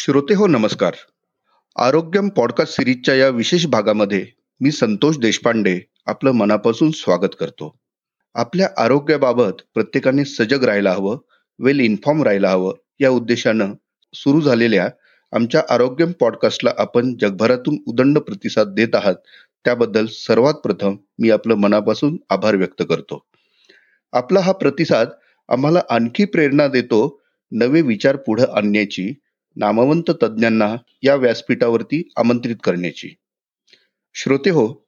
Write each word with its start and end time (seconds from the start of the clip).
श्रोते 0.00 0.34
हो 0.34 0.46
नमस्कार. 0.46 0.94
आरोग्यम 1.76 2.28
पॉडकास्ट 2.28 2.72
सिरीजच्या 2.72 3.14
या 3.14 3.28
विशेष 3.28 3.66
भागामध्ये 3.66 4.26
मी 4.60 4.70
संतोष 4.70 5.18
देशपांडे 5.18 5.80
आपलं 6.06 6.30
मनापासून 6.30 6.90
स्वागत 6.90 7.34
करतो. 7.40 7.78
आपल्या 8.34 8.68
आरोग्याबाबत 8.76 9.52
प्रत्येकाने 9.74 10.24
सजग 10.24 10.64
राहायला 10.64 10.92
हवं 10.92 11.18
वेल 11.58 11.80
इन्फॉर्म 11.80 12.22
राहायला 12.22 12.50
हवं 12.50 12.74
या 13.00 13.10
उद्देशानं 13.10 13.74
सुरू 14.14 14.40
झालेल्या 14.40 14.88
आमच्या 15.32 15.62
आरोग्यम 15.70 16.12
पॉडकास्टला 16.12 16.70
आपण 16.78 17.16
जगभरातून 17.20 17.76
उदंड 17.86 18.18
प्रतिसाद 18.18 18.68
देत 18.68 18.94
आहात 18.94 19.14
त्याबद्दल 19.64 20.06
सर्वात 20.06 20.54
प्रथम 20.54 20.96
मी 21.18 21.30
आपलं 21.30 21.54
मनापासून 21.54 22.16
आभार 22.30 22.54
व्यक्त 22.54 22.82
करतो. 22.88 23.26
आपला 24.12 24.40
हा 24.40 24.52
प्रतिसाद 24.52 25.08
आम्हाला 25.48 25.80
आणखी 25.90 26.24
प्रेरणा 26.24 26.68
देतो 26.68 27.20
नवे 27.52 27.80
विचार 27.80 28.16
पुढे 28.16 28.44
आणण्याची 28.52 29.14
नामवंत 29.58 30.10
तज्ज्ञांना 30.22 30.76
या 31.02 31.14
व्यासपीठावरती 31.14 32.08
आमंत्रित 32.16 32.56
करण्याची. 32.64 33.08
श्रोते 34.14 34.50
हो 34.50 34.86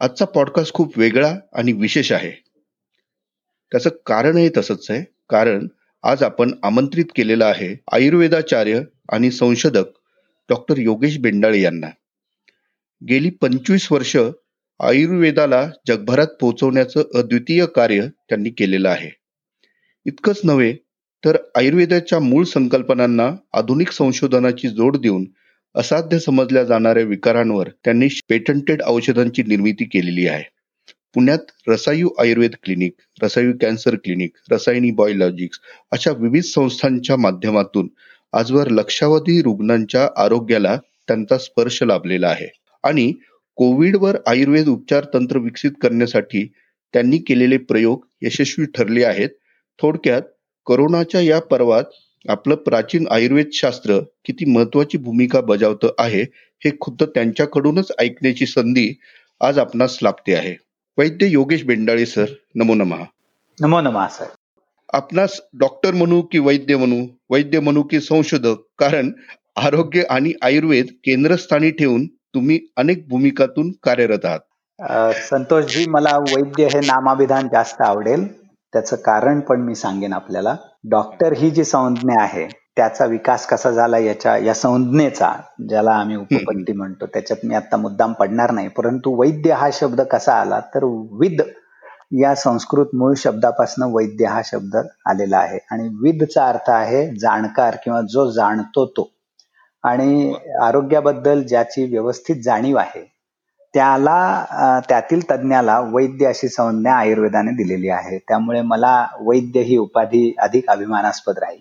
आजचा 0.00 0.24
पॉडकास्ट 0.24 0.74
खूप 0.74 0.98
वेगळा 0.98 1.36
आणि 1.52 1.72
विशेष 1.72 2.12
आहे. 2.12 2.30
त्याचं 3.70 3.90
कारणही 4.06 4.50
तसंच 4.56 4.86
आहे. 4.90 5.04
कारण 5.28 5.68
आज 6.02 6.22
आपण 6.22 6.54
आमंत्रित 6.62 7.04
केलेलं 7.16 7.44
आहे 7.44 7.76
आयुर्वेदाचार्य 7.92 8.80
आणि 9.12 9.30
संशोधक 9.30 9.84
डॉक्टर 10.48 10.78
योगेश 10.78 11.18
बेंडाळे 11.18 11.60
यांना. 11.60 11.90
गेली 13.08 13.30
पंचवीस 13.30 13.92
वर्ष 13.92 14.16
आयुर्वेदाला 14.80 15.70
जगभरात 15.86 16.26
पोहोचवण्याचं 16.26 17.02
अद्वितीय 17.14 17.66
कार्य 17.66 18.08
त्यांनी 18.28 18.50
केलेलं 18.50 18.88
आहे. 18.88 19.10
इतकंच 20.04 20.40
नव्हे 20.44 20.76
तर 21.24 21.36
आयुर्वेदाच्या 21.54 22.18
मूळ 22.18 22.44
संकल्पनांना 22.44 23.30
आधुनिक 23.52 23.90
संशोधनाची 23.92 24.68
जोड 24.68 24.96
देऊन 24.96 25.24
असाध्य 25.74 26.18
समजल्या 26.18 26.62
जाणाऱ्या 26.64 27.02
विकारांवर 27.04 27.68
त्यांनी 27.84 28.08
पेटंटेड 28.28 28.82
औषधांची 28.86 29.42
निर्मिती 29.42 29.84
केलेली 29.84 30.26
आहे. 30.26 30.42
पुण्यात 31.14 31.52
Rasayu 31.68 32.08
Ayurved 32.18 32.54
clinic 32.62 32.92
Rasayu 33.22 33.52
cancer 33.60 33.94
clinic 33.94 34.32
Rasayani 34.50 34.90
biologics 34.90 35.60
अशा 35.92 36.10
विविध 36.18 36.42
संस्थांच्या 36.42 37.16
माध्यमातून 37.16 37.88
आजवर 38.32 38.68
लक्षावधी 38.68 39.40
रुग्णांच्या 39.42 40.08
आरोग्याला 40.16 40.76
त्यांचा 41.08 41.38
स्पर्श 41.38 41.82
लाभलेला 41.82 42.28
आहे 42.28 42.48
आणि 42.84 43.12
कोविडवर 43.58 44.16
आयुर्वेद 44.26 44.68
उपचार 44.68 45.04
तंत्र 45.14 45.38
विकसित 45.38 45.70
करण्यासाठी 45.82 46.46
त्यांनी 46.94 47.18
केलेले 47.18 47.56
प्रयोग 47.58 48.04
यशस्वी 48.22 48.66
ठरले 48.74 49.04
आहेत. 49.04 49.28
थोडक्यात 49.78 50.22
कोरोनाच्या 50.68 51.20
या 51.20 51.40
पर्वात 51.40 51.84
आपलं 52.28 52.54
प्राचीन 52.54 53.08
आयुर्वेद 53.10 53.46
शास्त्र 53.52 53.98
किती 54.24 54.44
महत्वाची 54.44 54.98
भूमिका 54.98 55.40
बजावतं 55.40 55.88
आहे 55.98 56.22
हे 56.64 56.70
खुद्द 56.80 57.02
त्यांच्याकडूनच 57.02 57.92
ऐकण्याची 57.98 58.46
संधी 58.46 58.98
आज 59.40 59.58
आपणास 59.58 59.98
लाभते 60.02 60.34
आहे. 60.34 60.54
वैद्य 60.98 61.26
योगेश 61.26 61.64
बेंडाळे 61.64 62.06
सर 62.06 62.24
नमो 62.54 62.74
नमः. 62.74 63.04
नमो 63.60 63.80
नमः 63.80 64.08
सर. 64.08 64.24
आपणास 64.92 65.40
डॉक्टर 65.58 65.94
म्हणू 65.94 66.22
की 66.22 66.38
वैद्य 66.38 66.76
म्हणू 66.76 67.06
वैद्य 67.30 67.60
म्हणू 67.60 67.82
की 67.82 68.00
संशोधक 68.00 68.56
कारण 68.78 69.12
आरोग्य 69.56 70.02
आणि 70.02 70.32
आयुर्वेद 70.42 70.86
केंद्रस्थानी 70.86 71.70
ठेवून 71.70 72.06
तुम्ही 72.06 72.60
अनेक 72.76 73.08
भूमिकातून 73.08 73.72
कार्यरत 73.82 74.24
आहात. 74.24 75.14
संतोषजी 75.14 75.86
मला 75.88 76.18
वैद्य 76.18 76.66
हे 76.66 76.78
नामाभिधान 76.78 77.46
जास्त 77.46 77.80
आवडेल. 77.80 78.37
त्याचं 78.72 78.96
कारण 78.96 79.40
पण 79.40 79.60
मी 79.60 79.74
सांगेन 79.74 80.12
आपल्याला. 80.12 80.54
डॉक्टर 80.90 81.32
ही 81.36 81.50
जी 81.50 81.64
संज्ञा 81.64 82.22
आहे 82.22 82.46
त्याचा 82.76 83.04
विकास 83.06 83.46
कसा 83.46 83.70
झाला 83.70 83.98
याच्या 83.98 84.36
या 84.38 84.54
संज्ञेचा 84.54 85.32
ज्याला 85.68 85.92
आम्ही 85.92 86.16
उपपत्ती 86.16 86.72
म्हणतो 86.72 87.06
त्याच्यात 87.06 87.44
मी 87.46 87.54
आता 87.54 87.76
मुद्दाम 87.76 88.12
पडणार 88.12 88.50
नाही. 88.50 88.68
परंतु 88.68 89.14
वैद्य 89.20 89.52
हा 89.52 89.68
शब्द 89.72 90.00
कसा 90.12 90.34
आला 90.34 90.60
तर 90.74 90.84
विद 91.20 91.42
या 92.20 92.34
संस्कृत 92.34 92.94
मूळ 92.94 93.14
शब्दापासून 93.16 93.84
वैद्य 93.92 94.26
हा 94.26 94.40
शब्द 94.44 94.76
आलेला 95.06 95.38
आहे. 95.38 95.58
आणि 95.70 95.88
विदचा 96.02 96.46
अर्थ 96.48 96.70
आहे 96.70 97.06
जाणकार 97.20 97.76
किंवा 97.84 98.00
जो 98.10 98.30
जाणतो 98.30 98.86
तो. 98.86 99.10
आणि 99.84 100.34
आरोग्याबद्दल 100.62 101.42
ज्याची 101.42 101.84
व्यवस्थित 101.90 102.36
जाणीव 102.44 102.76
आहे 102.76 103.04
त्याला 103.74 104.80
त्यातील 104.88 105.20
तज्ज्ञाला 105.30 105.78
वैद्य 105.92 106.26
अशी 106.26 106.48
संज्ञा 106.48 106.94
आयुर्वेदाने 106.94 107.50
दिलेली 107.56 107.88
आहे. 107.88 108.18
त्यामुळे 108.18 108.62
मला 108.62 108.92
वैद्य 109.20 109.60
ही 109.60 109.76
उपाधी 109.76 110.32
अधिक 110.38 110.70
अभिमानास्पद 110.70 111.38
राहील. 111.38 111.60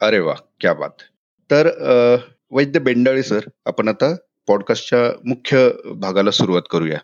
अरे 0.00 0.18
वा 0.18 0.34
क्या 0.60 0.72
बात. 0.74 1.02
तर 1.50 1.68
वैद्य 2.50 2.80
बेंडाळे 2.80 3.22
सर 3.22 3.48
आपण 3.66 3.88
आता 3.88 4.14
पॉडकास्टच्या 4.48 5.10
मुख्य 5.28 5.68
भागाला 5.96 6.30
सुरुवात 6.30 6.62
करूया. 6.70 6.98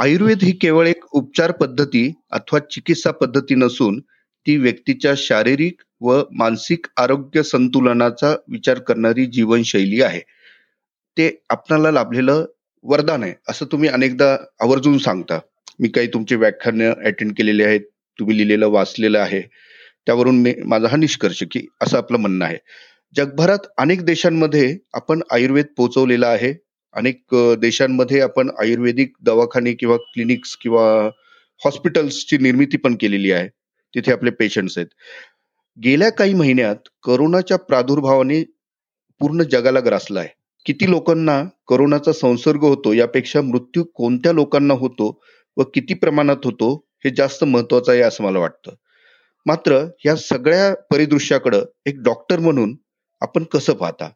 आयुर्वेद 0.00 0.42
ही 0.42 0.52
केवळ 0.52 0.86
एक 0.86 1.04
उपचार 1.12 1.52
पद्धती 1.52 2.12
अथवा 2.32 2.58
चिकित्सा 2.70 3.10
पद्धती 3.10 3.54
नसून 3.54 3.98
ती 4.46 4.56
व्यक्तीच्या 4.56 5.12
शारीरिक 5.16 5.80
व 6.00 6.22
मानसिक 6.32 6.86
आरोग्य 6.96 7.42
संतुलनाचा 7.42 8.34
विचार 8.48 8.78
करणारी 8.78 9.26
जीवनशैली 9.26 10.02
आहे. 10.02 10.20
ते 11.16 11.30
आपणाला 11.50 11.90
लाभलेलं 11.90 12.44
वरदान 12.86 13.22
आहे 13.22 13.34
असं 13.48 13.66
तुम्ही 13.72 13.88
अनेकदा 13.88 14.36
आवर्जून 14.60 14.98
सांगता. 14.98 15.38
मी 15.80 15.88
काही 15.88 16.06
तुमचे 16.06 16.36
व्याख्यान 16.36 16.82
अटेंड 16.82 17.32
केलेले 17.36 17.64
आहेत 17.64 17.80
तुम्ही 18.18 18.36
लिहिलेलं 18.36 18.68
वाचलेलं 18.68 19.18
आहे. 19.18 19.40
त्यावरून 20.06 20.38
मी 20.42 20.54
माझा 20.64 20.88
हा 20.88 20.96
निष्कर्ष 20.96 21.42
की 21.50 21.66
असं 21.80 21.96
आपलं 21.96 22.18
म्हणणं 22.18 22.44
आहे. 22.44 22.58
जगभरात 23.16 23.66
अनेक 23.78 24.02
देशांमध्ये 24.02 24.78
आपण 24.94 25.20
आयुर्वेद 25.30 25.66
पोहोचवलेला 25.76 26.28
आहे. 26.28 26.54
अनेक 26.92 27.24
देशांमध्ये 27.58 28.20
आपण 28.20 28.50
आयुर्वेदिक 28.60 29.12
दवाखाने 29.20 29.72
किंवा 29.72 29.96
क्लिनिक्स 29.96 30.56
किंवा 30.56 31.10
हॉस्पिटल्सची 31.64 32.38
निर्मिती 32.38 32.76
पण 32.76 32.96
केलेली 33.00 33.32
आहे. 33.32 33.48
तिथे 33.94 34.12
आपले 34.12 34.30
पेशंट्स 34.30 34.78
आहेत. 34.78 34.86
गेल्या 35.84 36.10
काही 36.10 36.34
महिन्यात 36.34 36.76
करोनाच्या 37.02 37.56
प्रादुर्भावाने 37.56 38.42
पूर्ण 39.20 39.42
जगाला 39.42 39.80
ग्रासला 39.80 40.20
आहे. 40.20 40.28
किती 40.66 40.90
लोकांना 40.90 41.42
करोनाचा 41.68 42.12
संसर्ग 42.12 42.62
होतो 42.64 42.92
यापेक्षा 42.92 43.40
मृत्यू 43.40 43.84
कोणत्या 43.94 44.32
लोकांना 44.32 44.74
होतो 44.74 45.20
व 45.56 45.62
किती 45.74 45.94
प्रमाणात 45.94 46.36
होतो 46.44 46.74
हे 47.04 47.10
जास्त 47.16 47.44
महत्वाचं 47.44 47.92
आहे 47.92 48.00
असं 48.00 48.24
मला 48.24 48.38
वाटतं. 48.38 48.72
मात्र 49.46 49.86
या 50.04 50.16
सगळ्या 50.16 50.74
परिदृश्याकडं 50.90 51.62
एक 51.86 52.02
डॉक्टर 52.04 52.38
म्हणून 52.38 52.76
आपण 53.20 53.44
कसं 53.44 53.72
पाहता? 53.72 54.10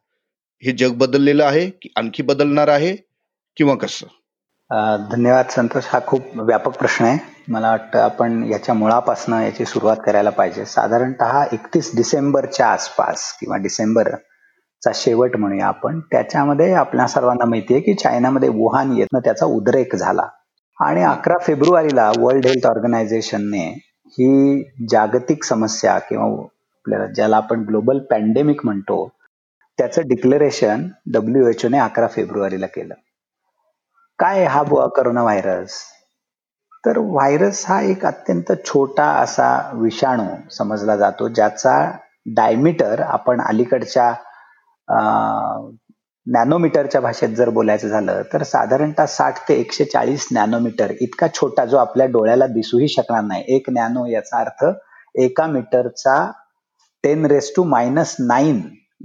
हे 0.63 0.71
जग 0.71 0.93
बदललेलं 0.93 1.45
आहे 1.45 1.69
की 1.69 1.89
आणखी 1.95 2.23
बदलणार 2.23 2.67
आहे 2.67 2.95
किंवा 3.57 3.75
कसं? 3.75 4.07
धन्यवाद 5.11 5.45
संतोष. 5.49 5.83
हा 5.87 5.99
खूप 6.07 6.21
व्यापक 6.35 6.77
प्रश्न 6.77 7.05
आहे. 7.05 7.17
मला 7.47 7.69
वाटतं 7.69 7.99
आपण 7.99 8.43
याच्या 8.51 8.75
मुळापासून 8.75 9.33
याची 9.33 9.65
सुरुवात 9.65 9.97
करायला 10.05 10.29
पाहिजे. 10.29 10.65
साधारणतः 10.65 11.43
एकतीस 11.53 11.95
डिसेंबरच्या 11.95 12.67
आसपास 12.67 13.31
किंवा 13.39 13.57
डिसेंबर 13.57 14.13
चा 14.83 14.91
शेवट 14.95 15.35
म्हणूया 15.37 15.67
आपण. 15.67 15.99
त्याच्यामध्ये 16.11 16.73
आपल्या 16.73 17.07
सर्वांना 17.07 17.45
माहिती 17.45 17.73
आहे 17.73 17.81
की 17.83 17.93
चायनामध्ये 17.93 18.49
वुहान 18.49 18.91
येतनं 18.91 19.19
त्याचा 19.19 19.45
उद्रेक 19.47 19.95
झाला. 19.95 20.27
आणि 20.79 21.03
अकरा 21.03 21.37
फेब्रुवारीला 21.37 22.11
वर्ल्ड 22.19 22.45
हेल्थ 22.45 22.65
ऑर्गनायझेशनने 22.67 23.65
ही 24.13 24.63
जागतिक 24.91 25.43
समस्या 25.43 25.97
किंवा 25.99 26.25
आपल्याला 26.25 27.05
ज्याला 27.05 27.37
आपण 27.37 27.63
ग्लोबल 27.65 27.99
पॅन्डेमिक 28.09 28.61
म्हणतो 28.65 29.07
त्याचं 29.79 30.07
डिक्लेरेशन 30.07 30.87
डब्ल्यू 31.13 31.47
एच 31.47 31.65
ओने 31.65 31.77
अकरा 31.79 32.07
फेब्रुवारीला 32.07 32.65
केलं. 32.65 32.93
काय 34.19 34.43
हा 34.45 34.63
बुवा 34.63 34.87
करोना 34.95 35.21
व्हायरस? 35.23 35.77
तर 36.83 36.97
व्हायरस 36.99 37.63
हा 37.67 37.79
एक 37.81 38.05
अत्यंत 38.05 38.51
छोटा 38.65 39.05
असा 39.15 39.49
विषाणू 39.73 40.25
समजला 40.51 40.95
जातो 40.95 41.27
ज्याचा 41.29 41.75
डायमीटर 42.35 43.01
आपण 43.01 43.41
अलीकडच्या 43.41 44.13
नॅनोमीटरच्या 46.27 47.01
भाषेत 47.01 47.29
जर 47.35 47.49
बोलायचं 47.49 47.87
झालं 47.87 48.21
तर 48.33 48.43
साधारणतः 48.43 49.05
साठ 49.07 49.39
ते 49.47 49.53
एकशे 49.59 49.85
चाळीस 49.85 50.27
नॅनोमीटर 50.31 50.91
इतका 51.01 51.27
छोटा 51.33 51.65
जो 51.65 51.77
आपल्या 51.77 52.05
डोळ्याला 52.07 52.47
दिसूही 52.47 52.87
शकणार 52.87 53.23
नाही. 53.23 53.43
एक 53.47 53.69
नॅनो 53.69 54.05
याचा 54.07 54.39
अर्थ 54.39 54.65
एका 55.15 55.45
मीटरचा 55.47 56.15
ten 57.03 57.25
raise 57.25 57.51
to 57.55 57.63
minus 57.63 58.15
nine 58.19 58.61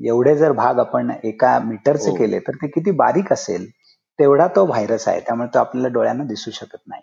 एवढे 0.06 0.36
जर 0.36 0.52
भाग 0.52 0.78
आपण 0.78 1.10
एका 1.24 1.58
मीटरचे 1.58 2.10
हो. 2.10 2.16
केले 2.16 2.38
तर 2.38 2.54
ते 2.54 2.66
किती 2.68 2.90
बारीक 2.92 3.32
असेल 3.32 3.66
तेवढा 4.18 4.46
तो 4.56 4.64
व्हायरस 4.66 5.08
आहे. 5.08 5.20
त्यामुळे 5.20 5.48
तो 5.54 5.58
आपल्याला 5.58 5.88
डोळ्यांना 5.94 6.24
दिसू 6.24 6.50
शकत 6.50 6.78
नाही. 6.86 7.02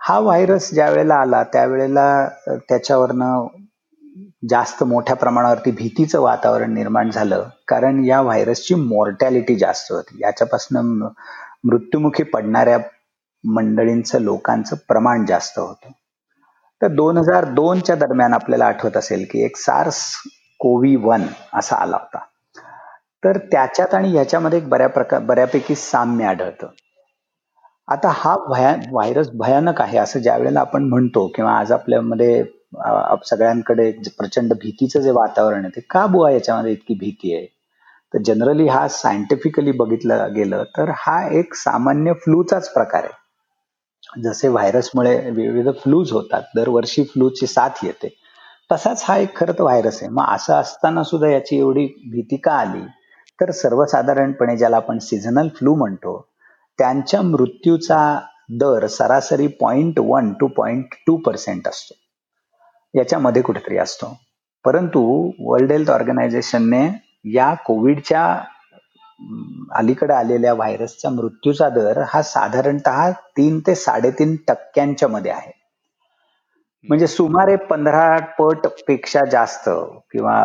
हा 0.00 0.18
व्हायरस 0.20 0.68
ज्या 0.74 0.88
वेळेला 0.90 1.14
आला 1.14 1.42
त्यावेळेला 1.52 2.06
त्याच्यावरनं 2.68 3.46
जास्त 4.48 4.82
मोठ्या 4.82 5.16
प्रमाणावरती 5.16 5.70
भीतीचं 5.70 6.20
वातावरण 6.20 6.74
निर्माण 6.74 7.10
झालं 7.10 7.48
कारण 7.68 8.04
या 8.04 8.20
व्हायरसची 8.22 8.74
मॉर्टॅलिटी 8.74 9.56
जास्त 9.56 9.92
होती. 9.92 10.18
याच्यापासून 10.22 11.02
मृत्युमुखी 11.64 12.22
पडणाऱ्या 12.22 12.78
मंडळींचं 13.44 14.20
लोकांचं 14.20 14.76
प्रमाण 14.88 15.24
जास्त 15.26 15.58
होतं. 15.58 15.90
तर 16.82 16.86
दोन 16.86 17.18
हजार 17.18 17.44
दोनच्या 17.44 17.96
दरम्यान 17.96 18.34
आपल्याला 18.34 18.66
आठवत 18.66 18.96
असेल 18.96 19.24
की 19.30 19.44
एक 19.44 19.56
सार्स 19.56 20.16
कोवी 20.60 20.96
वन 20.96 21.22
असा 21.54 21.76
आला 21.76 21.96
होता. 21.96 22.18
तर 23.24 23.38
त्याच्यात 23.38 23.94
आणि 23.94 24.10
ह्याच्यामध्ये 24.10 24.58
एक 24.58 24.68
बऱ्या 24.68 24.88
प्रकार 24.88 25.20
बऱ्यापैकी 25.20 25.74
साम्य 25.74 26.26
आढळतं. 26.26 26.66
आता 27.88 28.08
हा 28.12 28.36
भया 28.48 28.74
व्हायरस 28.90 29.30
भयानक 29.34 29.80
आहे 29.80 29.98
असं 29.98 30.20
ज्या 30.20 30.36
वेळेला 30.36 30.60
आपण 30.60 30.84
म्हणतो 30.84 31.26
किंवा 31.26 31.58
आज 31.58 31.72
आपल्यामध्ये 31.72 32.44
सगळ्यांकडे 33.24 33.90
प्रचंड 34.18 34.52
भीतीचं 34.52 35.00
जे 35.00 35.10
वातावरण 35.10 35.64
आहे 35.64 35.76
ते 35.76 35.80
का 35.80 36.06
बुवा 36.06 36.30
याच्यामध्ये 36.30 36.72
इतकी 36.72 36.94
भीती 36.94 37.34
आहे? 37.34 37.46
तर 38.14 38.18
जनरली 38.22 38.66
हा 38.68 38.88
सायंटिफिकली 38.88 39.72
बघितलं 39.72 40.34
गेलं 40.34 40.64
तर 40.76 40.90
हा 40.96 41.28
एक 41.28 41.54
सामान्य 41.54 42.12
फ्लूचाच 42.12 42.72
प्रकार 42.72 43.04
आहे. 43.04 44.22
जसे 44.22 44.48
व्हायरसमुळे 44.48 45.30
विविध 45.30 45.68
फ्लूज 45.68 46.12
होतात 46.12 46.42
दरवर्षी 46.56 47.04
फ्लूची 47.04 47.46
साथ 47.46 47.84
येते. 47.84 48.08
तसाच 48.72 49.04
हा 49.08 49.16
एक 49.16 49.36
खरं 49.36 49.52
तर 49.52 49.62
व्हायरस 49.62 50.02
आहे. 50.02 50.10
मग 50.10 50.24
असं 50.34 50.54
असताना 50.54 51.02
सुद्धा 51.02 51.28
याची 51.28 51.58
एवढी 51.58 51.86
भीती 52.10 52.36
का 52.36 52.52
आली? 52.52 52.82
तर 53.40 53.50
सर्वसाधारणपणे 53.50 54.56
ज्याला 54.56 54.76
आपण 54.76 54.98
सीझनल 54.98 55.48
फ्लू 55.48 55.74
म्हणतो 55.74 56.28
त्यांच्या 56.78 57.22
मृत्यूचा 57.22 58.18
दर 58.50 58.86
सरासरी 58.86 59.46
point 59.46 59.98
one 59.98 60.32
two 60.32 60.46
point 60.46 60.94
two 61.06 61.16
percent 61.16 61.68
असतो. 61.68 61.94
याच्यामध्ये 62.94 63.42
कुठेतरी 63.42 63.78
असतो. 63.78 64.16
परंतु 64.64 65.00
वर्ल्ड 65.40 65.72
हेल्थ 65.72 65.90
ऑर्गनायझेशनने 65.90 66.86
या 67.34 67.52
कोविडच्या 67.66 68.24
अलीकडे 69.74 70.12
आलेल्या 70.14 70.52
व्हायरसचा 70.54 71.10
मृत्यूचा 71.10 71.68
दर 71.68 72.02
हा 72.08 72.22
साधारणत 72.22 72.88
तीन 73.36 73.58
ते 73.66 73.74
साडेतीन 73.74 74.36
टक्क्यांच्या 74.48 75.08
मध्ये 75.08 75.30
आहे. 75.32 75.52
म्हणजे 76.84 77.06
सुमारे 77.06 77.54
पंधरा 77.56 78.16
पटपेक्षा 78.38 79.24
जास्त 79.24 79.68
किंवा 80.12 80.44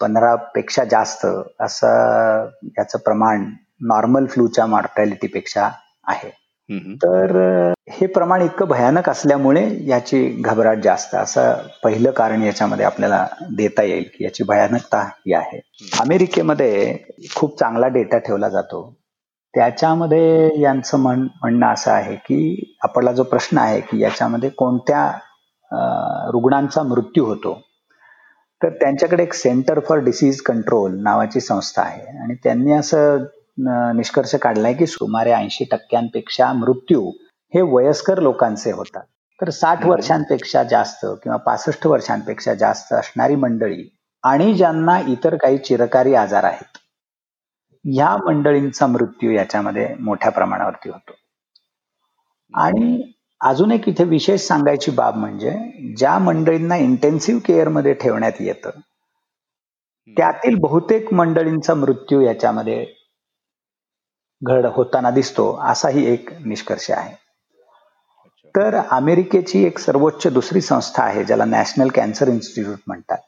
पंधरा 0.00 0.34
पेक्षा 0.54 0.84
जास्त 0.84 1.26
असं 1.60 2.48
याचं 2.78 2.98
प्रमाण 2.98 3.44
नॉर्मल 3.80 4.26
फ्लूच्या 4.26 4.66
मॉर्टॅलिटीपेक्षा 4.66 5.68
आहे. 6.06 6.30
तर 6.70 7.72
हे 7.90 8.06
प्रमाण 8.06 8.42
इतकं 8.42 8.66
भयानक 8.68 9.08
असल्यामुळे 9.08 9.62
याची 9.86 10.26
घबराट 10.40 10.78
जास्त. 10.82 11.14
असं 11.14 11.66
पहिलं 11.84 12.10
कारण 12.10 12.42
याच्यामध्ये 12.42 12.86
आपल्याला 12.86 13.26
देता 13.56 13.82
येईल 13.82 14.04
की 14.14 14.24
याची 14.24 14.44
भयानकता 14.44 15.02
ही 15.18 15.32
आहे. 15.34 15.60
अमेरिकेमध्ये 16.00 16.96
खूप 17.36 17.58
चांगला 17.58 17.88
डेटा 17.88 18.18
ठेवला 18.18 18.48
जातो. 18.48 18.82
त्याच्यामध्ये 19.54 20.60
यांचं 20.60 20.98
म्हण 20.98 21.20
म्हणणं 21.40 21.66
असं 21.66 21.90
आहे 21.90 22.14
की 22.16 22.74
आपला 22.82 23.12
जो 23.12 23.22
प्रश्न 23.22 23.58
आहे 23.58 23.80
की 23.80 24.02
याच्यामध्ये 24.02 24.50
कोणत्या 24.50 25.06
रुग्णांचा 26.32 26.82
मृत्यू 26.82 27.24
होतो. 27.24 27.58
तर 28.60 28.68
त्यांच्याकडे 28.70 29.22
एक 29.22 29.32
सेंटर 29.32 29.80
फॉर 29.80 29.98
डिसीज 29.98 30.40
कंट्रोल 30.42 30.98
नावाची 31.02 31.40
संस्था 31.40 31.82
आहे. 31.82 32.06
आणि 32.18 32.34
त्यांनी 32.34 32.72
असं 32.72 33.24
निष्कर्ष 33.96 34.34
काढलाय 34.42 34.74
की 34.74 34.86
सुमारे 34.86 35.30
ऐंशी 35.32 35.64
टक्क्यांपेक्षा 35.70 36.52
मृत्यू 36.52 37.10
हे 37.52 37.62
वयस्कर 37.72 38.18
लोकांचे 38.22 38.70
होतात. 38.72 39.02
तर 39.40 39.50
साठ 39.50 39.84
वर्षांपेक्षा 39.86 40.62
जास्त 40.62 41.04
किंवा 41.22 41.36
पासष्ट 41.36 41.86
वर्षांपेक्षा 41.86 42.54
जास्त 42.54 42.92
असणारी 42.92 43.34
मंडळी 43.36 43.88
आणि 44.24 44.52
ज्यांना 44.54 44.98
इतर 45.08 45.36
काही 45.36 45.58
चिरकारी 45.58 46.14
आजार 46.14 46.44
आहेत 46.44 46.78
ह्या 47.84 48.16
मंडळींचा 48.24 48.86
मृत्यू 48.86 49.30
याच्यामध्ये 49.30 49.86
मोठ्या 50.00 50.30
प्रमाणावरती 50.32 50.88
होतो. 50.90 51.12
आणि 52.54 53.12
अजून 53.40 53.72
एक 53.72 53.88
इथे 53.88 54.04
विशेष 54.04 54.40
सांगायची 54.40 54.90
बाब 54.90 55.16
म्हणजे 55.16 55.50
ज्या 55.98 56.18
मंडळींना 56.18 56.76
इंटेन्सिव्ह 56.76 57.40
केअरमध्ये 57.46 57.92
ठेवण्यात 57.94 58.40
येतं 58.40 58.80
त्यातील 60.16 60.54
बहुतेक 60.60 61.12
मंडळींचा 61.14 61.74
मृत्यू 61.74 62.20
याच्यामध्ये 62.20 62.84
घड 64.42 64.66
होताना 64.66 65.10
दिसतो 65.10 65.52
असाही 65.60 66.12
एक 66.12 66.30
निष्कर्ष 66.46 66.90
आहे. 66.90 67.14
तर 68.54 68.74
अमेरिकेची 68.90 69.64
एक 69.64 69.78
सर्वोच्च 69.78 70.26
दुसरी 70.26 70.60
संस्था 70.60 71.02
आहे 71.02 71.24
ज्याला 71.24 71.44
नॅशनल 71.44 71.88
कॅन्सर 71.88 72.28
इन्स्टिट्यूट 72.28 72.78
म्हणतात. 72.86 73.18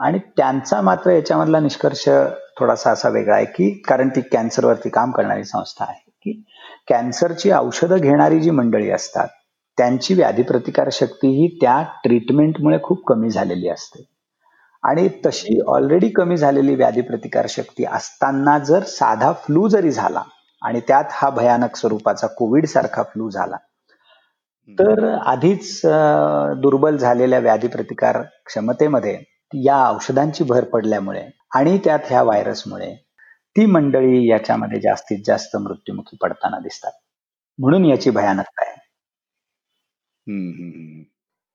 आणि 0.00 0.18
त्यांचा 0.36 0.80
मात्र 0.80 1.10
याच्यामधला 1.10 1.60
निष्कर्ष 1.60 2.08
थोडासा 2.58 2.90
असा 2.90 3.08
वेगळा 3.08 3.34
आहे 3.36 3.44
की 3.44 3.70
कारण 3.88 4.08
ती 4.08 4.20
कॅन्सरवरती 4.20 4.88
काम 4.88 5.10
करणारी 5.10 5.44
संस्था 5.44 5.84
आहे 5.84 6.10
की 6.22 6.42
कॅन्सरची 6.88 7.50
औषधं 7.50 7.96
घेणारी 7.96 8.40
जी 8.40 8.50
मंडळी 8.50 8.90
असतात 8.90 9.28
त्यांची 9.78 10.14
व्याधी 10.14 10.42
प्रतिकार 10.42 10.88
शक्ती 10.92 11.28
ही 11.28 11.58
त्या 11.60 11.82
ट्रीटमेंटमुळे 12.04 12.78
खूप 12.82 13.06
कमी 13.06 13.30
झालेली 13.30 13.68
असते. 13.68 14.04
आणि 14.82 15.08
तशी 15.26 15.60
ऑलरेडी 15.68 16.08
कमी 16.08 16.36
झालेली 16.36 16.74
व्याधी 16.74 17.00
प्रतिकार 17.00 17.46
शक्ती 17.48 17.84
असताना 17.84 18.58
जर 18.58 18.82
साधा 18.82 19.32
फ्लू 19.32 19.68
जरी 19.68 19.90
झाला 19.90 20.22
आणि 20.62 20.80
त्यात 20.88 21.04
हा 21.10 21.28
भयानक 21.30 21.76
स्वरूपाचा 21.76 22.26
कोविड 22.36 22.66
सारखा 22.66 23.02
फ्लू 23.02 23.28
झाला. 23.30 23.56
तर 24.68 25.04
आधीच 25.26 25.80
दुर्बल 26.62 26.96
झालेल्या 26.96 27.38
व्याधी 27.38 27.68
प्रतिकार 27.68 28.20
क्षमतेमध्ये 28.46 29.18
या 29.52 29.76
औषधांची 29.90 30.44
भर 30.44 30.64
पडल्यामुळे 30.64 31.22
आणि 31.56 31.78
त्यात 31.84 31.98
ह्या 32.08 32.22
व्हायरसमुळे 32.22 32.94
ती 33.56 33.64
मंडळी 33.66 34.28
याच्यामध्ये 34.28 34.80
जास्तीत 34.80 35.22
जास्त 35.26 35.56
मृत्युमुखी 35.56 36.16
पडताना 36.20 36.58
दिसतात. 36.58 36.92
म्हणून 37.58 37.84
याची 37.84 38.10
भयानकता 38.10 38.62
आहे. 38.62 38.78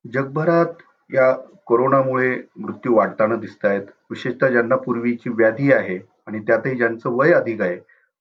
जगभरात 0.04 0.82
या 1.10 1.32
कोरोनामुळे 1.66 2.36
मृत्यू 2.56 2.94
वाढताना 2.96 3.36
दिसत 3.36 3.64
आहेत 3.64 3.86
विशेषतः 4.10 4.48
ज्यांना 4.48 4.76
पूर्वीची 4.76 5.30
व्याधी 5.30 5.72
आहे 5.72 5.98
आणि 6.26 6.38
त्यातही 6.40 6.76
ज्यांचं 6.76 7.10
वय 7.10 7.32
अधिक 7.32 7.60
आहे 7.62 7.76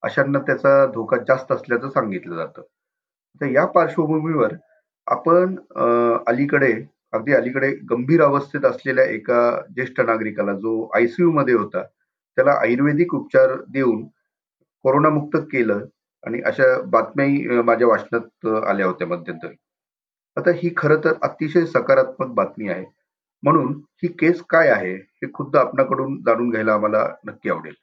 अशांना 0.05 0.39
त्याचा 0.39 0.85
धोका 0.93 1.17
जास्त 1.27 1.51
असल्याचं 1.51 1.89
सांगितलं 1.89 2.35
जातं. 2.35 2.61
तर 3.41 3.45
या 3.51 3.65
पार्श्वभूमीवर 3.65 4.53
आपण 5.07 5.55
अलीकडे 6.27 6.71
अगदी 7.13 7.33
अलीकडे 7.33 7.69
गंभीर 7.91 8.21
अवस्थेत 8.23 8.65
असलेल्या 8.65 9.05
एका 9.05 9.39
ज्येष्ठ 9.75 10.01
नागरिकाला 10.01 10.53
जो 10.59 10.81
आयसीयू 10.95 11.31
मध्ये 11.31 11.53
होता 11.53 11.83
त्याला 11.83 12.51
आयुर्वेदिक 12.61 13.13
उपचार 13.15 13.55
देऊन 13.73 14.03
कोरोनामुक्त 14.85 15.37
केलं 15.51 15.85
आणि 16.23 16.41
अशा 16.45 16.65
बातम्याही 16.91 17.61
माझ्या 17.61 17.87
वाचनात 17.87 18.47
आल्या 18.69 18.85
होत्या 18.85 19.07
मध्यंतरी. 19.07 19.55
आता 20.37 20.51
ही 20.55 20.73
खरं 20.77 20.99
तर 21.03 21.13
अतिशय 21.23 21.65
सकारात्मक 21.65 22.33
बातमी 22.35 22.69
आहे. 22.69 22.85
म्हणून 23.43 23.73
ही 24.03 24.07
केस 24.19 24.41
काय 24.49 24.69
आहे 24.69 24.93
हे 24.95 25.31
खुद्द 25.33 25.55
आपणाकडून 25.57 26.21
जाणून 26.25 26.49
घ्यायला 26.49 26.73
आम्हाला 26.73 27.07
नक्की 27.25 27.49
आवडेल. 27.49 27.73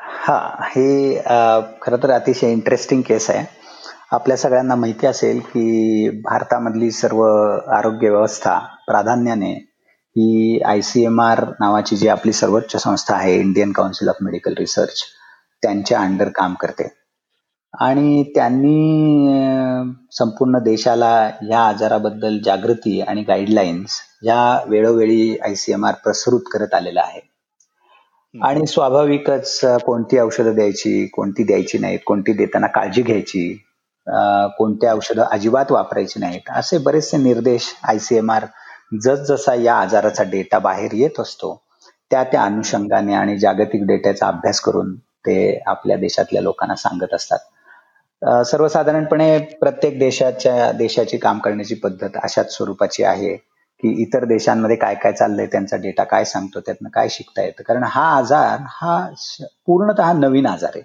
हा 0.00 0.36
हे 0.64 1.14
खरं 1.82 2.02
तर 2.02 2.10
अतिशय 2.10 2.52
इंटरेस्टिंग 2.52 3.02
केस 3.02 3.28
आहे. 3.30 3.44
आपल्या 4.12 4.36
सगळ्यांना 4.36 4.74
माहिती 4.74 5.06
असेल 5.06 5.40
की 5.40 6.08
भारतामधली 6.24 6.90
सर्व 6.90 7.22
आरोग्य 7.76 8.10
व्यवस्था 8.10 8.58
प्राधान्याने 8.86 9.52
ही 10.16 10.60
आय 10.66 10.80
सी 10.80 11.04
एम 11.04 11.20
आर 11.20 11.44
नावाची 11.60 11.96
जी 11.96 12.08
आपली 12.08 12.32
सर्वोच्च 12.32 12.76
संस्था 12.76 13.14
आहे 13.14 13.38
Indian 13.40 13.72
Council 13.72 14.08
of 14.08 14.16
Medical 14.22 14.54
Research 14.58 15.02
त्यांच्या 15.62 16.00
अंडर 16.00 16.28
काम 16.28 16.54
करते. 16.54 16.88
आणि 17.74 18.22
त्यांनी 18.34 19.92
संपूर्ण 20.12 20.58
देशाला 20.58 21.30
या 21.50 21.60
आजाराबद्दल 21.60 22.38
जागृती 22.44 23.00
आणि 23.00 23.22
गाईडलाईन्स 23.22 24.00
या 24.22 24.40
वेळोवेळी 24.68 25.36
आय 25.44 25.54
सी 25.54 25.72
एम 25.72 25.86
आर 25.86 25.94
प्रसृत 26.04 26.48
करत 26.52 26.74
आलेलं 26.74 27.00
आहे. 27.00 27.29
आणि 28.34 28.66
स्वाभाविकच 28.66 29.60
कोणती 29.84 30.18
औषधं 30.18 30.54
द्यायची 30.54 31.06
कोणती 31.06 31.44
द्यायची 31.44 31.78
नाहीत 31.78 31.98
कोणती 32.06 32.32
देताना 32.32 32.66
काळजी 32.66 33.02
घ्यायची 33.02 33.52
कोणत्या 34.58 34.92
औषधं 34.92 35.22
अजिबात 35.22 35.72
वापरायची 35.72 36.20
नाहीत 36.20 36.50
असे 36.50 36.78
बरेचसे 36.78 37.16
निर्देश 37.16 37.74
आयसीएमआर 37.82 38.44
जसजसा 39.02 39.54
या 39.54 39.74
आजाराचा 39.74 40.22
डेटा 40.22 40.58
बाहेर 40.58 40.94
येत 40.94 41.20
असतो 41.20 41.54
त्या 42.10 42.22
त्या 42.24 42.42
अनुषंगाने 42.42 43.14
आणि 43.14 43.38
जागतिक 43.38 43.82
डेटाचा 43.86 44.26
अभ्यास 44.26 44.60
करून 44.60 44.94
ते 45.26 45.36
आपल्या 45.66 45.96
देशातल्या 45.96 46.42
लोकांना 46.42 46.74
सांगत 46.74 47.14
असतात. 47.14 47.38
सर्वसाधारणपणे 48.44 49.38
प्रत्येक 49.60 49.98
देशाच्या 49.98 50.70
देशाची 50.72 51.16
काम 51.18 51.38
करण्याची 51.38 51.74
पद्धत 51.74 52.16
अशाच 52.22 52.56
स्वरूपाची 52.56 53.04
आहे. 53.04 53.36
की 53.82 54.02
इतर 54.02 54.24
देशांमध्ये 54.24 54.76
काय 54.76 54.94
काय 54.94 55.12
चाललंय 55.12 55.46
त्यांचा 55.46 55.76
डेटा 55.76 56.04
काय 56.04 56.24
सांगतो 56.24 56.60
त्यातनं 56.60 56.88
काय 56.88 57.08
शिकता 57.08 57.42
येतं. 57.42 57.62
कारण 57.62 57.82
हा 57.84 58.16
आजार 58.16 58.58
हा 58.66 59.08
पूर्णतः 59.66 60.12
नवीन 60.12 60.46
आजार 60.46 60.70
आहे. 60.74 60.82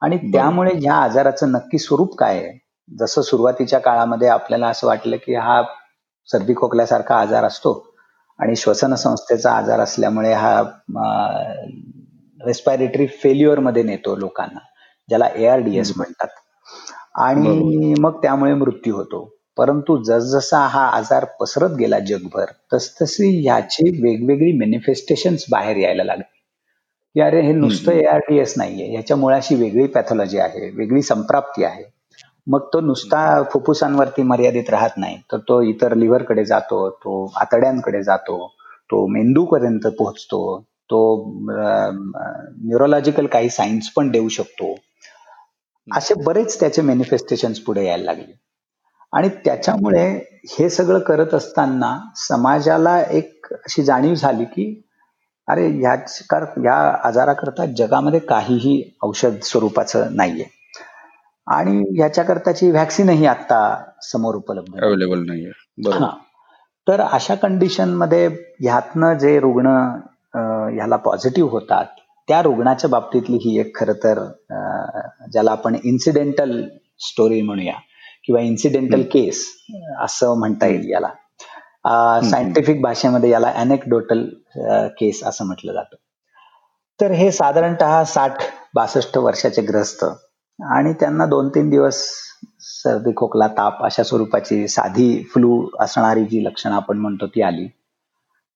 आणि 0.00 0.16
त्यामुळे 0.16 0.72
ह्या 0.74 0.94
आजाराचं 0.94 1.52
नक्की 1.52 1.78
स्वरूप 1.78 2.16
काय 2.16 2.38
आहे? 2.38 2.58
जसं 2.98 3.22
सुरुवातीच्या 3.22 3.78
काळामध्ये 3.78 4.28
आपल्याला 4.28 4.68
असं 4.68 4.86
वाटलं 4.86 5.16
की 5.16 5.34
हा 5.34 5.62
सर्दी 6.28 6.54
खोकल्यासारखा 6.54 7.16
आजार 7.16 7.44
असतो 7.44 7.94
आणि 8.38 8.56
श्वसन 8.56 8.94
संस्थेचा 8.94 9.52
आजार 9.52 9.80
असल्यामुळे 9.80 10.32
हा 10.32 10.62
रेस्पायरेटरी 12.46 13.06
फेल्युअरमध्ये 13.06 13.82
नेतो 13.82 14.16
लोकांना 14.16 14.58
ज्याला 15.08 15.28
एआरडीएस 15.36 15.92
म्हणतात. 15.96 16.28
आणि 17.14 17.94
मग 18.00 18.22
त्यामुळे 18.22 18.54
मृत्यू 18.54 18.96
होतो. 18.96 19.29
परंतु 19.60 19.96
जसजसा 20.04 20.58
हा 20.66 20.84
आजार 20.88 21.24
पसरत 21.40 21.70
गेला 21.78 21.98
जगभर 22.10 22.52
तसतशी 22.74 23.26
ह्याची 23.42 23.88
वेगवेगळी 24.02 24.52
मॅनिफेस्टेशन 24.58 25.36
बाहेर 25.50 25.76
यायला 25.76 26.04
लागली. 26.04 26.22
की 27.16 27.20
अरे 27.20 27.40
हे 27.42 27.52
नुसतं 27.52 27.92
एआरटीएस 27.92 28.54
नाहीये. 28.56 28.92
याच्या 28.94 29.16
मुळाशी 29.16 29.54
वेगळी 29.54 29.86
पॅथॉलॉजी 29.86 30.38
आहे 30.38 30.70
वेगळी 30.76 31.02
संप्राप्ती 31.02 31.64
आहे. 31.64 31.84
मग 32.46 32.66
तो 32.72 32.80
नुसता 32.80 33.20
फुफ्फुसांवरती 33.52 34.22
मर्यादित 34.22 34.70
राहत 34.70 34.96
नाही. 34.96 35.16
तर 35.32 35.38
तो 35.48 35.60
इतर 35.62 35.94
लिव्हरकडे 35.94 36.44
जातो 36.44 36.88
तो 37.04 37.24
आतड्यांकडे 37.36 38.02
जातो 38.02 38.46
तो 38.90 39.06
मेंदूपर्यंत 39.06 39.86
पोहोचतो 39.98 40.40
तो 40.90 41.00
न्यूरोलॉजिकल 41.48 43.26
काही 43.26 43.50
सायन्स 43.50 43.90
पण 43.96 44.10
देऊ 44.10 44.28
शकतो. 44.28 44.74
असे 45.88 46.14
बरेच 46.24 46.60
त्याचे 46.60 46.82
मॅनिफेस्टेशन 46.82 47.52
पुढे 47.66 47.86
यायला 47.86 48.04
लागले. 48.04 48.32
आणि 49.12 49.28
त्याच्यामुळे 49.44 50.06
हे 50.50 50.68
सगळं 50.70 50.98
करत 50.98 51.34
असताना 51.34 51.96
समाजाला 52.16 53.00
एक 53.02 53.46
अशी 53.52 53.82
जाणीव 53.82 54.14
झाली 54.14 54.44
की 54.44 54.82
अरे 55.48 55.66
ह्या 55.68 55.94
या 56.64 56.74
आजाराकरता 57.04 57.64
जगामध्ये 57.66 58.20
काहीही 58.20 58.82
औषध 59.02 59.38
स्वरूपाचं 59.42 60.16
नाहीये. 60.16 60.44
आणि 61.46 61.78
ह्याच्याकरताची 61.98 62.70
व्हॅक्सिनही 62.70 63.26
आता 63.26 63.60
समोर 64.02 64.34
उपलब्ध 64.34 64.78
अवेलेबल 64.84 65.24
नाहीये. 65.26 66.10
तर 66.86 67.00
अशा 67.00 67.34
कंडिशनमध्ये 67.34 68.26
ह्यातनं 68.60 69.18
जे 69.18 69.38
रुग्ण 69.40 69.66
ह्याला 70.76 70.96
पॉझिटिव्ह 70.96 71.50
होतात 71.50 71.86
त्या 72.28 72.42
रुग्णाच्या 72.42 72.90
बाबतीतली 72.90 73.36
ही 73.36 73.58
एक 73.60 73.76
खर 73.76 73.92
तर 73.92 74.24
ज्याला 75.32 75.50
आपण 75.50 75.76
इन्सिडेंटल 75.84 76.60
स्टोरी 77.00 77.42
म्हणूया. 77.42 77.74
किंवा 78.24 78.40
इन्सिडेंटल 78.40 79.02
केस 79.02 79.44
असं 80.00 80.38
म्हणता 80.38 80.66
येईल 80.66 80.90
याला. 80.90 81.08
सायंटिफिक 82.30 82.80
भाषेमध्ये 82.82 83.30
याला 83.30 83.52
अनेक्डोटल 83.56 84.24
केस 84.98 85.22
असं 85.24 85.46
म्हटलं 85.46 85.72
जातं. 85.72 85.96
तर 87.00 87.10
हे 87.10 87.30
साधारणत 87.32 87.84
साठ 88.06 88.42
बासष्ट 88.74 89.16
वर्षाचे 89.18 89.62
ग्रस्त 89.62 90.04
आणि 90.58 90.92
त्यांना 90.92 91.26
दोन 91.26 91.48
तीन 91.48 91.70
दिवस 91.70 92.02
सर्दी 92.60 93.12
खोकला 93.16 93.46
ताप 93.48 93.82
अशा 93.84 94.02
स्वरूपाची 94.02 94.66
साधी 94.68 95.22
फ्लू 95.34 95.66
असणारी 95.80 96.24
जी 96.24 96.44
लक्षणं 96.44 96.74
आपण 96.74 96.98
म्हणतो 96.98 97.26
ती 97.26 97.42
आली. 97.42 97.66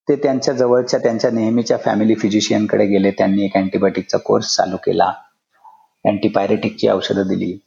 ते 0.08 0.16
त्यांच्या 0.16 0.54
जवळच्या 0.54 1.00
त्यांच्या 1.00 1.30
नेहमीच्या 1.30 1.76
फॅमिली 1.76 2.14
फिजिशियनकडे 2.14 2.86
गेले. 2.86 3.10
त्यांनी 3.10 3.44
एक 3.44 3.56
अँटीबायोटिकचा 3.56 4.18
कोर्स 4.18 4.56
चालू 4.56 4.76
केला. 4.76 5.12
अँटीपायरेटिकची 6.04 6.88
औषधं 6.88 7.28
दिली. 7.28 7.58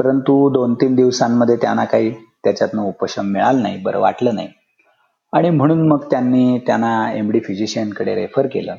परंतु 0.00 0.48
दोन 0.50 0.74
तीन 0.74 0.94
दिवसांमध्ये 0.94 1.56
त्यांना 1.56 1.84
काही 1.84 2.10
त्याच्यातनं 2.44 2.82
उपशम 2.82 3.24
मिळालं 3.24 3.62
नाही 3.62 3.76
बरं 3.76 4.00
वाटलं 4.00 4.34
नाही. 4.34 4.48
आणि 5.32 5.50
म्हणून 5.50 5.88
मग 5.88 6.04
त्यांनी 6.10 6.58
त्यांना 6.58 7.12
एम 7.12 7.30
डी 7.30 7.40
फिजिशियनकडे 7.40 8.14
रेफर 8.14 8.46
केलं. 8.46 8.76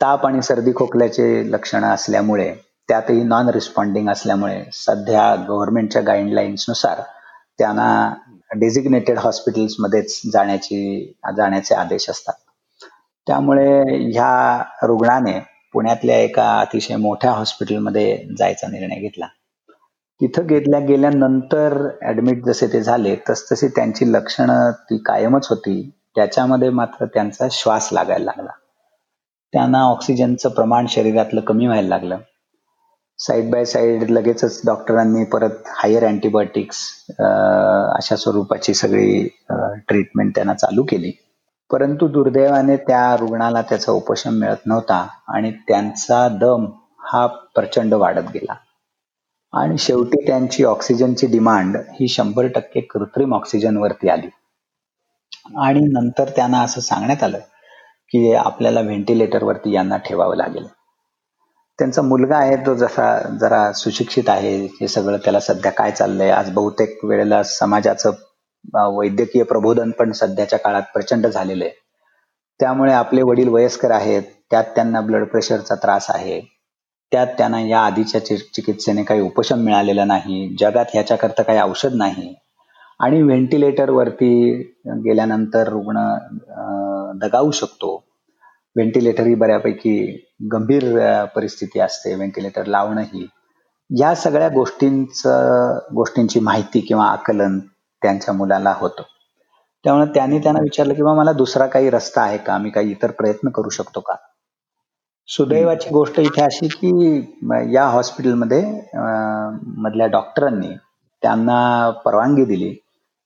ताप 0.00 0.26
आणि 0.26 0.42
सर्दी 0.42 0.72
खोकल्याचे 0.74 1.52
लक्षणं 1.52 1.86
असल्यामुळे 1.86 2.54
त्यातही 2.88 3.22
नॉन 3.22 3.48
रिस्पॉन्डिंग 3.48 4.08
असल्यामुळे 4.08 4.64
सध्या 4.72 5.34
गव्हर्नमेंटच्या 5.48 6.02
गाईडलाईन्सनुसार 6.02 7.00
त्यांना 7.58 8.14
डेझिग्नेटेड 8.56 9.18
हॉस्पिटल्समध्येच 9.18 10.22
जाण्याची 10.32 11.12
जाण्याचे 11.36 11.74
आदेश 11.74 12.10
असतात. 12.10 12.34
त्यामुळे 13.26 13.82
ह्या 14.12 14.62
रुग्णाने 14.82 15.40
पुण्यातल्या 15.72 16.16
एका 16.16 16.60
अतिशय 16.60 16.96
मोठ्या 16.96 17.30
हॉस्पिटलमध्ये 17.30 18.26
जायचा 18.38 18.66
निर्णय 18.66 19.00
घेतला. 19.00 19.26
तिथं 20.20 20.46
गेल्या 20.46 20.78
गेल्यानंतर 20.80 21.76
ऍडमिट 22.08 22.44
जसे 22.44 22.66
ते 22.66 22.80
झाले 22.82 23.14
तसतशी 23.30 23.68
त्यांची 23.68 24.12
लक्षणं 24.12 24.70
ती 24.90 24.98
कायमच 24.98 25.46
होती. 25.50 25.80
त्याच्यामध्ये 26.16 26.68
मात्र 26.70 27.04
त्यांचा 27.04 27.46
श्वास 27.50 27.88
लागायला 27.92 28.24
लागला. 28.24 28.50
त्यांना 29.52 29.80
ऑक्सिजनचं 29.82 30.48
प्रमाण 30.48 30.86
शरीरातलं 30.88 31.40
कमी 31.40 31.66
व्हायला 31.66 31.88
लागलं. 31.88 32.18
साईड 33.18 33.50
बाय 33.50 33.64
साईड 33.64 34.10
लगेचच 34.10 34.60
डॉक्टरांनी 34.66 35.24
परत 35.24 35.68
हायर 35.68 36.04
अँटीबायोटिक्स 36.06 36.78
अशा 37.18 38.16
स्वरूपाची 38.16 38.74
सगळी 38.74 39.28
ट्रीटमेंट 39.88 40.34
त्यांना 40.34 40.54
चालू 40.54 40.82
केली. 40.82 41.12
परंतु 41.70 42.08
दुर्दैवाने 42.08 42.76
त्या 42.76 43.16
रुग्णाला 43.16 43.62
त्याचा 43.62 43.92
उपशम 43.92 44.34
मिळत 44.34 44.66
नव्हता 44.66 45.06
आणि 45.28 45.50
त्यांचा 45.68 46.28
दम 46.40 46.66
हा 47.02 47.26
प्रचंड 47.54 47.94
वाढत 47.94 48.30
गेला. 48.34 48.54
आणि 49.60 49.78
शेवटी 49.78 50.26
त्यांची 50.26 50.64
ऑक्सिजनची 50.64 51.26
डिमांड 51.26 51.76
ही 51.76 52.08
शंभर 52.08 52.46
टक्के 52.46 52.80
कृत्रिम 52.80 53.34
ऑक्सिजनवरती 53.34 54.08
आली. 54.08 54.28
आणि 55.56 55.80
नंतर 55.80 56.28
त्यांना 56.28 56.60
असं 56.60 56.80
सांगण्यात 56.80 57.22
आलं 57.22 57.38
की 58.10 58.32
आपल्याला 58.34 58.80
व्हेंटिलेटरवरती 58.80 59.72
यांना 59.74 59.96
ठेवावं 59.96 60.36
लागेल. 60.36 60.66
त्यांचा 61.78 62.02
मुलगा 62.02 62.36
आहे 62.36 62.56
तो 62.56 62.74
जसा 62.74 63.36
जरा 63.40 63.72
सुशिक्षित 63.72 64.28
आहे 64.28 64.56
हे 64.80 64.88
सगळं 64.88 65.16
त्याला 65.16 65.40
सध्या 65.40 65.72
काय 65.72 65.90
चाललंय? 65.90 66.30
आज 66.30 66.50
बहुतेक 66.50 67.04
वेळेला 67.04 67.42
समाजाचं 67.42 68.10
वैद्यकीय 68.96 69.42
प्रबोधन 69.42 69.90
पण 69.90 70.12
सध्याच्या 70.12 70.58
काळात 70.58 70.82
प्रचंड 70.94 71.26
झालेलं 71.26 71.64
आहे. 71.64 71.72
त्यामुळे 72.60 72.92
आपले 72.92 73.22
वडील 73.22 73.48
वयस्कर 73.48 73.90
आहेत 73.90 74.22
त्यात 74.50 74.64
त्यांना 74.64 75.00
ब्लड 75.00 75.26
प्रेशरचा 75.26 75.74
त्रास 75.74 76.06
आहे. 76.08 76.53
त्यात 77.14 77.26
त्यांना 77.38 77.60
या 77.60 77.80
आधीच्या 77.80 78.20
चिकित्सेने 78.26 79.02
काही 79.02 79.20
उपशम 79.20 79.58
मिळालेला 79.58 80.04
नाही 80.04 80.56
जगात 80.60 80.84
ह्याच्याकरता 80.92 81.42
काही 81.42 81.60
औषध 81.60 81.94
नाही. 81.94 82.34
आणि 83.00 83.22
व्हेंटिलेटरवरती 83.22 84.54
गेल्यानंतर 85.04 85.68
रुग्ण 85.68 86.02
दगावू 87.18 87.50
शकतो. 87.50 87.94
व्हेंटिलेटर 88.76 89.26
ही 89.26 89.34
बऱ्यापैकी 89.34 90.26
गंभीर 90.52 90.84
परिस्थिती 91.24 91.80
असते 91.80 92.14
व्हेंटिलेटर 92.14 92.66
लावणं 92.66 93.02
ही 93.02 93.26
या 93.90 94.14
सगळ्या 94.14 94.48
गोष्टींच 94.48 95.22
गोष्टींची 95.94 96.40
माहिती 96.40 96.80
किंवा 96.80 97.06
आकलन 97.06 97.58
त्यांच्या 98.02 98.34
मुलाला 98.34 98.74
होतं. 98.76 99.02
त्यामुळे 99.84 100.06
त्यांनी 100.14 100.38
त्यांना 100.38 100.60
विचारलं 100.60 100.94
किंवा 100.94 101.14
मला 101.14 101.32
दुसरा 101.32 101.66
काही 101.66 101.90
रस्ता 101.90 102.22
आहे 102.22 102.38
का? 102.38 102.58
मी 102.58 102.70
काही 102.70 102.90
इतर 102.90 103.10
प्रयत्न 103.10 103.48
करू 103.48 103.68
शकतो 103.68 104.00
का? 104.00 104.14
सुदैवाची 105.28 105.90
गोष्ट 105.90 106.18
इथे 106.20 106.42
अशी 106.42 106.66
की 106.70 106.90
या 107.74 107.84
हॉस्पिटलमध्ये 107.84 108.62
मधल्या 109.82 110.06
डॉक्टरांनी 110.06 110.74
त्यांना 111.22 111.90
परवानगी 112.04 112.44
दिली 112.44 112.68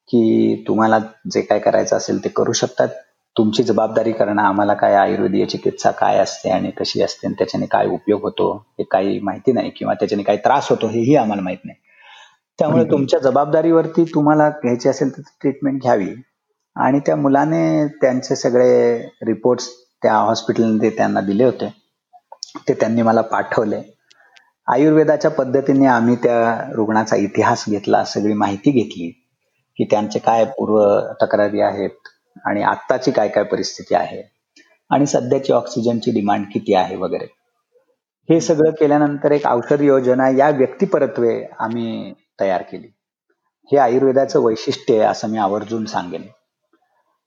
की 0.09 0.65
तुम्हाला 0.69 0.99
जे 1.33 1.41
काय 1.41 1.59
करायचं 1.59 1.97
असेल 1.97 2.23
ते 2.25 2.29
करू 2.29 2.53
शकतात. 2.53 2.89
तुमची 3.37 3.63
जबाबदारी 3.63 4.13
करणं 4.13 4.43
आम्हाला 4.43 4.75
काय 4.75 4.95
आयुर्वेदीय 4.95 5.45
चिकित्सा 5.47 5.91
काय 5.91 6.19
असते 6.19 6.51
आणि 6.51 6.71
कशी 6.79 7.03
असते 7.03 7.27
आणि 7.27 7.35
त्याच्याने 7.39 7.67
काय 7.67 7.87
उपयोग 7.87 8.23
होतो 8.23 8.53
हे 8.79 8.85
काही 8.91 9.19
माहिती 9.23 9.53
नाही 9.53 9.71
किंवा 9.77 9.95
त्याच्याने 9.95 10.23
काही 10.23 10.39
त्रास 10.45 10.69
होतो 10.71 10.87
हेही 10.89 11.17
आम्हाला 11.17 11.43
माहीत 11.43 11.59
नाही. 11.65 11.79
त्यामुळे 12.59 12.85
तुमच्या 12.85 13.21
जबाबदारीवरती 13.21 14.05
तुम्हाला 14.05 14.49
घ्यायची 14.51 14.89
असेल 14.89 15.11
तर 15.17 15.23
ट्रीटमेंट 15.41 15.81
घ्यावी. 15.83 16.09
आणि 16.77 17.01
त्या 17.07 17.17
मुलाने 17.17 17.87
त्यांचे 18.01 18.37
सगळे 18.37 18.99
रिपोर्ट्स 19.27 19.69
त्या 20.03 20.15
हॉस्पिटलमध्ये 20.17 20.91
त्यांना 20.91 21.21
दिले 21.21 21.45
होते. 21.45 21.73
ते 22.69 22.75
त्यांनी 22.75 23.03
मला 23.03 23.21
पाठवले. 23.21 23.81
आयुर्वेदाच्या 24.69 25.31
पद्धतीने 25.31 25.87
आम्ही 25.87 26.17
त्या 26.17 26.71
रुग्णाचा 26.75 27.17
इतिहास 27.17 27.65
घेतला 27.69 28.05
सगळी 28.05 28.33
माहिती 28.33 28.71
घेतली 28.71 29.11
की 29.77 29.85
त्यांचे 29.85 30.19
काय 30.19 30.45
पूर्व 30.45 31.01
तक्रारी 31.23 31.61
आहेत 31.61 32.09
आणि 32.47 32.63
आत्ताची 32.63 33.11
काय 33.11 33.29
काय 33.29 33.45
परिस्थिती 33.45 33.95
आहे 33.95 34.23
आणि 34.91 35.07
सध्याची 35.07 35.53
ऑक्सिजनची 35.53 36.11
डिमांड 36.11 36.45
किती 36.53 36.75
आहे 36.75 36.97
वगैरे. 36.97 37.27
हे 38.29 38.41
सगळं 38.41 38.71
केल्यानंतर 38.71 39.33
एक 39.33 39.47
औषध 39.47 39.81
योजना 39.81 40.29
या 40.29 40.51
व्यक्तिपरत्वे 40.51 41.47
आम्ही 41.59 42.13
तयार 42.41 42.63
केली. 42.63 42.89
हे 43.73 43.79
आयुर्वेदाचं 43.79 44.41
वैशिष्ट्य 44.41 44.95
आहे 44.95 45.05
असं 45.05 45.29
मी 45.29 45.39
आवर्जून 45.39 45.85
सांगेन. 45.85 46.23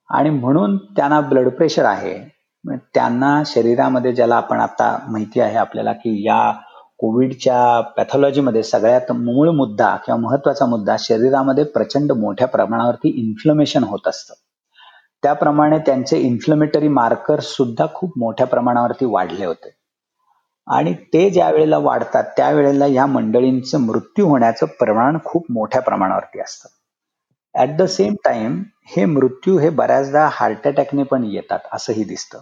आणि 0.10 0.30
म्हणून 0.30 0.78
त्यांना 0.78 1.22
ब्लड 1.22 1.50
प्रेशर 1.50 1.86
आहे 1.86 2.41
त्यांना 2.70 3.44
शरीरामध्ये 3.46 4.14
ज्याला 4.14 4.36
आपण 4.36 4.60
आता 4.60 4.98
माहिती 5.08 5.40
आहे 5.40 5.56
आपल्याला 5.56 5.94
की 5.94 6.28
या 6.28 6.52
कोविडच्या 6.98 7.82
पॅथॉलॉजीमध्ये 7.82 8.64
सगळ्यात 8.64 9.12
मूळ 9.12 9.50
मुद्दा 9.50 9.96
किंवा 9.96 10.22
महत्त्वाचा 10.22 10.66
मुद्दा 10.66 10.96
शरीरामध्ये 11.00 11.64
प्रचंड 11.64 12.12
मोठ्या 12.12 12.48
प्रमाणावरती 12.48 13.10
इन्फ्लमेशन 13.10 13.84
होत 13.84 14.08
असतं. 14.08 14.34
त्याप्रमाणे 15.24 15.78
त्यांचे 15.78 16.18
इन्फ्लमेटरी 16.18 16.88
मार्कर्स 16.88 17.46
सुद्धा 17.46 17.86
खूप 17.94 18.14
मोठ्या 18.18 18.48
प्रमाणावरती 18.48 19.06
वाढले 19.06 19.46
होते. 19.46 19.70
आणि 20.68 20.94
ते 20.94 21.30
ज्या 21.30 21.50
वेळेला 21.50 21.78
वाढतात 21.78 22.24
त्यावेळेला 22.24 22.86
या 22.86 23.06
मंडळींचं 23.06 23.82
मृत्यू 23.82 24.28
होण्याचं 24.28 24.66
प्रमाण 24.66 25.18
खूप 25.26 25.46
मोठ्या 25.50 25.82
प्रमाणावरती 25.82 26.40
असतं. 26.40 26.70
ऍट 27.62 27.78
द 27.78 27.82
सेम 27.82 28.14
टाइम 28.26 28.64
हे 28.96 29.06
मृत्यू 29.06 29.58
हे 29.58 29.70
बऱ्याचदा 29.70 30.30
हार्ट 30.32 30.68
अटॅकने 30.68 31.04
पण 31.04 31.24
येतात 31.24 31.60
असंही 31.74 32.04
दिसतं. 32.04 32.40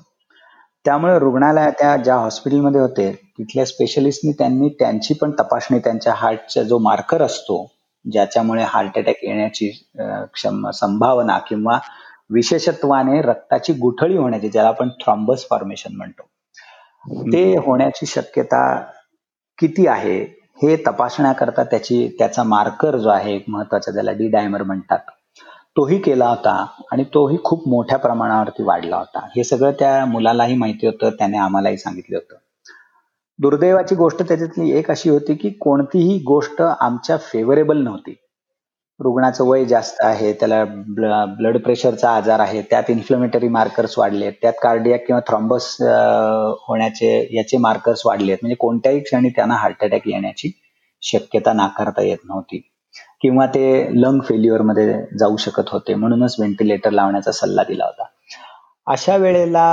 त्यामुळे 0.85 1.17
रुग्णालयात 1.19 1.71
त्या 1.71 1.95
ज्या 1.97 2.15
हॉस्पिटलमध्ये 2.15 2.81
होते 2.81 3.11
तिथल्या 3.37 3.65
स्पेशलिस्टनी 3.65 4.31
त्यांनी 4.31 4.69
त्यांची 4.69 5.13
पण 5.13 5.31
तपासणी 5.31 5.79
त्यांच्या 5.79 6.13
हार्टचा 6.13 6.63
जो 6.63 6.77
मार्कर 6.77 7.21
असतो 7.21 7.65
ज्याच्यामुळे 8.05 8.63
हार्ट 8.63 8.97
अटॅक 8.97 9.23
येण्याची 9.23 9.69
क्षम 10.33 10.69
संभावना 10.69 11.37
किंवा 11.39 11.77
विशेषत्वाने 12.29 13.21
रक्ताची 13.21 13.73
गुठळी 13.73 14.17
होण्याची 14.17 14.49
ज्याला 14.49 14.69
आपण 14.69 14.89
थ्रॉम्बस 15.01 15.45
फॉर्मेशन 15.49 15.95
म्हणतो. 15.95 16.23
ते 17.33 17.57
होण्याची 17.57 18.05
शक्यता 18.05 18.63
किती 19.59 19.87
आहे 19.87 20.19
हे 20.63 20.75
तपासण्याकरता 20.87 21.63
त्याची 21.63 22.07
त्याचा 22.19 22.43
मार्कर 22.43 22.97
जो 22.97 23.09
आहे 23.09 23.35
एक 23.35 23.45
महत्त्वाचा 23.47 23.91
ज्याला 23.91 24.11
डी 24.11 24.27
डायमर 24.27 24.63
म्हणतात. 24.63 24.99
तोही 25.75 25.97
केला 25.97 26.27
होता 26.29 26.65
आणि 26.91 27.03
तोही 27.03 27.37
खूप 27.43 27.67
मोठ्या 27.67 27.97
प्रमाणावरती 27.97 28.63
वाढला 28.63 28.97
होता. 28.97 29.19
हे 29.35 29.43
सगळं 29.43 29.71
त्या 29.71 30.05
मुलालाही 30.05 30.55
माहिती 30.55 30.87
होतं 30.87 31.09
त्याने 31.09 31.37
आम्हालाही 31.37 31.77
सांगितलं 31.77 32.17
होतं. 32.17 32.35
दुर्दैवाची 33.39 33.95
गोष्ट 33.95 34.21
त्याच्यातली 34.23 34.71
एक 34.71 34.89
अशी 34.91 35.09
होती 35.09 35.35
की 35.35 35.49
कोणतीही 35.49 36.17
गोष्ट 36.19 36.61
आमच्या 36.61 37.17
फेवरेबल 37.17 37.77
नव्हती. 37.77 38.15
रुग्णाचं 38.99 39.45
वय 39.45 39.65
जास्त 39.65 39.97
आहे 39.99 40.33
त्याला 40.33 40.63
ब्लड 40.65 41.57
प्रेशरचा 41.57 42.09
आजार 42.09 42.39
आहे 42.39 42.61
त्यात 42.61 42.89
इन्फ्लमेटरी 42.89 43.47
मार्कर्स 43.47 43.97
वाढलेत 43.99 44.33
त्यात 44.41 44.53
कार्डियाक 44.61 45.05
किंवा 45.07 45.21
थ्रॉम्बस 45.27 45.75
होण्याचे 46.67 47.27
याचे 47.31 47.57
मार्कर्स 47.57 48.01
वाढलेत 48.05 48.37
म्हणजे 48.41 48.55
कोणत्याही 48.55 48.99
क्षणी 48.99 49.29
त्यांना 49.29 49.55
हार्ट 49.55 49.83
अटॅक 49.83 50.07
येण्याची 50.07 50.51
शक्यता 51.01 51.53
नाकारता 51.53 52.01
येत 52.01 52.25
नव्हती. 52.25 52.68
किंवा 53.21 53.45
ते 53.45 53.63
लंग 54.01 54.21
फेल्युअरमध्ये 54.21 54.93
जाऊ 55.19 55.37
शकत 55.37 55.69
होते 55.71 55.95
म्हणूनच 55.95 56.35
व्हेंटिलेटर 56.39 56.91
लावण्याचा 56.91 57.31
सल्ला 57.31 57.63
दिला 57.63 57.85
होता. 57.85 58.03
अशा 58.87 59.15
वेळेला 59.17 59.65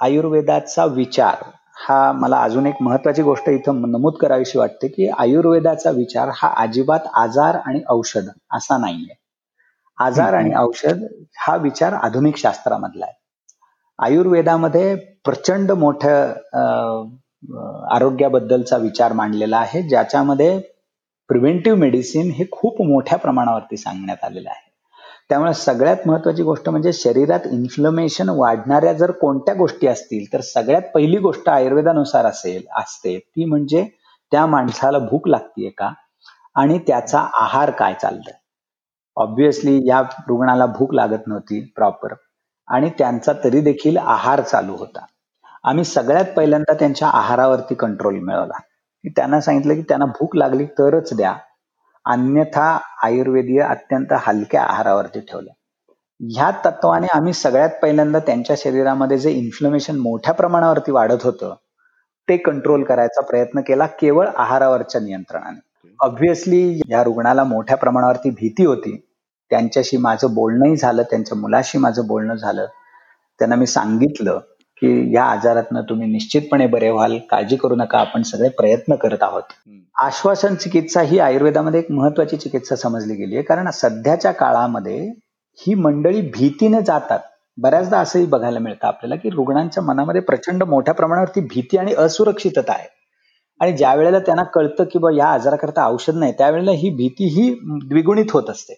आयुर्वेदाचा 0.00 0.84
विचार 0.84 1.42
हा 1.80 2.00
मला 2.12 2.38
अजून 2.42 2.66
एक 2.66 2.82
महत्वाची 2.82 3.22
गोष्ट 3.22 3.48
इथं 3.48 3.80
नमूद 3.90 4.16
करावीशी 4.20 4.58
वाटते 4.58 4.88
की 4.88 5.08
आयुर्वेदाचा 5.18 5.90
विचार 5.90 6.30
हा 6.34 6.52
अजिबात 6.56 7.06
आजार 7.14 7.56
आणि 7.66 7.80
औषध 7.90 8.28
असा 8.54 8.76
नाहीये. 8.78 9.14
आजार 9.98 10.34
आणि 10.34 10.54
औषध 10.56 11.04
हा 11.38 11.56
विचार 11.56 11.92
आधुनिक 11.94 12.36
शास्त्रामधला 12.36 13.04
आहे. 13.04 13.14
आयुर्वेदामध्ये 13.98 14.94
प्रचंड 15.24 15.72
मोठ्या 15.72 16.16
आरोग्याबद्दलचा 17.94 18.76
विचार 18.76 19.12
मांडलेला 19.12 19.58
आहे 19.58 19.82
ज्याच्यामध्ये 19.82 20.60
प्रिव्हेंटिव्ह 21.30 21.78
मेडिसिन 21.78 22.30
हे 22.30 22.44
खूप 22.52 22.80
मोठ्या 22.82 23.18
प्रमाणावरती 23.18 23.76
सांगण्यात 23.76 24.24
आलेलं 24.24 24.48
आहे. 24.48 24.66
त्यामुळे 25.30 25.52
सगळ्यात 25.54 26.06
महत्वाची 26.06 26.42
गोष्ट 26.42 26.68
म्हणजे 26.68 26.92
शरीरात 26.92 27.46
इन्फ्लमेशन 27.52 28.28
वाढणाऱ्या 28.28 28.92
जर 28.92 29.10
कोणत्या 29.10 29.54
गोष्टी 29.54 29.86
असतील 29.86 30.32
तर 30.32 30.40
सगळ्यात 30.40 30.82
पहिली 30.94 31.18
गोष्ट 31.18 31.48
आयुर्वेदानुसार 31.48 32.26
असेल 32.26 32.62
असते 32.76 33.18
ती 33.18 33.44
म्हणजे 33.44 33.84
त्या 34.32 34.46
माणसाला 34.46 34.98
भूक 34.98 35.28
लागतीये 35.28 35.70
का? 35.70 35.90
आणि 36.56 36.78
त्याचा 36.78 37.18
आहार 37.40 37.70
काय 37.70 37.94
चाललाय 37.94 38.38
ऑब्विसली 39.16 39.78
या 39.88 40.00
रुग्णाला 40.28 40.66
भूक 40.66 40.94
लागत 40.94 41.26
नव्हती 41.26 41.60
प्रॉपर 41.76 42.14
आणि 42.68 42.90
त्यांचा 42.98 43.32
तरी 43.44 43.60
देखील 43.60 43.96
आहार 43.96 44.40
चालू 44.40 44.76
होता. 44.76 45.04
आम्ही 45.64 45.84
सगळ्यात 45.84 46.24
पहिल्यांदा 46.36 46.74
त्यांच्या 46.74 47.08
आहारावरती 47.08 47.74
कंट्रोल 47.74 48.18
मिळवला. 48.18 48.58
त्यांना 49.16 49.40
सांगितलं 49.40 49.74
की 49.74 49.82
त्यांना 49.82 50.06
भूक 50.06 50.36
लागली 50.36 50.66
तरच 50.78 51.16
द्या. 51.16 51.34
अन्यथा 52.04 52.78
आयुर्वेदीय 53.02 53.60
अत्यंत 53.60 54.12
हलक्या 54.26 54.62
आहारावरती 54.62 55.20
ठेवलं 55.20 55.50
ह्या 56.20 56.50
तत्वाने 56.64 57.06
आम्ही 57.14 57.32
सगळ्यात 57.32 57.70
पहिल्यांदा 57.82 58.18
त्यांच्या 58.18 58.56
शरीरामध्ये 58.58 59.18
जे 59.18 59.30
इन्फ्लमेशन 59.30 59.96
मोठ्या 59.96 60.34
प्रमाणावरती 60.34 60.92
वाढत 60.92 61.24
होतं 61.24 61.54
ते 62.28 62.36
कंट्रोल 62.36 62.84
करायचा 62.84 63.22
प्रयत्न 63.22 63.60
केला 63.60 63.86
केवळ 64.00 64.28
आहारावरच्या 64.36 65.00
नियंत्रणाने. 65.00 65.58
ऑब्व्हियसली 66.00 66.80
या 66.88 67.02
रुग्णाला 67.04 67.44
मोठ्या 67.44 67.76
प्रमाणावरती 67.76 68.30
भीती 68.30 68.64
होती. 68.64 68.96
त्यांच्याशी 69.50 69.96
माझं 69.96 70.34
बोलणंही 70.34 70.76
झालं 70.76 71.02
त्यांच्या 71.02 71.38
मुलाशी 71.38 71.78
माझं 71.78 72.06
बोलणं 72.06 72.34
झालं. 72.34 72.66
त्यांना 73.40 73.56
मी 73.56 73.66
सांगितलं 73.66 74.40
की 74.82 75.14
या 75.14 75.24
आजारातनं 75.24 75.82
तुम्ही 75.82 76.12
निश्चितपणे 76.12 76.66
बरे 76.66 76.90
व्हाल 76.90 77.18
काळजी 77.30 77.56
करू 77.56 77.76
नका 77.76 77.98
आपण 77.98 78.22
सगळे 78.22 78.48
प्रयत्न 78.48 78.94
करत 78.94 79.22
आहोत. 79.22 79.42
आश्वासन 80.00 80.54
चिकित्सा 80.54 81.00
ही 81.00 81.18
आयुर्वेदामध्ये 81.18 81.80
एक 81.80 81.90
महत्वाची 81.90 82.36
चिकित्सा 82.36 82.76
समजली 82.76 83.14
गेली 83.14 83.34
आहे. 83.34 83.42
कारण 83.42 83.70
सध्याच्या 83.70 84.32
काळामध्ये 84.32 85.12
ही 85.58 85.74
मंडळी 85.74 86.20
भीतीने 86.20 86.82
जातात. 86.82 87.18
बऱ्याचदा 87.56 87.98
असंही 87.98 88.26
बघायला 88.26 88.58
मिळतं 88.58 88.86
आपल्याला 88.86 89.16
की 89.16 89.30
रुग्णांच्या 89.30 89.82
मनामध्ये 89.82 90.20
प्रचंड 90.20 90.62
मोठ्या 90.62 90.94
प्रमाणावरती 90.94 91.40
भीती 91.40 91.78
आणि 91.78 91.94
असुरक्षितता 91.94 92.72
आहे. 92.72 92.86
आणि 93.60 93.72
ज्या 93.72 93.94
वेळेला 93.94 94.18
त्यांना 94.18 94.42
कळतं 94.42 94.84
की 94.84 94.98
बा 94.98 95.08
या 95.16 95.26
आजाराकरता 95.26 95.86
औषध 95.86 96.14
नाही 96.14 96.32
त्यावेळेला 96.32 96.70
ही 96.70 96.90
भीती 96.90 97.24
ही 97.24 97.50
द्विगुणित 97.64 98.24
होत 98.32 98.50
असते. 98.50 98.74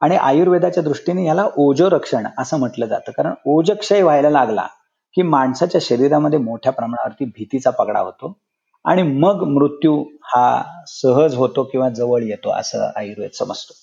आणि 0.00 0.16
आयुर्वेदाच्या 0.16 0.82
दृष्टीने 0.82 1.24
याला 1.26 1.48
ओजो 1.56 1.90
रक्षण 1.90 2.26
असं 2.38 2.58
म्हटलं 2.58 2.86
जातं. 2.86 3.12
कारण 3.12 3.34
ओजक्षय 3.46 4.02
व्हायला 4.02 4.30
लागला 4.30 4.66
की 5.16 5.22
माणसाच्या 5.22 5.80
शरीरामध्ये 5.84 6.38
मोठ्या 6.38 6.72
प्रमाणावरती 6.72 7.24
भीतीचा 7.24 7.70
पगडा 7.70 8.00
होतो 8.00 8.36
आणि 8.84 9.02
मग 9.02 9.42
मृत्यू 9.48 10.02
हा 10.22 10.62
सहज 10.86 11.34
होतो 11.34 11.62
किंवा 11.62 11.88
जवळ 11.88 12.22
येतो 12.22 12.50
असं 12.50 12.90
आयुर्वेद 12.96 13.30
समजतो. 13.34 13.74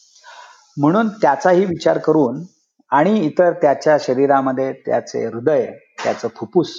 म्हणून 0.77 1.07
त्याचाही 1.07 1.65
विचार 1.65 1.97
करून 1.97 2.43
आणि 2.91 3.19
इतर 3.19 3.51
त्याच्या 3.51 3.97
शरीरामध्ये 3.99 4.71
त्याचे 4.73 5.25
हृदय 5.25 5.65
त्याचं 6.03 6.27
फुफ्फुस 6.27 6.73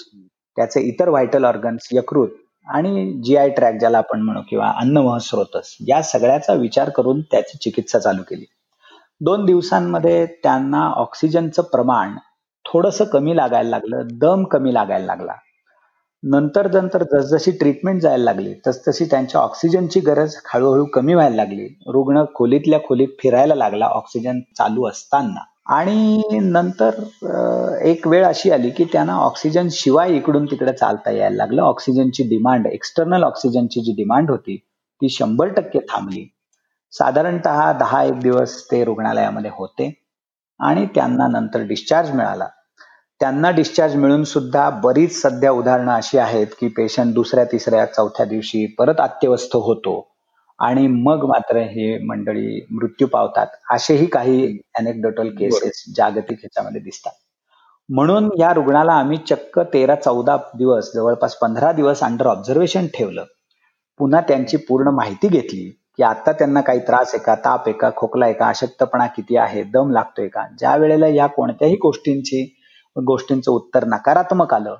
त्याचे 0.56 0.80
इतर 0.80 1.08
व्हायटल 1.08 1.44
ऑर्गन्स 1.44 1.88
यकृत 1.92 2.28
आणि 2.66 3.20
जी 3.24 3.36
आय 3.36 3.48
ट्रॅक 3.48 3.74
ज्याला 3.74 3.98
आपण 3.98 4.20
म्हणू 4.20 4.40
किंवा 4.50 4.72
अन्नवह 4.80 5.18
स्रोतस 5.18 5.76
या 5.88 6.02
सगळ्याचा 6.02 6.52
विचार 6.52 6.88
करून 6.88 7.20
त्याची 7.20 7.58
चिकित्सा 7.58 7.98
चालू 7.98 8.22
केली. 8.22 8.44
दोन 9.20 9.44
दिवसांमध्ये 9.44 10.26
त्यांना 10.42 10.86
ऑक्सिजनचं 10.86 11.62
प्रमाण 11.62 12.16
थोडस 12.64 13.00
कमी 13.12 13.36
लागायला 13.36 13.68
लागलं 13.70 14.08
दम 14.20 14.44
कमी 14.44 14.74
लागायला 14.74 15.06
लागला. 15.06 15.34
नंतर 16.22 16.66
नंतर 16.72 17.02
जसजशी 17.12 17.50
ट्रीटमेंट 17.50 18.00
जायला 18.02 18.24
लागली 18.24 18.52
तसतशी 18.66 19.04
त्यांच्या 19.04 19.40
ऑक्सिजनची 19.40 20.00
गरज 20.00 20.34
हळूहळू 20.52 20.84
कमी 20.94 21.14
व्हायला 21.14 21.36
लागली. 21.36 21.66
रुग्ण 21.86 22.22
खोलीतल्या 22.34 22.78
खोलीत 22.88 23.08
फिरायला 23.22 23.54
लागला 23.54 23.86
ऑक्सिजन 23.86 24.40
चालू 24.58 24.86
असताना. 24.88 25.44
आणि 25.74 26.38
नंतर 26.42 26.94
एक 27.84 28.06
वेळ 28.08 28.24
अशी 28.26 28.50
आली 28.50 28.70
की 28.70 28.84
त्यांना 28.92 29.16
ऑक्सिजन 29.16 29.68
शिवाय 29.70 30.14
इकडून 30.16 30.46
तिकडे 30.46 30.72
चालता 30.72 31.10
यायला 31.10 31.36
लागलं. 31.36 31.62
ऑक्सिजनची 31.62 32.22
डिमांड 32.28 32.66
एक्सटर्नल 32.66 33.24
ऑक्सिजनची 33.24 33.80
जी 33.80 33.92
डिमांड 33.96 34.30
होती 34.30 34.56
ती 34.56 35.08
शंभर 35.08 35.48
टक्के 35.48 35.78
थांबली. 35.90 36.24
साधारणत 36.92 37.46
दहा 37.78 38.02
एक 38.04 38.18
दिवस 38.20 38.56
ते 38.70 38.84
रुग्णालयामध्ये 38.84 39.50
होते. 39.54 39.90
आणि 40.62 40.86
त्यांना 40.86 41.26
नंतर 41.26 41.60
डिस्चार्ज 41.60 42.10
मिळाला. 42.10 42.46
त्यांना 43.20 43.50
डिस्चार्ज 43.50 43.94
मिळून 43.96 44.24
सुद्धा 44.24 44.70
बरीच 44.70 45.22
सध्या 45.22 45.50
उदाहरणं 45.50 45.92
अशी 45.92 46.18
आहेत 46.18 46.46
की 46.60 46.68
पेशंट 46.68 47.14
दुसऱ्या 47.14 47.44
तिसऱ्या 47.44 47.84
चौथ्या 47.86 48.26
दिवशी 48.26 48.66
परत 48.66 48.94
अत्यवस्थ 48.98 49.56
होतो 49.56 50.08
आणि 50.58 50.86
मग 50.86 51.24
मात्र 51.24 51.56
हे 51.56 51.98
मंडळी 52.04 52.66
मृत्यू 52.70 53.06
पावतात. 53.06 53.46
असेही 53.70 54.06
काही 54.06 54.58
अनेक्डोटल 54.78 55.28
केसेस 55.28 55.84
जागतिक 55.96 56.38
ह्याच्यामध्ये 56.38 56.80
दिसतात. 56.80 57.12
म्हणून 57.88 58.30
या 58.38 58.52
रुग्णाला 58.52 58.92
आम्ही 58.92 59.18
चक्क 59.18 59.60
तेरा 59.60 59.94
चौदा 59.94 60.36
दिवस 60.36 60.92
जवळपास 60.94 61.34
पंधरा 61.34 61.72
दिवस 61.72 62.02
अंडर 62.02 62.26
ऑब्झर्वेशन 62.26 62.86
ठेवलं. 62.86 63.24
पुन्हा 63.98 64.20
त्यांची 64.20 64.56
पूर्ण 64.56 64.88
माहिती 64.88 65.28
घेतली. 65.28 65.81
की 65.98 66.02
आता 66.02 66.32
त्यांना 66.32 66.60
काही 66.60 66.80
त्रास 66.80 67.14
आहे 67.14 67.22
का 67.24 67.34
ताप 67.34 67.66
आहे 67.66 67.72
का 67.78 67.90
खोकला 67.96 68.24
आहे 68.24 68.34
का 68.34 68.48
अशक्तपणा 68.48 69.06
किती 69.06 69.36
आहे 69.36 69.62
दम 69.72 69.90
लागतोय 69.90 70.28
का? 70.28 70.46
ज्या 70.58 70.74
वेळेला 70.76 71.06
या 71.06 71.26
कोणत्याही 71.26 71.76
गोष्टींची 71.82 72.42
गोष्टींचं 72.96 73.50
उत्तर 73.52 73.84
नकारात्मक 73.86 74.54
आलं 74.54 74.74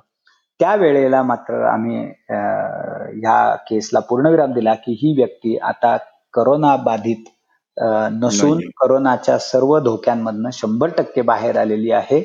त्या 0.59 0.73
वेळेला 0.75 1.21
मात्र 1.23 1.61
आम्ही 1.65 1.97
ह्या 2.29 3.55
केसला 3.69 3.99
पूर्णविराम 3.99 4.51
दिला 4.53 4.73
की 4.73 4.91
ही 4.93 5.13
व्यक्ती 5.17 5.57
आता 5.63 5.95
करोना 6.33 6.75
बाधित 6.85 7.29
नसून 8.13 8.59
करोनाच्या 8.77 9.37
सर्व 9.39 9.77
धोक्यांमधनं 9.79 10.49
शंभर 10.53 10.89
टक्के 10.97 11.21
बाहेर 11.21 11.57
आलेली 11.57 11.91
आहे. 11.91 12.21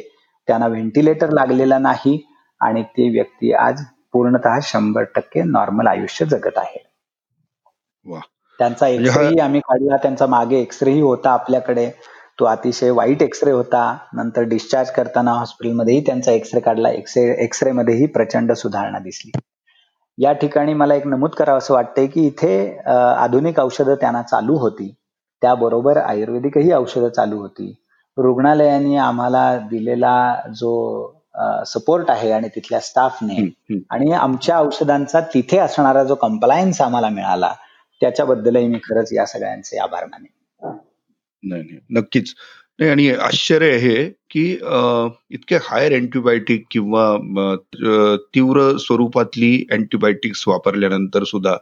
त्यांना 0.48 0.66
व्हेंटिलेटर 0.66 1.30
लागलेला 1.30 1.78
नाही 1.78 2.18
आणि 2.60 2.82
ती 2.82 3.08
व्यक्ती 3.10 3.52
आज 3.52 3.82
पूर्णतः 4.12 4.58
शंभर 4.62 5.04
टक्के 5.14 5.42
नॉर्मल 5.44 5.86
आयुष्य 5.86 6.24
जगत 6.26 6.58
आहे. 6.58 6.84
त्यांचा 8.58 8.86
म्हणजे 8.86 9.04
एक्सरेही 9.04 9.38
आम्ही 9.38 9.60
काढला 9.60 9.96
त्यांचा 9.96 10.26
मागे 10.26 10.60
एक्सरेही 10.60 11.00
होता 11.00 11.30
आपल्याकडे. 11.30 11.90
तो 12.40 12.44
अतिशय 12.44 12.90
वाईट 12.90 13.22
एक्सरे 13.22 13.50
होता. 13.50 13.96
नंतर 14.14 14.42
डिस्चार्ज 14.48 14.90
करताना 14.90 15.32
हॉस्पिटलमध्येही 15.32 16.00
त्यांचा 16.06 16.32
एक्सरे 16.32 16.60
काढला. 16.60 16.90
एक्सरे 16.90 17.34
एक्सरे 17.44 17.72
मध्येही 17.72 18.06
प्रचंड 18.06 18.52
सुधारणा 18.52 18.98
दिसली. 18.98 19.30
या 20.18 20.32
ठिकाणी 20.32 20.74
मला 20.74 20.94
एक 20.94 21.06
नमूद 21.06 21.30
करावं 21.30 21.58
असं 21.58 21.74
वाटतंय 21.74 22.06
की 22.06 22.26
इथे 22.26 22.78
आधुनिक 22.86 23.60
औषधं 23.60 23.94
त्यांना 23.94 24.22
चालू 24.22 24.56
होती. 24.56 24.94
त्याबरोबर 25.42 25.96
आयुर्वेदिकही 25.96 26.72
औषधं 26.72 27.08
चालू 27.08 27.38
होती. 27.38 27.74
रुग्णालयाने 28.16 28.96
आम्हाला 28.96 29.56
दिलेला 29.70 30.34
जो 30.56 31.14
सपोर्ट 31.66 32.10
आहे 32.10 32.30
आणि 32.32 32.48
तिथल्या 32.48 32.80
स्टाफने 32.80 33.34
आणि 33.90 34.12
आमच्या 34.12 34.58
औषधांचा 34.58 35.20
तिथे 35.34 35.58
असणारा 35.58 36.02
जो 36.04 36.14
कंप्लायन्स 36.14 36.80
आम्हाला 36.80 37.08
मिळाला 37.08 37.52
त्याच्याबद्दलही 38.00 38.66
मी 38.68 38.78
खरंच 38.84 39.12
या 39.12 39.26
सगळ्यांचे 39.26 39.78
आभार 39.78 40.04
माने 40.06 40.26
नाही 41.42 41.62
नाही. 41.62 41.78
नक्कीच. 41.90 42.34
नाही 42.78 42.90
आणि 42.90 43.08
आश्चर्य 43.12 43.76
हे 43.78 44.04
की 44.30 44.44
इतके 45.34 45.56
हायर 45.62 45.92
अँटीबायोटिक 45.94 46.64
किंवा 46.70 47.56
तीव्र 48.34 48.76
स्वरूपातली 48.78 49.50
अँटीबायोटिक्स 49.72 50.46
वापरल्यानंतर 50.48 51.24
सुद्धा 51.24 51.56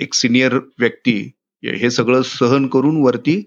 एक 0.00 0.14
सिनियर 0.14 0.54
व्यक्ती 0.78 1.18
हे 1.62 1.90
सगळं 1.90 2.22
सहन 2.22 2.66
करून 2.68 3.02
वरती 3.04 3.42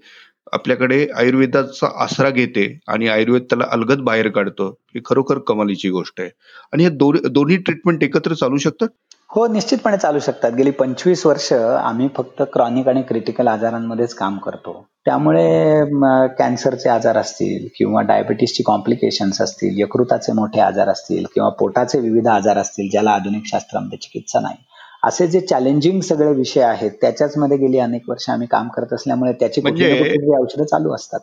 आपल्याकडे 0.54 1.06
आयुर्वेदाचा 1.18 1.88
आसरा 2.04 2.30
घेते 2.30 2.68
आणि 2.88 3.08
आयुर्वेद 3.08 3.44
त्याला 3.44 3.66
अलगद 3.72 4.02
बाहेर 4.04 4.28
काढतं 4.30 4.72
ही 4.96 5.02
खरोखर 5.06 5.40
कमालीची 5.48 5.90
गोष्ट 5.90 6.22
आहे. 6.22 6.30
आणि 6.74 6.84
हे 6.84 6.90
दोन्ही 7.30 7.58
ट्रीटमेंट 7.58 8.04
एकत्र 8.04 8.34
चालू 8.34 8.58
शकतात? 8.58 8.88
हो 9.30 9.46
निश्चितपणे 9.48 9.98
चालू 9.98 10.20
शकतात. 10.20 10.52
गेली 10.54 10.72
पंचवीस 10.72 11.26
वर्ष 11.26 11.52
आम्ही 11.54 12.08
फक्त 12.18 12.42
क्रॉनिक 12.54 12.88
आणि 12.88 13.02
क्रिटिकल 13.02 13.48
आजारांमध्येच 13.48 14.14
काम 14.14 14.38
करतो. 14.38 14.74
त्यामुळे 15.06 16.28
कॅन्सरचे 16.38 16.90
आजार 16.90 17.18
असतील 17.18 17.68
किंवा 17.78 18.02
डायबिटीसची 18.02 18.64
कॉम्प्लिकेशन्स 18.64 19.42
असतील 19.42 19.80
यकृताचे 19.82 20.34
मोठे 20.34 20.60
आजार 20.62 20.90
असतील 20.90 21.26
किंवा 21.34 21.50
पोटाचे 21.60 22.00
विविध 22.00 22.28
आजार 22.28 22.58
असतील 22.58 22.90
ज्याला 22.92 23.12
आधुनिक 23.12 23.48
शास्त्रामध्ये 23.48 23.98
चिकित्सा 24.02 24.40
नाही. 24.40 24.58
असे 25.04 25.28
जे 25.28 25.40
चॅलेंजिंग 25.42 26.00
सगळे 26.02 26.32
विषय 26.34 26.62
आहेत 26.62 26.92
त्याच्याच 27.02 27.38
मध्ये 27.38 27.58
गेली 27.58 27.80
अनेक 27.80 28.10
वर्ष 28.10 28.30
आम्ही 28.30 28.48
काम 28.52 28.68
करत 28.68 28.94
असल्यामुळे 28.94 29.32
त्याची 29.34 29.62
म्हणजे 29.62 29.92
औषधं 30.40 30.64
चालू 30.64 30.94
असतात. 30.96 31.20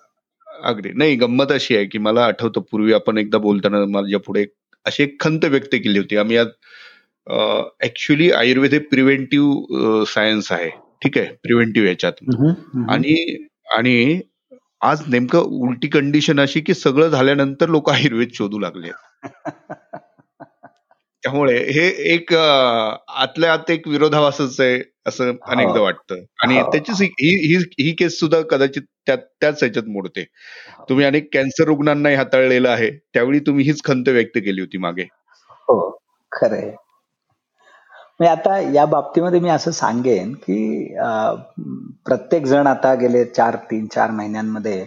अगदी. 0.64 0.90
नाही 0.94 1.14
गंमत 1.16 1.52
अशी 1.52 1.76
आहे 1.76 1.84
की 1.84 1.98
मला 1.98 2.24
आठवतं 2.24 2.60
पूर्वी 2.70 2.92
आपण 2.92 3.18
एकदा 3.18 3.38
बोलताना 3.38 3.84
माझ्या 3.90 4.18
पुढे 4.26 4.44
अशी 4.86 5.02
एक 5.02 5.20
खंत 5.20 5.44
व्यक्त 5.44 5.74
केली 5.74 5.98
होती. 5.98 6.16
आम्ही 6.16 6.36
आज 6.36 6.46
ऍक्च्युली 7.84 8.30
आयुर्वेद 8.30 8.72
हे 8.72 8.78
प्रिव्हेंटिव्ह 8.78 10.04
सायन्स 10.04 10.52
आहे. 10.52 10.70
ठीक 10.70 11.18
आहे? 11.18 11.26
प्रिव्हेंटिव्ह 11.26 11.88
याच्यात. 11.88 12.12
आणि 12.90 13.46
आणि 13.76 14.20
आज 14.80 15.02
नेमकं 15.08 15.38
उलटी 15.38 15.88
कंडिशन 15.88 16.40
अशी 16.40 16.60
की 16.60 16.74
सगळं 16.74 17.08
झाल्यानंतर 17.08 17.68
लोक 17.68 17.90
आयुर्वेद 17.90 18.28
शोधू 18.34 18.58
लागले 18.58 18.90
त्यामुळे 21.24 21.58
हे 21.72 21.88
एक 22.14 22.34
आतल्या 22.34 23.52
आत 23.52 23.70
एक 23.70 23.88
विरोधाभासच 23.88 24.60
आहे 24.60 24.80
असं 25.06 25.32
अनेकदा. 25.48 25.80
वाटतं. 25.80 26.14
आणि 26.42 26.60
हो. 26.60 26.70
त्याची 26.72 27.04
ही 27.04 27.56
ही 27.56 27.92
केस 27.92 28.18
सुद्धा 28.20 28.40
कदाचित 28.40 28.82
त्याच 29.08 29.62
ह्याच्यात 29.62 29.84
मोडते. 29.88 30.24
तुम्ही 30.88 31.04
अनेक 31.04 31.28
कॅन्सर 31.32 31.64
रुग्णांनाही 31.64 32.14
हाताळलेलं 32.16 32.68
आहे. 32.68 32.90
त्यावेळी 32.90 33.38
तुम्ही 33.38 33.64
हीच 33.64 33.82
खंत 33.84 34.08
व्यक्त 34.08 34.38
केली 34.38 34.60
होती 34.60 34.78
मागे. 34.78 35.02
हो. 35.50 35.98
खरंय 36.32 36.70
म्हणजे 38.22 38.40
आता 38.40 38.58
या 38.72 38.84
बाबतीमध्ये 38.86 39.38
मी 39.40 39.48
असं 39.50 39.70
सांगेन 39.70 40.32
की 40.42 40.94
प्रत्येक 42.06 42.44
जण 42.46 42.66
आता 42.66 42.92
गेले 42.94 43.24
चार 43.26 43.56
तीन 43.70 43.86
चार 43.86 44.10
महिन्यांमध्ये 44.10 44.78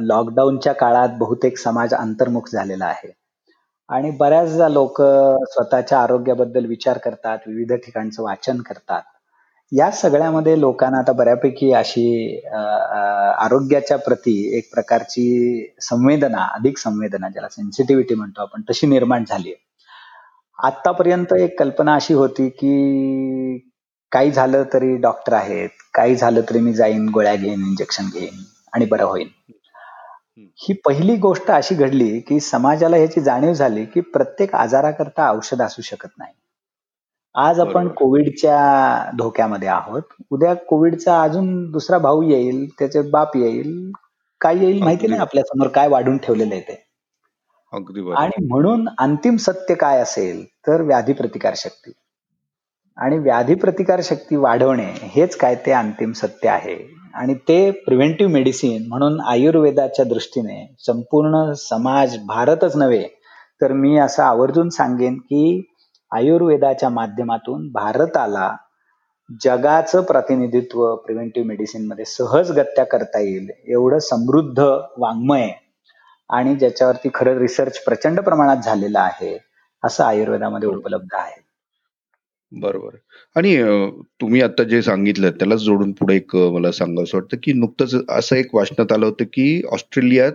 लॉकडाऊनच्या 0.00 0.72
काळात 0.72 1.16
बहुतेक 1.18 1.58
समाज 1.58 1.94
अंतर्मुख 1.94 2.48
झालेला 2.52 2.84
आहे. 2.86 3.10
आणि 3.88 4.10
बऱ्याचदा 4.18 4.68
लोक 4.68 5.00
स्वतःच्या 5.52 5.98
आरोग्याबद्दल 6.00 6.66
विचार 6.66 6.98
करतात 6.98 7.38
विविध 7.46 7.72
ठिकाणचं 7.76 8.22
वाचन 8.22 8.60
करतात. 8.60 9.02
या 9.72 9.90
सगळ्यामध्ये 9.92 10.60
लोकांना 10.60 10.98
आता 10.98 11.12
बऱ्यापैकी 11.12 11.72
अशी 11.74 12.06
आरोग्याच्या 12.46 13.96
प्रती 13.98 14.38
एक 14.58 14.70
प्रकारची 14.74 15.26
संवेदना 15.82 16.46
अधिक 16.54 16.78
संवेदना 16.78 17.28
ज्याला 17.28 17.48
सेन्सिटिव्हिटी 17.48 18.14
म्हणतो 18.14 18.42
आपण 18.42 18.62
तशी 18.70 18.86
निर्माण 18.86 19.24
झाली 19.28 19.48
आहे. 19.48 19.60
आतापर्यंत 20.62 21.32
एक 21.32 21.58
कल्पना 21.58 21.94
अशी 21.94 22.14
होती 22.14 22.48
की 22.48 22.72
काही 24.12 24.30
झालं 24.30 24.62
तरी 24.72 24.96
डॉक्टर 24.96 25.32
आहेत 25.32 25.68
काही 25.94 26.16
झालं 26.16 26.40
तरी 26.50 26.60
मी 26.60 26.72
जाईन 26.74 27.08
गोळ्या 27.08 27.34
घेईन 27.34 27.64
इंजेक्शन 27.66 28.08
घेईन 28.14 28.42
आणि 28.72 28.86
बरं 28.86 29.04
होईल. 29.04 29.28
ही 30.58 30.74
पहिली 30.84 31.16
गोष्ट 31.16 31.50
अशी 31.50 31.74
घडली 31.74 32.18
की 32.20 32.38
समाजाला 32.40 32.96
ह्याची 32.96 33.20
जाणीव 33.20 33.52
झाली 33.52 33.84
की 33.84 34.00
प्रत्येक 34.00 34.54
आजाराकरता 34.54 35.30
औषध 35.30 35.62
असू 35.62 35.82
शकत 35.82 36.08
नाही. 36.18 36.32
आज 37.34 37.60
आपण 37.60 37.88
कोविडच्या 37.88 39.10
धोक्यामध्ये 39.18 39.68
आहोत. 39.68 40.02
उद्या 40.30 40.54
कोविडचा 40.68 41.22
अजून 41.22 41.70
दुसरा 41.70 41.98
भाऊ 41.98 42.22
येईल 42.22 42.66
त्याचे 42.78 43.02
बाप 43.10 43.36
येईल 43.36 43.90
काय 44.40 44.58
येईल 44.58 44.82
माहिती 44.82 45.06
नाही 45.06 45.20
आपल्यासमोर 45.20 45.68
काय 45.68 45.88
वाढून 45.88 46.16
ठेवलेलं 46.16 46.54
आहे 46.54 46.62
ते. 46.62 46.82
आणि 47.72 48.44
म्हणून 48.46 48.88
अंतिम 48.98 49.36
सत्य 49.36 49.74
काय 49.74 50.00
असेल 50.00 50.44
तर 50.66 50.82
व्याधी 50.82 51.12
प्रतिकार 51.12 51.54
शक्ती. 51.56 51.92
आणि 52.98 53.18
व्याधी 53.18 53.54
प्रतिकार 53.54 54.00
शक्ती 54.04 54.36
वाढवणे 54.36 54.90
हेच 55.04 55.36
काय 55.36 55.54
ते 55.66 55.72
अंतिम 55.72 56.12
सत्य 56.12 56.48
आहे. 56.48 56.76
आणि 57.14 57.34
ते 57.48 57.70
प्रिव्हेंटिव्ह 57.86 58.32
मेडिसिन 58.32 58.86
म्हणून 58.88 59.20
आयुर्वेदाच्या 59.20 60.04
दृष्टीने 60.04 60.66
संपूर्ण 60.78 61.52
समाज 61.58 62.16
भारतच 62.26 62.76
नव्हे 62.76 63.02
तर 63.60 63.72
मी 63.72 63.96
असं 63.98 64.22
आवर्जून 64.22 64.68
सांगेन 64.68 65.18
की 65.18 65.62
आयुर्वेदाच्या 66.12 66.88
माध्यमातून 66.88 67.68
भारताला 67.72 68.54
जगाचं 69.44 70.02
प्रतिनिधित्व 70.02 70.94
प्रिव्हेंटिव्ह 70.96 71.48
मेडिसिनमध्ये 71.48 72.04
सहजगत्या 72.04 72.84
करता 72.84 73.20
येईल 73.20 73.50
एवढं 73.66 73.98
समृद्ध 73.98 74.58
वाङ्मय 74.98 75.48
आणि 76.30 76.54
ज्याच्यावरती 76.54 77.08
खरं 77.14 77.38
रिसर्च 77.38 77.78
प्रचंड 77.84 78.20
प्रमाणात 78.20 78.56
झालेला 78.64 79.00
आहे 79.00 79.38
असं 79.82 80.04
आयुर्वेदामध्ये 80.04 80.68
उपलब्ध 80.68 81.14
आहे. 81.14 81.40
बरोबर. 82.52 82.96
आणि 83.36 83.56
तुम्ही 84.20 84.40
आता 84.42 84.62
जे 84.62 84.82
सांगितलं 84.82 85.30
त्यालाच 85.30 85.58
जोडून 85.58 85.92
पुढे 85.92 86.16
एक 86.16 86.36
मला 86.36 86.72
सांगावं 86.72 87.06
वाटतं 87.14 87.36
की 87.42 87.52
नुकतंच 87.52 87.94
असं 88.08 88.36
एक 88.36 88.54
वाचनात 88.54 88.92
आलं 88.92 89.06
होतं 89.06 89.24
की 89.24 89.62
ऑस्ट्रेलियात 89.72 90.32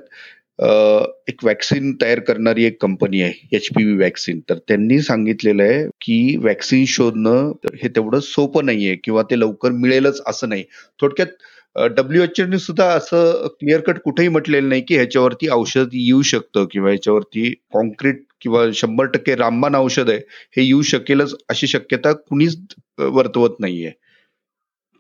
एक 1.28 1.44
वॅक्सिन 1.44 1.94
तयार 2.02 2.20
करणारी 2.20 2.64
एक 2.64 2.82
कंपनी 2.82 3.22
आहे 3.22 3.48
एच 3.52 3.68
पी 3.70 3.84
व्ही 3.84 3.96
वॅक्सिन 3.98 4.40
तर 4.50 4.58
त्यांनी 4.68 5.00
सांगितलेलं 5.02 5.64
आहे 5.64 5.88
की 6.02 6.38
वॅक्सिन 6.38 6.86
शोधणं 6.86 7.52
हे 7.84 7.88
तेवढं 7.88 8.20
सोपं 8.20 8.66
नाहीये 8.66 8.96
किंवा 8.96 9.22
ते 9.22 9.40
लवकर 9.40 9.72
मिळेलच 9.72 10.22
असं 10.28 10.50
नाही. 10.50 10.64
थोडक्यात 11.02 11.28
डब्ल्यू 11.78 12.22
एच 12.24 12.40
सुद्धा 12.62 12.86
असं 12.92 13.48
क्लिअर 13.60 13.82
कट 13.82 13.98
कुठेही 14.04 14.30
म्हटलेलं 14.30 14.70
नाही 14.70 14.82
की 14.82 14.96
ह्याच्यावरती 14.96 15.48
औषध 15.52 15.90
येऊ 15.94 16.22
शकतं 16.26 16.66
किंवा 16.72 16.90
ह्याच्यावरती 16.90 17.50
कॉन्क्रीट 17.74 18.24
किंवा 18.42 18.64
शंभर 18.76 19.06
टक्के 19.14 19.36
रामबाण 19.36 19.76
औषध 19.76 20.10
आहे 20.10 20.20
हे 20.58 20.64
येऊ 20.64 20.82
शकेलच 20.86 21.36
अशी 21.50 21.68
शक्यता 21.68 22.12
कुणीच 22.14 22.58
वर्तवत 23.00 23.56
नाहीये. 23.60 23.92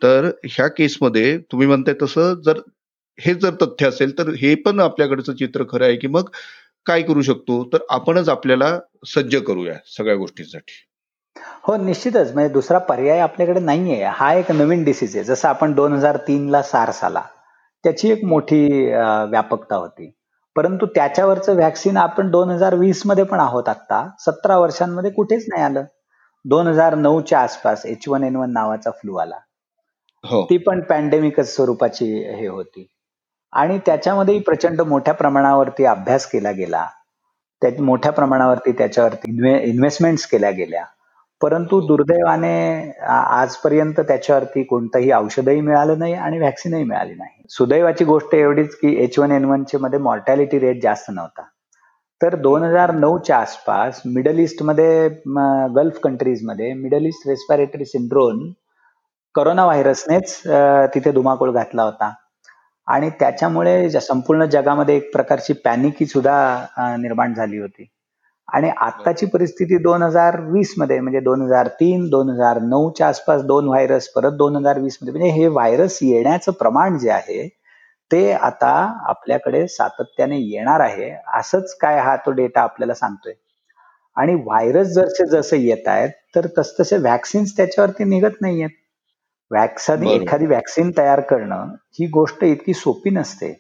तर 0.01 0.29
ह्या 0.47 0.67
केसमध्ये 0.77 1.37
तुम्ही 1.51 1.67
म्हणताय 1.67 1.95
तसं 2.01 2.33
जर 2.45 2.59
हे 3.19 3.33
जर 3.35 3.55
तथ्य 3.61 3.87
असेल 3.87 4.17
तर 4.17 4.29
हे 4.41 4.53
पण 4.65 4.79
आपल्याकडचं 4.79 5.35
चित्र 5.35 5.63
खरं 5.69 5.85
आहे 5.85 5.95
की 5.97 6.07
मग 6.07 6.29
काय 6.85 7.01
करू 7.03 7.21
शकतो? 7.21 7.63
तर 7.73 7.79
आपणच 7.91 8.29
आपल्याला 8.29 8.77
सज्ज 9.07 9.35
करूया 9.47 9.73
सगळ्या 9.97 10.15
गोष्टींसाठी. 10.15 10.86
हो 11.67 11.75
निश्चितच. 11.77 12.33
म्हणजे 12.33 12.53
दुसरा 12.53 12.77
पर्याय 12.77 13.19
आपल्याकडे 13.19 13.59
नाहीये. 13.59 14.03
हा 14.03 14.33
एक 14.33 14.51
नवीन 14.51 14.83
डिसीज 14.83 15.15
आहे. 15.15 15.23
जसं 15.25 15.47
आपण 15.49 15.73
दोन 15.73 15.93
हजार 15.93 16.17
तीन 16.27 16.49
ला 16.49 16.61
सार्स 16.61 17.03
आला. 17.03 17.21
त्याची 17.83 18.11
एक 18.11 18.23
मोठी 18.25 18.65
व्यापकता 19.29 19.75
होती. 19.75 20.11
परंतु 20.55 20.85
त्याच्यावरचं 20.95 21.55
व्हॅक्सिन 21.55 21.97
आपण 21.97 22.29
दोन 22.31 22.49
हजार 22.49 22.75
वीसमध्ये 22.75 23.23
पण 23.23 23.39
आहोत 23.39 23.69
आता 23.69 24.07
सतरा 24.19 24.57
वर्षांमध्ये 24.57 25.11
कुठेच 25.11 25.45
नाही 25.49 25.63
आलं. 25.63 25.83
दोन 26.45 26.67
हजार 26.67 26.95
नऊच्या 26.95 27.39
आसपास 27.39 27.85
एच 27.85 28.07
वन 28.07 28.23
एन 28.23 28.35
वन 28.35 28.51
नावाचा 28.53 28.91
फ्लू 28.91 29.15
आला. 29.15 29.35
हो. 30.23 30.43
ती 30.49 30.57
पण 30.57 30.81
पॅन्डेमिकच 30.81 31.55
स्वरूपाची 31.55 32.05
हे 32.35 32.47
होती. 32.47 32.87
आणि 33.53 33.77
त्याच्यामध्येही 33.85 34.41
प्रचंड 34.41 34.81
मोठ्या 34.81 35.13
प्रमाणावरती 35.13 35.85
अभ्यास 35.85 36.25
केला 36.25 36.51
गेला. 36.51 36.85
त्या 37.61 37.69
मोठ्या 37.83 38.11
प्रमाणावरती 38.11 38.71
त्याच्यावरती 38.71 39.31
इन्व्हेस्टमेंट्स 39.69 40.25
केल्या 40.25 40.51
गेल्या. 40.51 40.83
परंतु 41.41 41.79
दुर्दैवाने 41.87 42.53
आजपर्यंत 43.07 43.99
त्याच्यावरती 44.07 44.63
कोणतंही 44.63 45.11
औषधही 45.13 45.61
मिळालं 45.61 45.99
नाही 45.99 46.13
आणि 46.13 46.37
व्हॅक्सिनही 46.39 46.83
मिळाली 46.83 47.13
नाही. 47.15 47.43
सुदैवाची 47.49 48.05
गोष्ट 48.05 48.33
एवढीच 48.35 48.75
की 48.75 48.95
एच 49.03 49.17
वन 49.19 49.31
एन 49.31 49.45
वनचे 49.45 49.77
मध्ये 49.81 49.99
मॉर्टॅलिटी 49.99 50.59
रेट 50.59 50.81
जास्त 50.83 51.11
नव्हता. 51.11 51.43
तर 52.21 52.35
दोन 52.35 52.63
हजार 52.63 52.91
नऊच्या 52.91 53.37
आसपास 53.37 54.01
मिडल 54.05 54.39
ईस्टमध्ये 54.39 55.07
गल्फ 55.75 55.99
कंट्रीजमध्ये 56.03 56.73
Middle 56.73 57.05
East 57.05 57.27
respiratory 57.27 57.85
syndrome 57.85 58.39
corona 59.35 59.65
व्हायरसनेच 59.65 60.41
तिथे 60.93 61.11
धुमाकूळ 61.11 61.51
घातला 61.51 61.83
होता. 61.83 62.13
आणि 62.87 63.09
त्याच्यामुळे 63.19 63.89
संपूर्ण 64.01 64.45
जगामध्ये 64.51 64.95
एक 64.97 65.11
प्रकारची 65.13 65.53
पॅनिकी 65.65 66.05
सुद्धा 66.05 66.95
निर्माण 66.99 67.33
झाली 67.33 67.57
होती. 67.59 67.85
आणि 68.49 68.69
आत्ताची 68.77 69.25
परिस्थिती 69.25 69.77
दोन 69.77 70.03
हजार 70.03 70.39
वीसमध्ये 70.41 70.99
म्हणजे 70.99 71.19
दोन 71.19 71.41
हजार 71.41 71.67
तीन 71.67 72.07
दोन 72.09 72.29
हजार 72.29 72.59
नऊच्या 72.61 73.07
आसपास 73.07 73.41
दोन 73.43 73.67
व्हायरस 73.67 74.07
परत 74.09 74.31
दोन 74.31 74.55
हजार 74.55 74.79
वीसमध्ये 74.79 75.11
म्हणजे 75.13 75.39
हे 75.39 75.47
व्हायरस 75.47 75.97
येण्याचं 76.01 76.51
प्रमाण 76.51 76.97
जे 76.97 77.09
आहे 77.09 77.47
ते 78.11 78.31
आता 78.31 78.69
आपल्याकडे 79.09 79.67
सातत्याने 79.67 80.37
येणार 80.39 80.79
आहे. 80.79 81.09
असंच 81.35 81.73
काय 81.75 81.99
हा 81.99 82.15
तो 82.15 82.31
डेटा 82.31 82.61
आपल्याला 82.61 82.93
सांगतोय. 82.93 83.33
आणि 84.17 84.33
व्हायरस 84.35 84.87
जसे 84.87 85.25
जसे 85.25 85.57
येत 85.59 85.87
आहेत 85.87 86.09
तर 86.35 86.47
तसतसे 86.57 86.97
व्हॅक्सिन्स 86.97 87.55
त्याच्यावरती 87.57 88.03
निघत 88.03 88.41
नाहीयेत. 88.41 88.69
वॅक्सिन 89.51 90.03
एखादी 90.03 90.45
व्हॅक्सिन 90.45 90.91
तयार 90.97 91.19
करणं 91.19 91.73
ही 91.99 92.07
गोष्ट 92.07 92.43
इतकी 92.43 92.73
सोपी 92.73 93.09
नसते. 93.09 93.53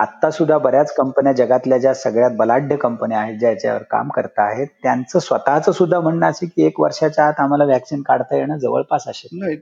आता 0.00 0.30
सुद्धा 0.30 0.58
बऱ्याच 0.58 0.92
कंपन्या 0.94 1.32
जगातल्या 1.32 1.78
ज्या 1.78 1.94
सगळ्यात 1.94 2.30
बलाढ्य 2.30 2.76
कंपन्या 2.76 3.18
आहेत 3.18 3.38
ज्या 3.38 3.50
याच्यावर 3.50 3.82
काम 3.82 4.08
करत 4.08 4.38
आहेत 4.38 4.66
त्यांचं 4.82 5.18
स्वतःच 5.18 5.68
सुद्धा 5.70 6.00
म्हणणं 6.00 6.26
असे 6.26 6.46
की 6.46 6.66
एक 6.66 6.80
वर्षाच्या 6.80 7.26
आत 7.26 7.40
आम्हाला 7.40 7.64
व्हॅक्सिन 7.64 8.02
काढता 8.02 8.36
येणं 8.36 8.58
जवळपास 8.58 9.08
असेल 9.08 9.38
नाही 9.40 9.56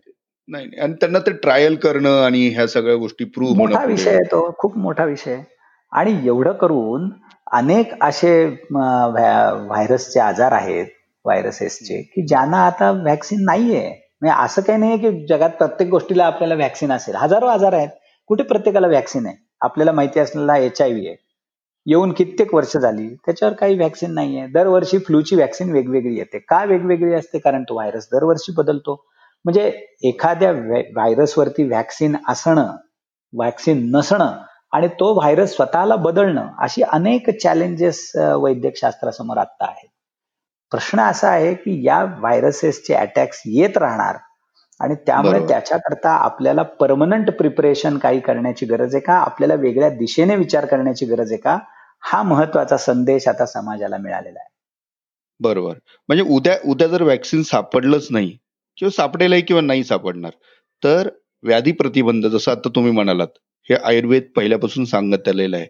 नाही 0.48 0.78
आणि 0.80 0.92
त्यांना 0.92 1.18
ते 1.18 1.30
ट्रायल 1.32 1.74
करणं 1.76 2.22
आणि 2.24 2.46
ह्या 2.48 2.66
सगळ्या 2.66 2.96
गोष्टी 2.96 3.24
प्रूव्ह 3.24 3.56
मोठा 3.56 3.84
विषय 3.84 4.10
आहे 4.10 4.22
तो 4.22 4.54
खूप 4.58 4.76
मोठा 4.78 5.04
विषय 5.04 5.38
आणि 5.92 6.26
एवढं 6.26 6.52
करून 6.52 7.10
अनेक 7.52 7.92
असे 8.04 8.32
व्हायरसचे 8.72 10.20
आजार 10.20 10.52
आहेत 10.52 10.86
व्हायरसेसचे 11.24 12.00
की 12.02 12.26
ज्यांना 12.26 12.64
आता 12.66 12.90
व्हॅक्सिन 12.90 13.44
नाहीये. 13.44 13.88
म्हणजे 14.22 14.34
असं 14.44 14.62
काही 14.62 14.78
नाही 14.78 14.98
की 14.98 15.26
जगात 15.26 15.50
प्रत्येक 15.50 15.90
गोष्टीला 15.90 16.24
आपल्याला 16.24 16.54
व्हॅक्सिन 16.54 16.92
असेल. 16.92 17.14
हजारो 17.14 17.46
आजार 17.46 17.72
आहेत. 17.72 17.88
कुठे 18.30 18.42
प्रत्येकाला 18.42 18.86
व्हॅक्सिन 18.86 19.26
आहे? 19.26 19.36
आपल्याला 19.60 19.92
माहिती 19.92 20.20
असलेला 20.20 20.56
एच 20.56 20.80
आय 20.82 20.92
व्ही 20.92 21.06
आहे. 21.08 21.16
येऊन 21.86 22.12
कित्येक 22.12 22.54
वर्ष 22.54 22.76
झाली 22.76 23.08
त्याच्यावर 23.26 23.54
काही 23.54 23.76
व्हॅक्सिन 23.76 24.12
नाहीये. 24.14 24.46
दरवर्षी 24.46 24.98
फ्लूची 24.98 25.36
व्हॅक्सिन 25.36 25.72
वेगवेगळी 25.72 26.16
येते. 26.18 26.38
का 26.38 26.64
वेगवेगळी 26.64 27.14
असते? 27.14 27.38
कारण 27.38 27.62
तो 27.62 27.74
व्हायरस 27.74 28.08
दरवर्षी 28.12 28.52
बदलतो. 28.56 28.94
म्हणजे 29.44 29.70
एखाद्या 30.02 30.50
व्हायरसवरती 30.52 31.64
व्हॅक्सिन 31.64 32.16
असणं 32.28 32.76
व्हॅक्सिन 33.32 33.90
नसणं 33.96 34.32
आणि 34.72 34.88
तो 34.88 35.12
व्हायरस 35.14 35.54
स्वतःला 35.56 35.96
बदलणं 35.96 36.46
अशी 36.58 36.82
अनेक 36.82 37.30
चॅलेंजेस 37.42 38.10
वैद्यकशास्त्रासमोर 38.16 39.36
आत्ता 39.36 39.64
आता 39.64 39.72
आहेत. 39.72 39.88
प्रश्न 40.72 41.00
असा 41.00 41.28
आहे 41.28 41.54
की 41.54 41.86
या 41.86 42.02
व्हायरसेसचे 42.04 42.94
अटॅक्स 42.94 43.42
येत 43.46 43.76
राहणार 43.76 44.16
आणि 44.80 44.94
त्यामुळे 44.94 45.48
त्याच्याकरता 45.48 46.10
आपल्याला 46.10 46.62
परमनंट 46.62 47.30
प्रिपरेशन 47.30 47.98
काही 47.98 48.20
करण्याची 48.20 48.66
गरज 48.66 48.94
आहे 48.94 49.04
का? 49.04 49.14
आपल्याला 49.14 49.54
वेगळ्या 49.54 49.88
दिशेने 49.90 50.36
विचार 50.36 50.66
करण्याची 50.66 51.06
गरज 51.06 51.32
आहे 51.32 51.40
का? 51.40 51.58
हा 52.00 52.22
महत्त्वाचा 52.22 52.76
संदेश 52.76 53.28
आता 53.28 53.46
समाजाला 53.46 53.96
मिळालेला 53.96 54.38
आहे. 54.40 54.48
बरोबर. 55.40 55.74
म्हणजे 56.08 56.24
उद्या 56.30 56.56
उद्या 56.64 56.88
जर 56.88 57.02
वॅक्सिन 57.02 57.42
सापडलंच 57.42 58.06
नाही 58.10 58.36
किंवा 58.76 58.90
सापडेलही 58.90 59.42
किंवा 59.42 59.62
नाही 59.62 59.84
सापडणार 59.84 60.30
तर 60.84 61.08
व्याधी 61.42 61.72
प्रतिबंध 61.72 62.26
जसं 62.26 62.50
आता 62.50 62.68
तुम्ही 62.68 62.92
म्हणालात 62.92 63.28
हे 63.70 63.74
आयुर्वेद 63.74 64.22
पहिल्यापासून 64.36 64.84
सांगत 64.84 65.28
आलेलं 65.28 65.56
आहे. 65.56 65.66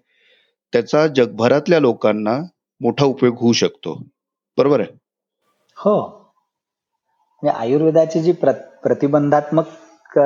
त्याचा 0.73 1.07
जगभरातल्या 1.07 1.81
लोकांना 1.81 2.39
मोठा 2.81 3.05
उपयोग 3.05 3.37
होऊ 3.39 3.53
शकतो. 3.53 4.03
बरोबर 4.59 4.81
आहे? 4.81 4.99
हो. 5.77 6.19
म्हणजे 7.43 7.59
आयुर्वेदाची 7.59 8.21
जी 8.21 8.33
प्र 8.33 8.53
प्रतिबंधात्मक 8.89 10.19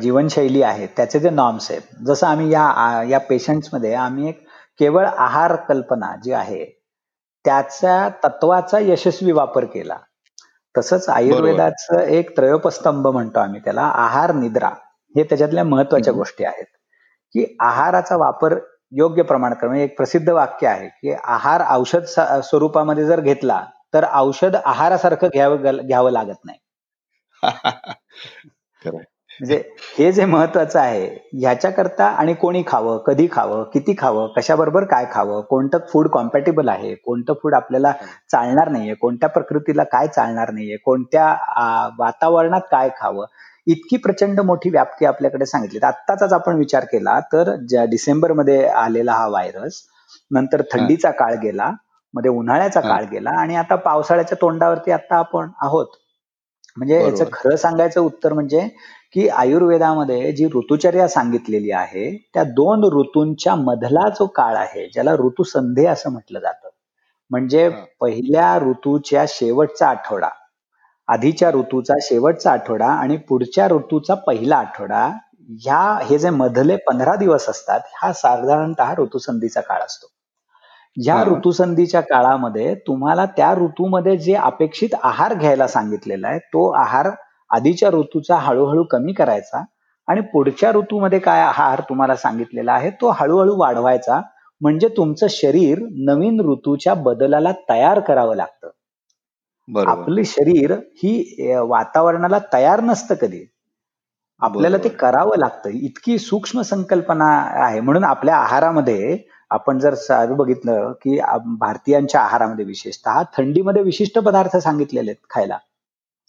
जीवनशैली 0.00 0.62
आहे 0.62 0.86
त्याचे 0.96 1.18
जे 1.20 1.30
नॉर्म्स 1.30 1.70
आहेत. 1.70 1.82
जसं 2.06 2.26
आम्ही 2.26 2.50
या 2.52 3.02
या 3.08 3.18
पेशंट्समध्ये 3.20 3.94
आम्ही 3.94 4.28
एक 4.28 4.44
केवळ 4.80 5.06
आहार 5.06 5.54
कल्पना 5.68 6.14
जी 6.24 6.32
आहे 6.32 6.64
त्याच्या 7.44 8.08
तत्वाचा 8.24 8.78
यशस्वी 8.78 9.32
वापर 9.32 9.64
केला. 9.64 9.96
तसंच 10.74 11.08
आयुर्वेदाचं 11.08 12.00
एक 12.00 12.36
त्रयोपस्तंभ 12.36 13.06
म्हणतो 13.06 13.38
आम्ही 13.40 13.60
त्याला 13.60 13.82
आहार 13.82 14.32
निद्रा. 14.34 14.68
हे 15.14 15.22
त्याच्यातल्या 15.22 15.64
महत्त्वाच्या 15.64 16.12
गोष्टी 16.14 16.44
आहेत. 16.44 16.66
की 17.34 17.44
आहाराचा 17.60 18.16
वापर 18.16 18.58
योग्य 18.98 19.22
प्रमाणात 19.22 19.64
म्हणजे 19.64 19.84
एक 19.84 19.96
प्रसिद्ध 19.96 20.28
वाक्य 20.28 20.66
आहे 20.68 20.88
की 20.88 21.12
आहार 21.24 21.62
औषध 21.70 22.04
स्वरूपामध्ये 22.44 23.04
जर 23.06 23.20
घेतला 23.20 23.62
तर 23.94 24.04
औषध 24.12 24.56
आहारासारखं 24.64 25.28
घ्यावं 25.34 25.76
घ्यावं 25.86 26.10
लागत 26.10 26.44
नाही. 26.44 26.58
म्हणजे 29.40 29.56
हे 29.98 30.10
जे 30.12 30.24
महत्वाचं 30.24 30.78
आहे 30.80 31.06
ह्याच्याकरता 31.32 32.06
आणि 32.06 32.32
कोणी 32.34 32.62
खावं 32.66 32.98
कधी 32.98 33.26
खावं 33.32 33.62
किती 33.64 33.94
खावं 33.98 34.26
कशाबरोबर 34.36 34.84
काय 34.84 35.06
खावं 35.12 35.40
कोणतं 35.40 35.78
फूड 35.92 36.08
कॉम्पॅटेबल 36.08 36.68
आहे 36.68 36.94
कोणतं 36.96 37.34
फूड 37.42 37.54
आपल्याला 37.54 37.92
चालणार 38.30 38.68
नाहीये 38.68 38.94
कोणत्या 38.94 39.28
प्रकृतीला 39.28 39.84
काय 39.84 40.06
चालणार 40.06 40.50
नाहीये 40.50 40.76
कोणत्या 40.76 41.28
वातावरणात 41.98 42.60
काय 42.70 42.88
खावं 42.98 43.26
इतकी 43.66 43.96
प्रचंड 43.96 44.40
मोठी 44.40 44.70
व्याप्ती 44.70 45.06
आपल्याकडे 45.06 45.46
सांगितली 45.46 45.78
आत्ताचाच 45.86 46.32
आपण 46.32 46.56
विचार 46.56 46.84
केला 46.84 47.18
तर 47.32 47.54
डिसेंबरमध्ये 47.90 48.64
आलेला 48.66 49.12
हा 49.12 49.26
व्हायरस 49.28 49.82
नंतर 50.30 50.62
थंडीचा 50.72 51.10
काळ 51.10 51.34
गेला 51.42 51.70
मध्ये 52.14 52.30
उन्हाळ्याचा 52.30 52.80
काळ 52.80 53.04
गेला 53.04 53.30
आणि 53.30 53.56
आता 53.56 53.74
पावसाळ्याच्या 53.76 54.36
तोंडावरती 54.40 54.90
आता 54.90 55.16
आपण 55.16 55.50
आहोत. 55.62 55.86
म्हणजे 56.76 57.02
याचं 57.02 57.24
खरं 57.32 57.56
सांगायचं 57.56 58.00
उत्तर 58.00 58.32
म्हणजे 58.32 58.68
की 59.12 59.28
आयुर्वेदामध्ये 59.28 60.32
जी 60.32 60.46
ऋतुचर्या 60.46 61.08
सांगितलेली 61.08 61.70
आहे 61.70 62.10
त्या 62.34 62.42
दोन 62.44 62.84
ऋतूंच्या 62.84 63.54
मधला 63.54 64.08
जो 64.08 64.26
काळ 64.26 64.56
आहे 64.56 64.86
ज्याला 64.88 65.12
ऋतुसंधे 65.14 65.86
असं 65.86 66.12
म्हटलं 66.12 66.40
जातं 66.40 66.68
म्हणजे 67.30 67.68
पहिल्या 68.00 68.58
ऋतूच्या 68.58 69.24
शेवटचा 69.28 69.88
आठवडा 69.88 70.28
आधीच्या 71.08 71.50
ऋतूचा 71.50 71.94
शेवटचा 72.02 72.52
आठवडा 72.52 72.86
आणि 72.86 73.16
पुढच्या 73.16 73.68
ऋतूचा 73.68 74.14
पहिला 74.14 74.56
आठवडा 74.56 75.06
ह्या 75.60 75.98
हे 76.02 76.18
जे 76.18 76.30
मधले 76.30 76.76
पंधरा 76.76 77.14
दिवस 77.16 77.48
असतात 77.48 77.80
हा 77.94 78.12
साधारणतः 78.12 78.94
ऋतुसंधीचा 78.98 79.60
काळ 79.60 79.82
असतो. 79.82 80.06
ह्या 80.96 81.22
ऋतुसंधीच्या 81.24 82.00
काळामध्ये 82.00 82.74
तुम्हाला 82.86 83.24
त्या 83.36 83.52
ऋतूमध्ये 83.54 84.16
जे 84.18 84.34
अपेक्षित 84.36 84.94
आहार 85.02 85.34
घ्यायला 85.34 85.66
सांगितलेला 85.68 86.28
आहे 86.28 86.38
तो 86.46 86.68
आहार 86.72 87.10
आधीच्या 87.50 87.90
ऋतूचा 87.90 88.36
हळूहळू 88.38 88.82
कमी 88.90 89.12
करायचा 89.12 89.62
आणि 90.08 90.20
पुढच्या 90.32 90.70
ऋतूमध्ये 90.72 91.18
काय 91.18 91.40
आहार 91.42 91.80
तुम्हाला 91.88 92.16
सांगितलेला 92.16 92.72
आहे 92.72 92.90
तो 93.00 93.10
हळूहळू 93.10 93.56
वाढवायचा. 93.58 94.20
म्हणजे 94.60 94.88
तुमचं 94.96 95.26
शरीर 95.30 95.78
नवीन 96.06 96.40
ऋतूच्या 96.42 96.94
बदलाला 96.96 97.52
तयार 97.70 98.00
करावं 98.00 98.36
लागतं. 98.36 98.68
आपलं 99.68 100.22
शरीर 100.26 100.72
ही 101.02 101.56
वातावरणाला 101.68 102.38
तयार 102.52 102.80
नसतं 102.82 103.14
कधी. 103.20 103.44
आपल्याला 104.40 104.76
ते 104.78 104.88
करावं 104.90 105.38
लागतं. 105.38 105.70
इतकी 105.72 106.18
सूक्ष्म 106.20 106.60
संकल्पना 106.62 107.26
आहे. 107.64 107.80
म्हणून 107.80 108.04
आपल्या 108.04 108.36
आहारामध्ये 108.36 109.16
आपण 109.50 109.78
जर 109.78 109.94
बघितलं 110.32 110.92
की 110.92 111.18
भारतीयांच्या 111.58 112.20
आहारामध्ये 112.20 112.64
विशेषतः 112.64 113.22
थंडीमध्ये 113.36 113.82
विशिष्ट 113.82 114.18
पदार्थ 114.18 114.56
सांगितलेले 114.56 115.10
आहेत 115.10 115.26
खायला. 115.30 115.58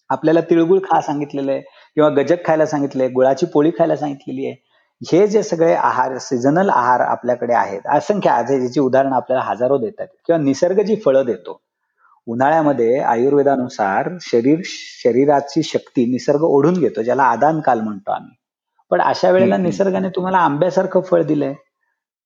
आपल्याला 0.10 0.41
तिळगुळ 0.41 0.79
खा 0.84 0.99
सांगितलेलं 1.01 1.51
आहे 1.51 1.62
किंवा 1.95 2.10
गजक 2.10 2.45
खायला 2.45 2.65
सांगितलंय 2.65 3.07
गुळाची 3.07 3.45
पोळी 3.45 3.71
खायला 3.77 3.95
सांगितलेली 3.95 4.45
आहे. 4.45 4.55
हे 5.01 5.27
जे 5.27 5.43
सगळे 5.43 5.73
आहार 5.73 6.17
सीझनल 6.17 6.69
आहार 6.69 6.99
आपल्याकडे 6.99 7.53
आहेत 7.53 7.88
असंख्य 7.89 8.29
आज 8.29 8.47
ज्याची 8.47 8.79
उदाहरणं 8.79 9.15
आपल्याला 9.15 9.43
हजारो 9.43 9.77
देतात 9.77 10.07
किंवा 10.27 10.41
निसर्ग 10.41 10.81
जी 10.81 10.95
फळं 10.95 11.25
देतो. 11.25 11.62
उन्हाळ्यामध्ये 12.27 12.99
आयुर्वेदानुसार 12.99 14.10
शरीर 14.21 14.60
शरीराची 14.63 15.63
शक्ती 15.63 16.05
निसर्ग 16.05 16.41
ओढून 16.41 16.73
घेतो 16.73 17.01
ज्याला 17.01 17.23
आदान 17.23 17.60
काल 17.60 17.79
म्हणतो 17.81 18.12
आम्ही. 18.12 18.36
पण 18.91 19.01
अशा 19.01 19.31
वेळेला 19.31 19.57
निसर्गाने 19.57 20.10
तुम्हाला 20.10 20.38
आंब्यासारखं 20.38 21.01
फळ 21.01 21.23
दिलंय. 21.23 21.53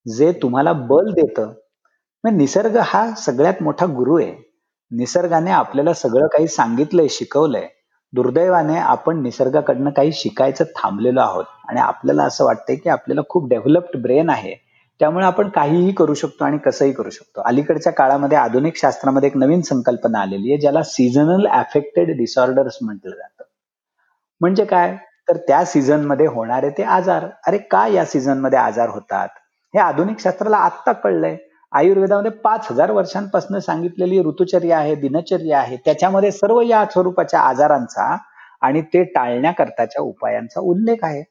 जे 0.05 0.31
तुम्हाला 0.31 0.73
बल 0.73 1.11
देतं. 1.11 1.53
निसर्ग 2.23 2.77
हा 2.77 3.11
सगळ्यात 3.17 3.53
मोठा 3.61 3.85
गुरु 3.85 4.17
आहे. 4.19 4.33
निसर्गाने 4.91 5.51
आपल्याला 5.51 5.93
सगळं 5.93 6.27
काही 6.27 6.47
सांगितलंय 6.47 7.07
शिकवलंय. 7.09 7.67
दुर्दैवाने 8.13 8.77
आपण 8.77 9.21
निसर्गाकडनं 9.23 9.89
काही 9.89 10.11
शिकायचं 10.11 10.63
थांबलेलो 10.63 11.19
आहोत. 11.21 11.45
आणि 11.69 11.79
आपल्याला 11.79 12.23
असं 12.23 12.45
वाटतंय 12.45 12.75
की 12.75 12.89
आपल्याला 12.89 13.21
खूप 13.29 13.49
डेव्हलप्ड 13.49 14.01
ब्रेन 14.01 14.29
आहे. 14.29 14.55
त्यामुळे 14.99 15.25
आपण 15.25 15.49
काहीही 15.49 15.91
करू 15.91 16.13
शकतो 16.13 16.45
आणि 16.45 16.57
कसंही 16.57 16.91
करू 16.91 17.09
शकतो. 17.09 17.41
अलीकडच्या 17.41 17.93
काळामध्ये 17.93 18.37
आधुनिक 18.37 18.77
शास्त्रामध्ये 18.77 19.29
एक 19.29 19.37
नवीन 19.37 19.61
संकल्पना 19.61 20.19
आलेली 20.19 20.51
आहे 20.51 20.61
ज्याला 20.61 20.83
सीझनल 20.83 21.47
अफेक्टेड 21.47 22.17
डिसऑर्डर्स 22.17 22.77
म्हटलं 22.81 23.15
जातं. 23.15 23.43
म्हणजे 24.41 24.65
काय? 24.65 24.97
तर 25.29 25.37
त्या 25.37 25.65
सीझनमध्ये 25.65 26.27
होणारे 26.27 26.69
ते 26.69 26.83
आजार. 26.83 27.25
अरे 27.47 27.57
का 27.57 27.87
या 27.87 28.05
सीझनमध्ये 28.05 28.59
आजार 28.59 28.89
होतात? 28.89 29.29
हे 29.75 29.79
आधुनिक 29.79 30.19
शास्त्राला 30.19 30.57
आत्ता 30.57 30.91
कळलंय. 30.93 31.35
आयुर्वेदामध्ये 31.71 32.31
पाच 32.43 32.67
हजार 32.71 32.91
वर्षांपासून 32.91 33.59
सांगितलेली 33.59 34.19
ऋतुचर्या 34.19 34.77
आहे 34.77 34.95
दिनचर्या 34.95 35.59
आहे. 35.59 35.77
त्याच्यामध्ये 35.85 36.31
सर्व 36.31 36.61
या 36.61 36.83
स्वरूपाच्या 36.85 37.39
आजारांचा 37.39 38.15
आणि 38.61 38.81
ते 38.81 39.03
टाळण्याकरताच्या 39.03 40.01
उपायांचा 40.01 40.61
उल्लेख 40.61 41.03
आहे. 41.03 41.23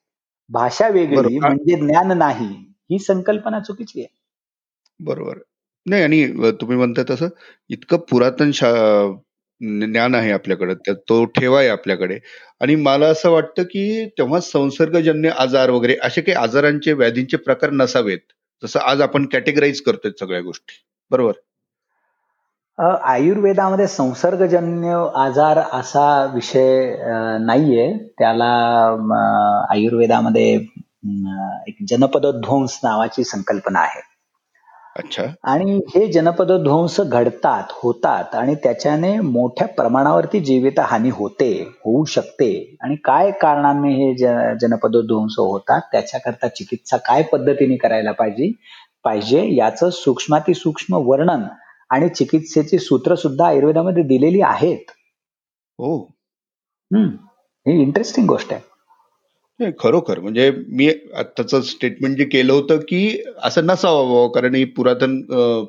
भाषा 0.50 0.88
वेगळी 0.88 1.38
म्हणजे 1.38 1.76
ज्ञान 1.76 2.12
नाही 2.18 2.46
ही 2.90 2.98
संकल्पना 2.98 3.60
चुकीची 3.60 4.00
आहे. 4.00 4.14
बरोबर. 5.00 5.38
नाही 5.86 6.02
आणि 6.02 6.50
तुम्ही 6.60 6.76
म्हणताय 6.76 7.04
तसं 7.10 7.28
इतकं 7.70 7.96
पुरातन 8.10 8.50
ज्ञान 9.60 10.14
आहे 10.14 10.32
आपल्याकडे 10.32 10.92
तो 10.92 11.24
ठेवा 11.24 11.58
आहे 11.58 11.68
आपल्याकडे. 11.68 12.18
आणि 12.60 12.74
मला 12.74 13.06
असं 13.06 13.30
वाटतं 13.30 13.62
की 13.62 14.08
तेव्हा 14.08 14.40
संसर्गजन्य 14.40 15.28
आजार 15.28 15.70
वगैरे 15.70 15.96
असे 16.02 16.20
काही 16.20 16.36
आजारांचे 16.36 16.92
व्याधींचे 16.92 17.36
प्रकार 17.36 17.70
नसावेत 17.70 18.18
जसं 18.64 18.80
आज 18.80 19.00
आपण 19.00 19.26
कॅटेगराईज 19.26 19.80
करतोय 19.80 20.10
सगळ्या 20.20 20.40
गोष्टी. 20.40 20.72
बरोबर? 21.10 21.32
आयुर्वेदामध्ये 23.04 23.86
संसर्गजन्य 23.86 25.08
आजार 25.14 25.58
असा 25.58 26.24
विषय 26.34 26.96
नाहीये. 27.40 27.98
त्याला 28.18 28.54
आयुर्वेदामध्ये 29.70 30.54
एक 31.68 31.76
जनपदोध्वंस 31.88 32.78
नावाची 32.84 33.24
संकल्पना 33.24 33.78
आहे. 33.78 34.13
अच्छा. 34.96 35.22
आणि 35.44 35.76
हे 35.94 36.06
जनपदोध्वंस 36.12 37.00
घडतात 37.00 37.72
होतात 37.72 38.34
आणि 38.34 38.54
त्याच्याने 38.54 39.18
मोठ्या 39.20 39.66
प्रमाणावरती 39.68 40.40
जीवित 40.40 40.78
हानी 40.80 41.10
होते 41.10 41.50
होऊ 41.84 42.04
शकते. 42.04 42.50
आणि 42.82 42.96
काय 43.04 43.30
कारणाने 43.30 43.92
हे 43.94 44.12
जनपदोध्वंस 44.60 45.34
होतात 45.38 45.80
त्याच्याकरता 45.92 46.48
चिकित्सा 46.48 46.96
काय 46.96 47.22
पद्धतीने 47.22 47.76
करायला 47.76 48.12
पाहिजे 48.12 48.50
पाहिजे 49.04 49.46
याचं 49.56 49.90
सूक्ष्माती 49.90 50.54
सूक्ष्म 50.54 50.98
वर्णन 51.06 51.42
आणि 51.90 52.08
चिकित्सेची 52.08 52.78
सूत्र 52.78 53.14
सुद्धा 53.14 53.46
आयुर्वेदामध्ये 53.46 54.02
दिलेली 54.02 54.40
आहेत. 54.40 54.90
हो. 55.78 55.96
ही 56.90 57.80
इंटरेस्टिंग 57.82 58.26
गोष्ट 58.26 58.52
आहे. 58.52 58.60
नाही 59.60 59.72
खरोखर. 59.78 60.18
म्हणजे 60.20 60.50
मी 60.68 60.88
आत्ताच 61.16 61.54
स्टेटमेंट 61.70 62.16
जे 62.18 62.24
केलं 62.24 62.52
होतं 62.52 62.78
की 62.88 63.22
असं 63.44 63.66
नसावं 63.66 64.28
कारण 64.32 64.54
ही 64.54 64.64
पुरातन 64.78 65.20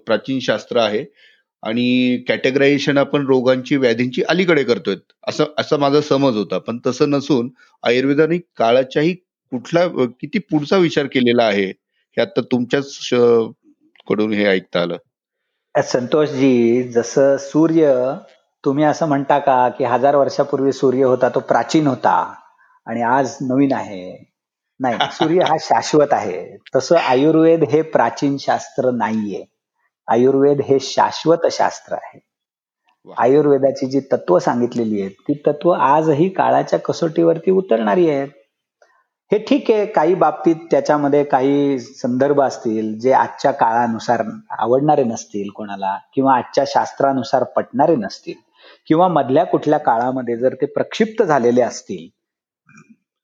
प्राचीन 0.05 0.39
शास्त्र 0.39 0.77
आहे 0.79 1.03
आणि 1.63 2.23
कॅटेगरायझेशन 2.27 2.97
आपण 2.97 3.25
रोगांची 3.27 3.75
व्याधींची 3.77 4.23
अलीकडे 4.29 4.63
करतोय. 4.63 4.95
असं 5.27 5.45
असा 5.57 5.77
माझा 5.77 6.01
समज 6.01 6.35
होता. 6.37 6.57
पण 6.57 6.79
तसं 6.87 7.09
नसून 7.09 7.49
आयुर्वेदाने 7.83 8.37
काळाच्याही 8.57 9.13
कुठला 9.51 9.87
किती 9.87 10.39
पुढचा 10.51 10.77
विचार 10.77 11.05
केलेला 11.05 11.43
आहे 11.43 11.65
हे 11.65 12.21
आता 12.21 12.41
तुमच्याच 12.41 13.09
कडून 14.07 14.33
हे 14.33 14.45
ऐकता 14.45 14.81
आलं. 14.81 14.97
संतोषजी 15.75 16.83
जसं 16.83 17.37
सूर्य 17.37 17.93
तुम्ही 18.63 18.83
असं 18.83 19.07
म्हणता 19.07 19.37
का 19.39 19.67
की 19.69 19.83
हजार 19.83 20.15
वर्षापूर्वी 20.15 20.71
सूर्य 20.71 21.03
होता 21.03 21.29
तो 21.29 21.39
प्राचीन 21.39 21.87
होता? 21.87 22.15
आणि 22.87 23.01
आज 23.01 23.37
नवीन 23.41 23.73
आहे. 23.73 24.11
नाही 24.79 24.97
सूर्य 25.11 25.43
हा 25.43 25.55
शाश्वत 25.59 26.13
आहे. 26.13 26.57
तसं 26.75 26.95
आयुर्वेद 26.97 27.63
हे 27.63 27.81
प्राचीन 27.81 28.37
शास्त्र 28.37 28.91
नाहीये. 28.91 29.43
आयुर्वेद 30.07 30.61
हे 30.61 30.79
शाश्वत 30.79 31.45
शास्त्र 31.51 31.93
आहे. 31.93 32.19
आयुर्वेदाची 33.17 33.85
जी 33.85 33.99
तत्व 34.11 34.37
सांगितलेली 34.39 35.01
आहेत 35.01 35.11
ती 35.27 35.33
तत्व 35.47 35.71
आजही 35.71 36.29
काळाच्या 36.29 36.79
कसोटीवरती 36.79 37.51
उतरणारी 37.51 38.09
आहेत. 38.09 38.27
हे 39.31 39.37
ठीक 39.39 39.71
आहे 39.71 39.85
काही 39.85 40.15
बाबतीत 40.15 40.55
त्याच्यामध्ये 40.71 41.23
काही 41.23 41.79
संदर्भ 41.79 42.41
असतील 42.41 42.99
जे 42.99 43.11
आजच्या 43.13 43.51
काळानुसार 43.51 44.23
आवडणारे 44.59 45.03
नसतील 45.03 45.49
कोणाला 45.49 45.97
किंवा 46.13 46.35
आजच्या 46.37 46.63
शास्त्रानुसार 46.67 47.43
पटणारे 47.43 47.95
नसतील 47.95 48.35
किंवा 48.87 49.07
मधल्या 49.07 49.43
कुठल्या 49.43 49.79
काळामध्ये 49.79 50.37
जर 50.37 50.53
ते 50.53 50.65
प्रक्षिप्त 50.65 51.23
झालेले 51.23 51.61
असतील 51.61 52.07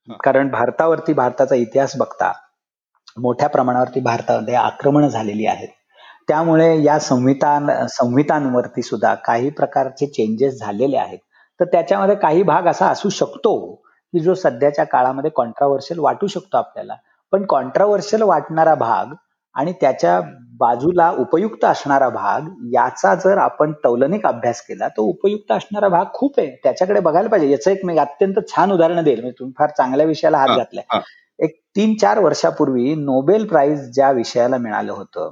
कारण 0.08 0.48
भारतावरती 0.50 1.12
भारताचा 1.12 1.54
इतिहास 1.54 1.96
बघता 1.96 2.32
मोठ्या 3.18 3.48
प्रमाणावरती 3.48 4.00
भारतामध्ये 4.00 4.54
आक्रमण 4.54 5.08
झालेली 5.08 5.46
आहेत. 5.46 5.68
त्यामुळे 6.28 6.82
या 6.82 6.98
संविधान 6.98 7.70
संहितांवरती 7.86 8.82
सुद्धा 8.82 9.14
काही 9.14 9.50
प्रकारचे 9.50 10.06
चेंजेस 10.06 10.58
झालेले 10.60 10.96
आहेत. 10.96 11.18
तर 11.60 11.64
त्याच्यामध्ये 11.64 12.14
काही 12.16 12.42
भाग 12.42 12.66
असा 12.66 12.86
असू 12.86 13.08
शकतो 13.08 13.74
की 13.74 14.20
जो 14.20 14.34
सध्याच्या 14.34 14.84
काळामध्ये 14.84 15.30
कॉन्ट्रावर्शियल 15.30 16.00
वाटू 16.00 16.26
शकतो 16.26 16.56
आपल्याला. 16.56 16.94
पण 17.32 17.46
कॉन्ट्रावर्शियल 17.46 18.22
वाटणारा 18.22 18.74
भाग 18.74 19.14
आणि 19.56 19.72
त्याच्या 19.80 20.20
बाजूला 20.58 21.10
उपयुक्त 21.18 21.64
असणारा 21.64 22.08
भाग 22.08 22.48
याचा 22.74 23.14
जर 23.14 23.38
आपण 23.38 23.72
तौलनिक 23.84 24.26
अभ्यास 24.26 24.60
केला 24.62 24.88
तर 24.88 25.00
उपयुक्त 25.02 25.52
असणारा 25.52 25.88
भाग 25.88 26.04
खूप 26.14 26.38
आहे. 26.40 26.48
त्याच्याकडे 26.64 27.00
बघायला 27.00 27.28
पाहिजे. 27.28 27.50
याचं 27.50 27.70
एक 27.70 27.84
मी 27.86 27.96
अत्यंत 27.98 28.38
छान 28.48 28.72
उदाहरण 28.72 29.02
देईल. 29.04 29.20
म्हणजे 29.20 29.38
तुम्ही 29.38 29.54
फार 29.58 29.70
चांगल्या 29.70 30.06
विषयाला 30.06 30.38
हात 30.38 30.56
घातलाय. 30.58 31.00
एक 31.38 31.60
तीन 31.76 31.94
चार 31.96 32.18
वर्षापूर्वी 32.18 32.94
नोबेल 32.94 33.46
प्राइज 33.46 33.88
ज्या 33.94 34.10
विषयाला 34.12 34.56
मिळालं 34.58 34.92
होतं 34.92 35.30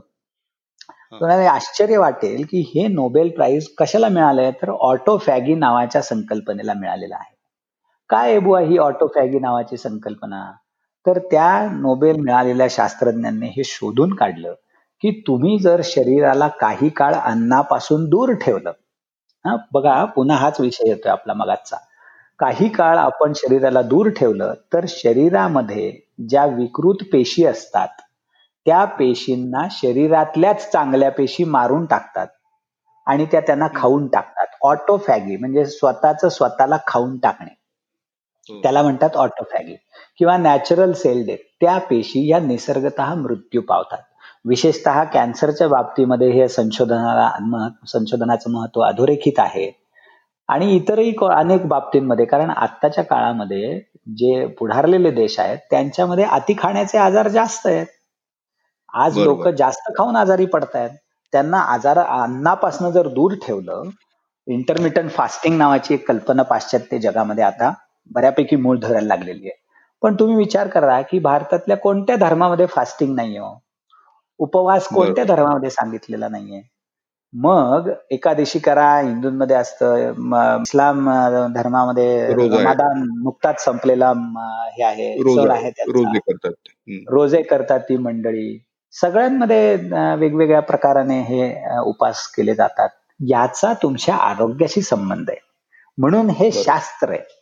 तुम्हाला 1.12 1.50
आश्चर्य 1.50 1.96
वाटेल 1.98 2.44
की 2.50 2.60
हे 2.74 2.86
नोबेल 2.88 3.30
प्राइज 3.30 3.66
कशाला 3.78 4.08
मिळालंय? 4.08 4.50
तर 4.62 4.70
ऑटोफॅगी 4.70 5.54
नावाच्या 5.54 6.02
संकल्पनेला 6.02 6.74
मिळालेलं 6.74 7.14
आहे. 7.14 7.34
काय 8.10 8.38
बुवा 8.38 8.60
ही 8.60 8.78
ऑटोफॅगी 8.78 9.38
नावाची 9.38 9.76
संकल्पना? 9.76 10.42
तर 11.06 11.18
त्या 11.30 11.48
नोबेल 11.72 12.16
मिळालेल्या 12.20 12.66
शास्त्रज्ञांनी 12.70 13.46
हे 13.56 13.64
शोधून 13.64 14.14
काढलं 14.14 14.54
की 15.02 15.10
तुम्ही 15.26 15.58
जर 15.58 15.80
शरीराला 15.84 16.48
काही 16.60 16.88
काळ 16.88 17.14
अन्नापासून 17.14 18.04
दूर 18.10 18.32
ठेवलं. 18.42 18.72
हा 19.44 19.56
बघा 19.72 20.04
पुन्हा 20.04 20.36
हाच 20.36 20.60
विषय 20.60 20.88
येतोय 20.88 21.12
आपला 21.12 21.34
मगाचा. 21.34 21.76
काही 22.40 22.68
काळ 22.68 22.98
आपण 22.98 23.32
शरीराला 23.36 23.82
दूर 23.82 24.08
ठेवलं 24.08 24.54
तर 24.72 24.84
शरीरामध्ये 24.88 25.90
ज्या 26.28 26.44
विकृत 26.46 27.04
पेशी 27.12 27.44
असतात 27.46 27.88
त्या 28.66 28.84
पेशींना 28.98 29.66
शरीरातल्याच 29.70 30.70
चांगल्या 30.72 31.10
पेशी 31.10 31.44
मारून 31.44 31.84
टाकतात 31.86 32.26
आणि 33.06 33.26
त्या 33.32 33.40
त्यांना 33.40 33.66
खाऊन 33.74 34.06
टाकतात. 34.06 34.46
ऑटोफॅगी 34.62 35.36
म्हणजे 35.36 35.64
स्वतःच 35.64 36.24
स्वतःला 36.26 36.76
खाऊन 36.86 37.16
टाकणे. 37.18 37.54
त्याला 38.62 38.82
म्हणतात 38.82 39.16
ऑटोफॅगी. 39.16 39.76
किंवा 40.20 40.36
नॅचरल 40.36 40.92
सेल 40.92 41.24
डेथ 41.26 41.36
त्या 41.60 41.76
पेशी 41.78 42.26
या 42.28 42.38
निसर्गत 42.38 43.00
मृत्यू 43.18 43.60
पावतात. 43.60 43.98
विशेषतः 44.44 45.02
कॅन्सरच्या 45.04 45.68
बाबतीमध्ये 45.68 46.30
हे 46.30 46.48
संशोधनाला 46.48 47.68
संशोधनाचं 47.86 48.50
महत्त्व 48.50 48.80
अधोरेखित 48.80 49.38
आहे. 49.38 49.70
आणि 50.48 50.74
इतरही 50.76 51.12
अनेक 51.30 51.66
बाबतींमध्ये 51.68 52.24
कारण 52.24 52.50
आत्ताच्या 52.50 53.04
काळामध्ये 53.04 53.78
जे 54.16 54.44
पुढारलेले 54.58 55.10
देश 55.10 55.38
आहेत 55.40 55.58
त्यांच्यामध्ये 55.70 56.24
अति 56.24 56.54
खाण्याचे 56.58 56.98
आजार 56.98 57.28
जास्त 57.28 57.66
आहेत. 57.66 57.86
आज 58.94 59.18
लोक 59.18 59.48
जास्त 59.48 59.90
खाऊन 59.98 60.16
आजारी 60.16 60.46
पडतायत. 60.46 60.90
त्यांना 61.32 61.58
आजार 61.74 61.98
अन्नापासून 61.98 62.90
जर 62.92 63.08
दूर 63.08 63.34
ठेवलं 63.42 63.90
इंटरमिटंट 64.46 65.10
फास्टिंग 65.10 65.56
नावाची 65.58 65.94
एक 65.94 66.06
कल्पना 66.08 66.42
पाश्चात्य 66.42 66.98
जगामध्ये 66.98 67.44
आता 67.44 67.72
बऱ्यापैकी 68.10 68.56
मूळ 68.56 68.78
धरायला 68.78 69.06
लागलेली 69.06 69.46
आहे. 69.48 69.59
पण 70.02 70.14
तुम्ही 70.14 70.36
विचार 70.36 70.68
करा 70.68 71.00
की 71.02 71.18
भारतातल्या 71.18 71.76
कोणत्या 71.76 72.16
धर्मामध्ये 72.16 72.66
फास्टिंग 72.66 73.14
नाही 73.14 73.36
हो? 73.38 73.54
उपवास 74.40 74.86
कोणत्या 74.88 75.24
धर्मामध्ये 75.24 75.70
सांगितलेला 75.70 76.28
नाहीये? 76.28 76.62
मग 77.32 77.88
एकादशी 78.10 78.58
करा 78.58 78.88
हिंदूंमध्ये 78.98 79.56
असतं 79.56 79.96
इस्लाम 80.62 81.10
धर्मामध्ये 81.54 82.26
रमादान 82.34 83.02
नुकताच 83.22 83.64
संपलेला 83.64 84.08
हे 84.76 84.82
आहे 84.84 85.12
सण 85.34 85.50
आहे 85.50 85.70
रोजे 87.10 87.42
करतात 87.42 87.80
ती. 87.80 87.96
मंडळी. 87.96 88.58
सगळ्यांमध्ये 88.94 89.74
वेगवेगळ्या 90.18 90.60
प्रकाराने 90.60 91.20
हे 91.22 91.52
उपास 91.86 92.26
केले 92.28 92.54
जातात. 92.54 92.88
याचा 93.20 93.72
तुमच्या 93.82 94.14
आरोग्याशी 94.16 94.82
संबंध 94.82 95.30
आहे. 95.30 95.38
म्हणून 95.98 96.30
हे 96.30 96.50
शास्त्र 96.52 97.10
आहे. 97.10 97.39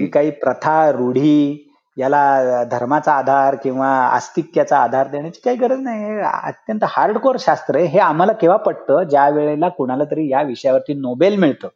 ही 0.00 0.06
काही 0.06 0.30
प्रथा 0.30 0.90
रूढी 0.92 1.64
याला 1.96 2.64
धर्माचा 2.64 3.12
आधार 3.12 3.54
किंवा 3.54 3.88
आस्तिक्याचा 4.06 4.78
आधार 4.78 5.06
देण्याची 5.08 5.40
काही 5.44 5.56
गरज 5.56 5.80
नाही. 5.80 6.20
अत्यंत 6.20 6.84
हार्डकोर 6.88 7.36
शास्त्र 7.40 7.76
आहे. 7.76 7.86
हे 7.86 7.98
आम्हाला 7.98 8.32
केव्हा 8.32 8.58
पटतं? 8.58 9.02
ज्या 9.02 9.28
वेळेला 9.28 9.68
कुणाला 9.68 10.04
तरी 10.04 10.28
या 10.30 10.42
विषयावरती 10.42 10.94
नोबेल 10.94 11.36
मिळतं. 11.36 11.68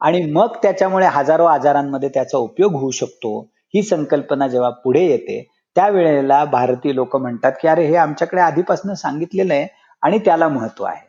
आणि 0.00 0.24
मग 0.32 0.56
त्याच्यामुळे 0.62 1.06
हजारो 1.06 1.44
आजारांमध्ये 1.44 2.08
त्याचा 2.08 2.38
उपयोग 2.38 2.72
होऊ 2.72 2.90
शकतो. 2.90 3.40
ही 3.74 3.82
संकल्पना 3.82 4.48
जेव्हा 4.48 4.70
पुढे 4.70 5.04
येते 5.06 5.42
त्यावेळेला 5.76 6.44
भारतीय 6.44 6.94
लोक 6.94 7.16
म्हणतात 7.16 7.52
की 7.62 7.68
अरे 7.68 7.86
हे 7.86 7.96
आमच्याकडे 7.96 8.40
आधीपासून 8.40 8.94
सांगितलेलं 8.94 9.54
आहे 9.54 9.66
आणि 10.02 10.18
त्याला 10.18 10.48
महत्त्व 10.48 10.84
आहे. 10.84 11.06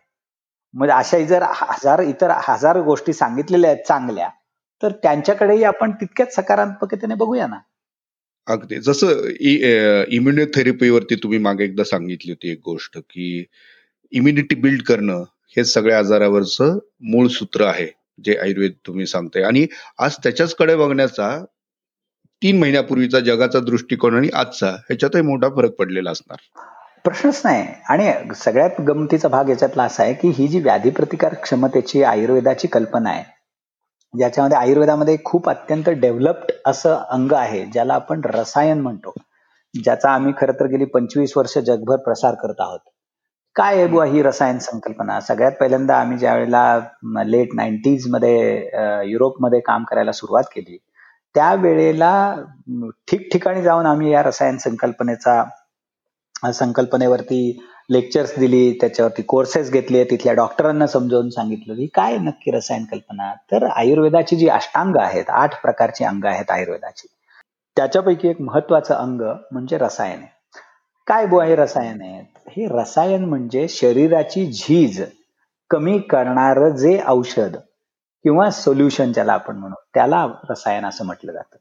म्हणजे 0.73 0.93
अशा 0.93 1.19
जर 1.19 1.43
हजार 1.51 1.99
इतर 1.99 2.31
हजार 2.37 2.79
गोष्टी 2.79 3.13
सांगितलेल्या 3.13 3.71
आहेत 3.71 3.83
चांगल्या. 3.87 4.29
तर 4.81 4.91
त्यांच्याकडेही 5.03 5.63
आपण 5.63 5.91
तितक्याच 5.91 6.35
सकारात्मकतेने 6.35 7.15
बघूया 7.15 7.47
ना. 7.47 7.59
अगदी. 8.47 8.75
जसं 8.75 9.27
इम्युनिओथेरपीवरती 10.11 11.15
तुम्ही 11.15 11.39
मागे 11.39 11.63
एकदा 11.63 11.83
सांगितली 11.83 12.31
होती 12.31 12.51
एक 12.51 12.59
गोष्ट 12.65 12.97
की 12.97 13.45
इम्युनिटी 14.11 14.55
बिल्ड 14.55 14.81
करणं 14.83 15.23
हे 15.57 15.63
सगळ्या 15.65 15.97
आजारावरचं 15.99 16.77
मूळ 17.01 17.27
सूत्र 17.27 17.65
आहे 17.65 17.87
जे 18.25 18.35
आयुर्वेद 18.41 18.71
तुम्ही 18.87 19.05
सांगताय. 19.07 19.43
आणि 19.43 19.65
आज 19.99 20.15
त्याच्याचकडे 20.23 20.75
बघण्याचा 20.75 21.29
तीन 22.41 22.59
महिन्यापूर्वीचा 22.59 23.19
जगाचा 23.19 23.59
दृष्टिकोन 23.59 24.15
आणि 24.15 24.29
आजचा 24.33 24.69
ह्याच्यातही 24.69 25.21
मोठा 25.21 25.49
फरक 25.55 25.71
पडलेला 25.71 26.11
असणार. 26.11 26.37
प्रश्नच 27.03 27.41
नाही. 27.45 27.65
आणि 27.89 28.11
सगळ्यात 28.35 28.81
गमतीचा 28.87 29.27
भाग 29.27 29.49
याच्यातला 29.49 29.83
असा 29.83 30.03
आहे 30.03 30.13
की 30.13 30.27
ही 30.27 30.47
जी 30.47 30.59
व्याधी 30.59 30.89
प्रतिकार 30.89 31.33
क्षमतेची 31.33 32.03
आयुर्वेदाची 32.03 32.67
कल्पना 32.67 33.09
आहे 33.09 33.23
ज्याच्यामध्ये 34.13 34.57
आयुर्वेदामध्ये 34.57 35.17
खूप 35.25 35.49
अत्यंत 35.49 35.89
डेव्हलप्ड 35.91 36.51
असं 36.65 36.95
अंग 37.09 37.31
आहे 37.35 37.65
ज्याला 37.65 37.93
आपण 37.93 38.21
रसायन 38.25 38.81
म्हणतो. 38.81 39.13
ज्याचा 39.73 40.09
आम्ही 40.11 40.33
खरं 40.37 40.53
तर 40.59 40.65
गेली 40.71 40.85
पंचवीस 40.85 41.33
वर्ष 41.37 41.57
जगभर 41.59 41.95
प्रसार 42.05 42.35
करत 42.41 42.61
आहोत. 42.61 42.79
काय 43.55 43.75
आहे 43.77 43.87
बुवा 43.87 44.05
ही 44.05 44.21
रसायन 44.23 44.57
संकल्पना? 44.59 45.19
सगळ्यात 45.19 45.51
पहिल्यांदा 45.59 45.95
आम्ही 45.95 46.17
ज्या 46.17 46.33
वेळेला 46.35 47.23
लेट 47.25 47.53
नाईन्टीजमध्ये 47.55 48.69
युरोपमध्ये 49.09 49.59
काम 49.61 49.83
करायला 49.89 50.11
सुरुवात 50.11 50.43
केली 50.55 50.77
त्यावेळेला 51.35 52.11
ठिकठिकाणी 53.07 53.61
जाऊन 53.63 53.85
आम्ही 53.85 54.11
या 54.11 54.21
रसायन 54.23 54.57
संकल्पनेचा 54.57 55.43
संकल्पनेवरती 56.53 57.39
लेक्चर्स 57.89 58.33
दिली 58.39 58.71
त्याच्यावरती 58.81 59.21
कोर्सेस 59.21 59.71
घेतले 59.71 60.03
तिथल्या 60.03 60.33
डॉक्टरांना 60.33 60.87
समजावून 60.87 61.29
सांगितलं 61.29 61.75
की 61.75 61.85
काय 61.95 62.17
नक्की 62.17 62.51
रसायन 62.51 62.83
कल्पना? 62.91 63.33
तर 63.51 63.63
आयुर्वेदाची 63.65 64.35
जी 64.35 64.47
अष्टांग 64.47 64.95
आहेत 64.95 65.29
आठ 65.29 65.61
प्रकारची 65.61 66.03
अंग 66.03 66.25
आहेत 66.25 66.51
आयुर्वेदाची. 66.51 67.07
त्याच्यापैकी 67.77 68.27
एक 68.27 68.41
महत्वाचं 68.41 68.95
अंग 68.95 69.21
म्हणजे 69.51 69.77
रसायन 69.77 70.21
काय 71.07 71.25
बो 71.25 71.37
आहे 71.37 71.55
रसायन 71.55 72.01
आहेत? 72.01 72.25
हे 72.49 72.67
रसायन 72.71 73.25
म्हणजे 73.25 73.67
शरीराची 73.67 74.45
झीज 74.51 75.03
कमी 75.69 75.97
करणार 75.99 76.67
जे 76.69 76.99
औषध 77.07 77.55
किंवा 78.25 78.49
सोल्युशन 78.51 79.11
ज्याला 79.11 79.33
आपण 79.33 79.57
म्हणू 79.57 79.75
त्याला 79.93 80.25
रसायन 80.49 80.85
असं 80.85 81.05
म्हटलं 81.05 81.31
जातं. 81.31 81.57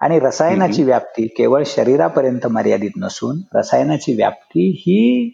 आणि 0.00 0.18
रसायनाची 0.20 0.82
व्याप्ती 0.82 1.26
केवळ 1.26 1.62
शरीरापर्यंत 1.66 2.46
मर्यादित 2.46 2.90
नसून 2.96 3.38
रसायनाची 3.54 4.14
व्याप्ती 4.14 4.68
ही 4.78 5.30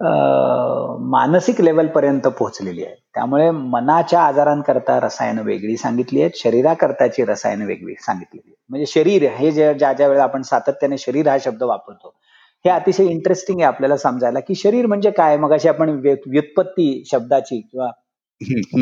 मानसिक 0.00 1.60
लेवल 1.60 1.86
पर्यंत 1.94 2.26
पोहोचलेली 2.28 2.84
आहे. 2.84 2.94
त्यामुळे 3.14 3.50
मनाच्या 3.50 4.20
आजारांकरता 4.22 4.98
रसायन 5.00 5.38
वेगळी 5.38 5.76
सांगितली 5.76 6.20
आहेत 6.22 6.36
शरीराकरताची 6.36 7.24
रसायन 7.24 7.62
वेगळी 7.66 7.94
सांगितलेली 8.00 8.54
म्हणजे 8.70 8.86
शरीर 8.86 9.24
हे 9.36 9.50
जे 9.50 9.72
ज्या 9.74 9.92
ज्या 9.92 10.06
वेळेला 10.08 10.24
आपण 10.24 10.42
सातत्याने 10.42 10.98
शरीर 10.98 11.28
हा 11.28 11.36
शब्द 11.44 11.62
वापरतो 11.62 12.14
हे 12.64 12.70
अतिशय 12.70 13.04
इंटरेस्टिंग 13.06 13.60
आहे 13.60 13.66
आपल्याला 13.66 13.96
समजायला 13.96 14.40
की 14.40 14.54
शरीर 14.54 14.86
म्हणजे 14.86 15.10
काय? 15.10 15.36
मग 15.36 15.52
अशी 15.52 15.68
आपण 15.68 15.90
व्युत्पत्ती 16.04 17.02
शब्दाची 17.10 17.60
किंवा 17.60 17.90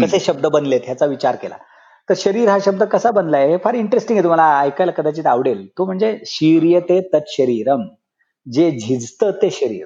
कसे 0.03 0.21
शब्द 0.21 0.47
बनलेत 0.47 0.81
ह्याचा 0.85 1.07
विचार 1.07 1.37
केला. 1.43 1.57
तर 2.09 2.14
शरीर 2.17 2.49
हा 2.49 2.59
शब्द 2.64 2.83
कसा 2.83 3.11
बनलाय 3.11 3.49
हे 3.51 3.57
फार 3.64 3.75
इंटरेस्टिंग 3.75 4.17
आहे 4.19 4.23
तुम्हाला 4.25 4.59
ऐकायला 4.61 4.93
कदाचित 4.93 5.27
आवडेल. 5.27 5.67
तो 5.79 5.85
म्हणजे 5.85 6.17
शीर्यते 6.27 7.01
तत्शरीरम 7.14 7.87
जे 8.47 8.71
झिजतं 8.73 9.31
ते 9.43 9.51
शरीर. 9.51 9.85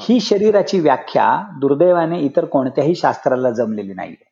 ही. 0.00 0.20
शरीराची 0.20 0.80
व्याख्या 0.80 1.44
दुर्दैवाने 1.60 2.20
इतर 2.20 2.44
कोणत्याही 2.44 2.94
शास्त्राला 2.94 3.50
जमलेली 3.50 3.94
नाहीये. 3.94 4.24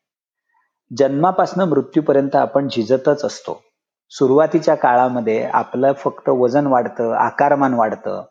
जन्मापासून 0.97 1.69
मृत्यूपर्यंत 1.69 2.35
आपण 2.35 2.67
झिजतच 2.67 3.25
असतो. 3.25 3.61
सुरुवातीच्या 4.09 4.75
काळामध्ये 4.75 5.43
आपलं 5.43 5.93
फक्त 5.93 6.29
वजन 6.29 6.67
वाढतं 6.67 7.13
आकारमान 7.13 7.73
वाढतं. 7.73 8.23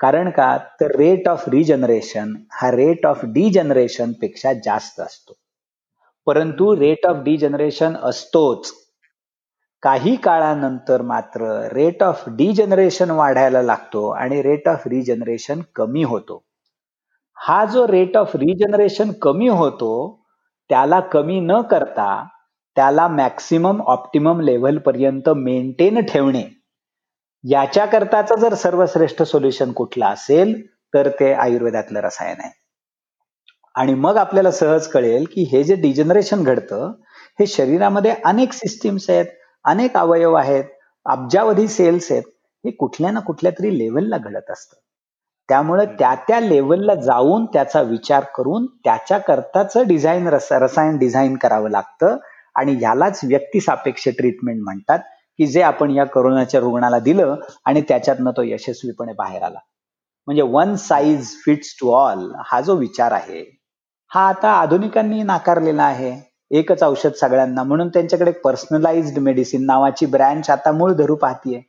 कारण 0.00 0.30
का? 0.30 0.58
तर 0.80 0.96
रेट 0.96 1.28
ऑफ 1.28 1.48
रिजनरेशन 1.48 2.34
हा 2.52 2.70
रेट 2.70 3.06
ऑफ 3.06 3.20
डिजनरेशनपेक्षा 3.24 4.52
जास्त 4.52 5.00
असतो. 5.00 5.32
परंतु 6.26 6.76
रेट 6.76 7.06
ऑफ 7.06 7.16
डिजनरेशन 7.16 7.96
असतोच. 8.02 8.72
काही 9.82 10.16
काळानंतर 10.16 11.02
मात्र 11.02 11.68
रेट 11.72 12.02
ऑफ 12.02 12.24
डिजनरेशन 12.28 13.10
वाढायला 13.10 13.62
लागतो 13.62 14.08
आणि 14.08 14.42
रेट 14.42 14.68
ऑफ 14.68 14.86
रिजनरेशन 14.86 15.60
कमी 15.74 16.02
होतो. 16.02 16.47
हा 17.38 17.64
जो 17.64 17.84
रेट 17.86 18.16
ऑफ 18.16 18.34
रिजनरेशन 18.36 19.10
कमी 19.22 19.48
होतो 19.48 19.90
त्याला 20.70 21.00
कमी 21.12 21.38
न 21.40 21.60
करता 21.60 22.08
त्याला 22.76 23.06
मॅक्सिमम 23.08 23.80
ऑप्टिमम 23.86 24.40
लेव्हल 24.40 24.78
पर्यंत 24.78 25.28
मेंटेन 25.36 26.00
ठेवणे. 26.00 26.42
याच्याकरताच 27.44 28.32
जर 28.32 28.54
सर्वश्रेष्ठ 28.54 29.22
सोल्युशन 29.22 29.72
कुठलं 29.72 30.06
असेल 30.06 30.54
तर 30.94 31.08
ते 31.20 31.32
आयुर्वेदातलं 31.32 32.00
रसायन 32.00 32.40
आहे. 32.40 32.50
आणि 33.74 33.94
मग 33.94 34.16
आपल्याला 34.16 34.50
सहज 34.50 34.86
कळेल 34.88 35.24
की 35.34 35.42
हे 35.52 35.62
जे 35.64 35.74
डिजनरेशन 35.74 36.42
घडतं 36.42 36.92
हे 37.38 37.46
शरीरामध्ये 37.46 38.14
अनेक 38.24 38.52
सिस्टीम्स 38.52 39.08
आहेत 39.10 39.26
अनेक 39.64 39.96
अवयव 39.96 40.34
आहेत 40.34 40.64
अब्जावधी 41.06 41.68
सेल्स 41.68 42.10
आहेत 42.12 42.22
हे 42.64 42.70
कुठल्या 42.70 43.10
ना 43.10 43.20
कुठल्या 43.20 43.52
तरी 43.58 43.78
लेवलला 43.78 44.18
घडत 44.18 44.50
असतं. 44.50 44.76
त्यामुळे 45.48 45.84
त्या 45.98 46.14
त्या 46.28 46.40
लेवलला 46.40 46.94
जाऊन 46.94 47.44
त्याचा 47.44 47.80
विचार 47.82 48.24
करून 48.36 48.66
त्याच्याकरताच 48.84 49.76
डिझाईन 49.78 50.26
रस 50.28 50.48
रसायन 50.52 50.98
डिझाईन 50.98 51.36
करावं 51.36 51.70
लागतं. 51.70 52.16
आणि 52.56 52.72
ह्यालाच 52.74 53.20
व्यक्तिसापेक्ष 53.24 54.08
ट्रीटमेंट 54.08 54.60
म्हणतात 54.62 54.98
की 55.38 55.46
जे 55.46 55.62
आपण 55.62 55.90
या 55.90 56.04
करोनाच्या 56.04 56.60
रुग्णाला 56.60 56.98
दिलं 56.98 57.34
आणि 57.64 57.80
त्याच्यातनं 57.88 58.30
तो 58.30 58.42
यशस्वीपणे 58.42 59.12
बाहेर 59.12 59.42
आला. 59.42 59.58
म्हणजे 60.28 60.42
one 60.42 60.74
size 60.76 61.28
fits 61.44 61.74
to 61.80 61.90
all 61.90 62.30
हा 62.46 62.60
जो 62.60 62.74
विचार 62.76 63.12
आहे 63.12 63.42
हा 64.10 64.26
आता 64.28 64.50
आधुनिकांनी 64.52 65.22
नाकारलेला 65.22 65.82
आहे. 65.82 66.12
एकच 66.50 66.82
औषध 66.82 67.12
सगळ्यांना 67.12 67.62
म्हणून 67.62 67.88
त्यांच्याकडे 67.88 68.30
पर्सनलाइज्ड 68.44 69.18
मेडिसिन 69.18 69.64
नावाची 69.66 70.06
ब्रँच 70.06 70.50
आता 70.50 70.72
मूळ 70.72 70.92
धरू 70.92 71.16
पाहतीये. 71.16 71.60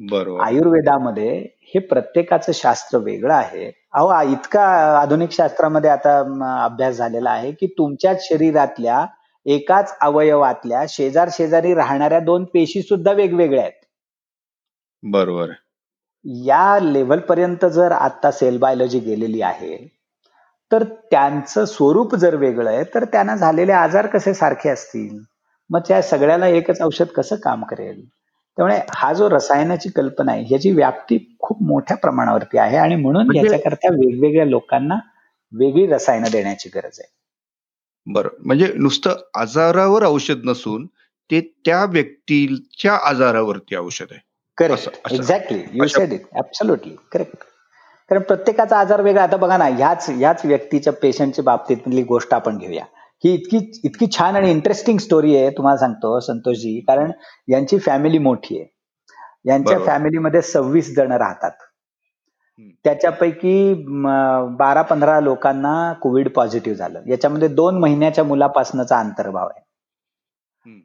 बरोबर. 0.00 0.40
आयुर्वेदामध्ये 0.42 1.30
हे 1.74 1.78
प्रत्येकाचं 1.80 2.52
शास्त्र 2.54 2.98
वेगळं 2.98 3.34
आहे. 3.34 3.70
अहो 3.94 4.20
इतका 4.32 4.62
आधुनिक 5.00 5.32
शास्त्रामध्ये 5.32 5.90
आता 5.90 6.18
अभ्यास 6.64 6.96
झालेला 6.96 7.30
आहे 7.30 7.52
की 7.52 7.66
तुमच्याच 7.78 8.28
शरीरातल्या 8.28 9.04
एकाच 9.46 9.96
अवयवातल्या 10.00 10.84
शेजार 10.88 11.28
शेजारी 11.32 11.74
राहणाऱ्या 11.74 12.20
दोन 12.20 12.44
पेशी 12.44 12.82
सुद्धा 12.82 13.12
वेगवेगळ्या 13.12 13.62
आहेत. 13.62 13.72
बरोबर. 15.02 15.50
या 16.46 16.78
लेव्हल 16.82 17.18
पर्यंत 17.18 17.64
जर 17.66 17.92
आता 17.92 18.30
सेल 18.30 18.58
बायोलॉजी 18.58 18.98
गेलेली 18.98 19.40
आहे 19.42 19.76
तर 20.70 20.82
त्यांचं 21.10 21.64
स्वरूप 21.64 22.14
जर 22.14 22.34
वेगळं 22.34 22.70
आहे 22.70 22.84
तर 22.94 23.04
त्यांना 23.04 23.36
झालेले 23.36 23.72
आजार 23.72 24.06
कसे 24.06 24.34
सारखे 24.34 24.68
असतील? 24.68 25.18
मग 25.70 25.80
त्या 25.88 26.02
सगळ्याला 26.02 26.46
एकच 26.48 26.82
औषध 26.82 27.06
कसं 27.06 27.36
काम 27.36 27.64
करेल? 27.64 28.00
त्यामुळे 28.60 28.80
हा 28.94 29.12
जो 29.12 29.28
रसायनाची 29.30 29.88
कल्पना 29.88 30.32
आहे 30.32 30.42
ह्याची 30.48 30.70
व्याप्ती 30.70 31.16
खूप 31.40 31.62
मोठ्या 31.62 31.96
प्रमाणावरती 31.96 32.58
आहे 32.58 32.76
आणि 32.76 32.94
म्हणून 32.94 33.24
म्हणजे 33.26 33.42
याच्याकरता 33.42 33.88
वेगवेगळ्या 33.92 34.44
लोकांना 34.46 34.98
वेगळी 35.52 35.86
रसायनं 35.86 36.30
देण्याची 36.32 36.68
गरज 36.74 36.98
आहे. 37.00 37.08
बरं 38.06 38.28
म्हणजे 38.46 38.72
नुसतं 38.76 39.22
आजारावर 39.34 40.04
औषध 40.06 40.44
नसून 40.44 40.86
ते 41.30 41.40
त्या 41.64 41.84
व्यक्तीच्या 41.84 42.98
आजारावरती 43.08 43.76
औषध 43.76 44.06
आहे. 44.10 44.20
Correct 44.58 45.12
exactly 45.12 45.62
you 45.72 45.86
said 45.86 46.12
it 46.12 46.26
absolutely 46.38 46.94
correct 47.12 47.36
कारण 48.10 48.22
प्रत्येकाचा 48.22 48.78
आजार 48.78 49.00
वेगळा. 49.00 49.22
आता 49.22 49.36
बघा 49.36 49.56
ना 49.56 49.68
ह्याच 49.68 50.08
ह्याच 50.10 50.44
व्यक्तीच्या 50.44 50.92
पेशंटच्या 50.92 51.44
बाबतीतली 51.44 52.02
गोष्ट 52.02 52.34
आपण 52.34 52.58
घेऊया. 52.58 52.84
ही 53.24 53.32
इतकी 53.34 53.58
इतकी 53.84 54.06
छान 54.16 54.36
आणि 54.36 54.50
इंटरेस्टिंग 54.50 54.98
स्टोरी 54.98 55.36
आहे 55.36 55.50
तुम्हाला 55.56 55.78
सांगतो 55.78 56.18
संतोषजी. 56.20 56.78
कारण 56.80 57.10
यांची 57.48 57.78
फॅमिली 57.78 58.18
मोठी 58.18 58.58
आहे. 58.58 58.66
यांच्या 59.46 59.78
फॅमिलीमध्ये 59.78 60.42
सव्वीस 60.42 60.94
जण 60.96 61.12
राहतात. 61.12 61.50
त्याच्यापैकी 62.84 63.72
बारा 64.58 64.82
पंधरा 64.82 65.18
लोकांना 65.20 65.92
कोविड 66.02 66.28
पॉझिटिव्ह 66.34 66.78
झालं. 66.78 67.02
याच्यामध्ये 67.06 67.48
दोन 67.48 67.78
महिन्याच्या 67.78 68.24
मुलापासूनचा 68.24 68.98
अंतर्भाव 68.98 69.48
आहे. 69.48 69.62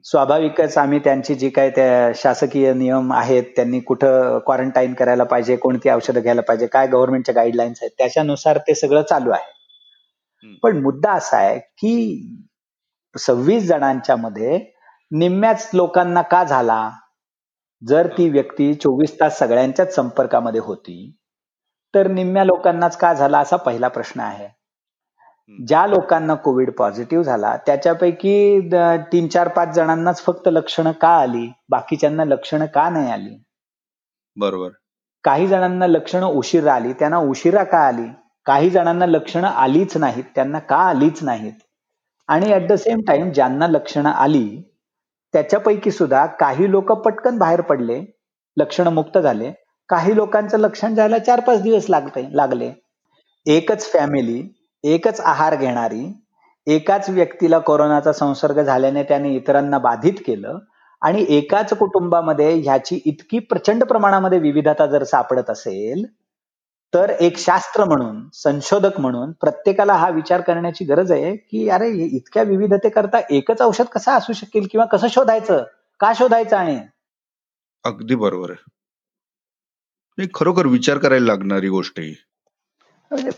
स्वाभाविकच 0.04 0.76
आम्ही 0.78 0.98
त्यांची 0.98 1.34
जी 1.34 1.48
काय 1.50 1.70
त्या 1.70 2.10
शासकीय 2.14 2.72
नियम 2.74 3.12
आहेत 3.12 3.44
त्यांनी 3.56 3.80
कुठं 3.80 4.38
क्वारंटाईन 4.46 4.94
करायला 4.94 5.24
पाहिजे 5.24 5.56
कोणती 5.56 5.90
औषधं 5.90 6.20
घ्यायला 6.20 6.42
पाहिजे 6.42 6.66
काय 6.66 6.86
गव्हर्नमेंटच्या 6.86 7.34
गाईडलाईन्स 7.34 7.78
आहेत 7.82 7.90
त्याच्यानुसार 7.98 8.58
ते 8.58 8.74
सगळं 8.74 9.02
चालू 9.02 9.30
आहे. 9.30 9.52
पण 10.62 10.80
मुद्दा 10.82 11.12
असा 11.12 11.36
आहे 11.36 11.58
की 11.58 12.36
सव्वीस 13.14 13.66
जणांच्या 13.68 14.16
मध्ये 14.16 14.58
निम्म्याच 15.10 15.70
लोकांना 15.74 16.22
का 16.22 16.44
झाला? 16.44 16.90
जर 17.82 18.06
ती 18.18 18.28
व्यक्ती 18.30 18.74
चोवीस 18.74 19.14
तास 19.20 19.38
सगळ्यांच्याच 19.38 19.94
संपर्कामध्ये 19.94 20.60
होती 20.60 21.16
तर 21.94 22.06
निम्म्या 22.06 22.44
लोकांनाच 22.44 22.96
का 22.96 23.12
झाला 23.14 23.38
असा 23.38 23.56
पहिला 23.56 23.88
प्रश्न 23.88 24.20
आहे. 24.20 24.48
ज्या 25.66 25.86
लोकांना 25.86 26.34
कोविड 26.34 26.70
पॉझिटिव्ह 26.70 27.24
झाला 27.24 27.56
त्याच्यापैकी 27.56 28.60
तीन 29.12 29.28
चार 29.28 29.48
पाच 29.48 29.68
जणांनाच 29.68 30.22
फक्त 30.22 30.48
लक्षणं 30.48 30.92
का 30.92 31.08
आली? 31.08 31.48
बाकीच्यांना 31.68 32.24
लक्षणं 32.24 32.66
का 32.66 32.88
नाही 32.90 33.10
आली? 33.10 33.36
बरोबर. 34.36 34.70
काही 35.24 35.46
जणांना 35.46 35.86
लक्षणं 35.86 36.26
उशिरा 36.26 36.74
आली 36.74 36.92
त्यांना 36.92 37.18
उशिरा 37.18 37.64
का 37.64 37.78
आली? 37.78 38.08
काही 38.46 38.70
जणांना 38.70 39.06
लक्षणं 39.06 39.46
आलीच 39.48 39.96
नाहीत 39.96 40.24
त्यांना 40.34 40.58
का 40.60 40.76
आलीच 40.78 41.22
नाहीत? 41.22 41.52
आणि 42.28 42.52
ऍट 42.54 42.66
द 42.68 42.72
सेम 42.74 43.00
टाइम 43.06 43.30
ज्यांना 43.32 43.66
लक्षणं 43.68 44.10
आली 44.10 44.46
त्याच्यापैकी 45.34 45.90
सुद्धा 45.90 46.24
काही 46.40 46.70
लोक 46.70 46.92
पटकन 47.04 47.38
बाहेर 47.38 47.60
पडले 47.60 48.00
लक्षणं 48.56 48.92
मुक्त 48.92 49.18
झाले. 49.18 49.50
काही 49.90 50.14
लोकांचं 50.16 50.58
लक्षण 50.58 50.94
जायला 50.94 51.18
चार 51.18 51.40
पाच 51.40 51.62
दिवस 51.62 51.84
लागते 51.90 52.26
लागले. 52.32 52.70
एकच 53.46 53.92
फॅमिली 53.92 54.42
एकच 54.84 55.20
आहार 55.20 55.54
घेणारी 55.56 56.06
एकाच 56.66 57.08
व्यक्तीला 57.10 57.58
कोरोनाचा 57.58 58.12
संसर्ग 58.12 58.60
झाल्याने 58.62 59.02
त्याने 59.02 59.34
इतरांना 59.34 59.78
बाधित 59.78 60.12
केलं 60.26 60.58
आणि 61.02 61.24
एकाच 61.28 61.72
कुटुंबामध्ये 61.78 62.52
ह्याची 62.54 63.00
इतकी 63.06 63.38
प्रचंड 63.40 63.84
प्रमाणामध्ये 63.84 64.38
विविधता 64.38 64.86
जर 64.86 65.04
सापडत 65.04 65.50
असेल 65.50 66.04
तर 66.94 67.10
एक 67.20 67.38
शास्त्र 67.38 67.84
म्हणून 67.84 68.20
संशोधक 68.34 68.98
म्हणून 69.00 69.32
प्रत्येकाला 69.32 69.94
हा 69.94 70.08
विचार 70.10 70.40
करण्याची 70.40 70.84
गरज 70.84 71.12
आहे 71.12 71.34
की 71.36 71.68
अरे 71.68 71.88
इतक्या 72.06 72.42
विविधतेकरता 72.42 73.18
एकच 73.30 73.62
औषध 73.62 73.84
कसं 73.84 74.12
असू 74.12 74.32
शकेल 74.32 74.66
किंवा 74.70 74.86
कसं 74.86 75.08
शोधायचं? 75.08 75.62
का 76.00 76.12
शोधायचं 76.12 76.56
आणि 76.56 76.78
अगदी 77.84 78.14
बरोबर 78.14 78.50
आहे. 78.50 78.64
नाही 80.18 80.28
खरोखर 80.34 80.66
विचार 80.66 80.98
करायला 80.98 81.26
लागणारी 81.26 81.68
गोष्ट 81.68 81.98
आहे 82.00 82.14
म्हणजे, 83.10 83.30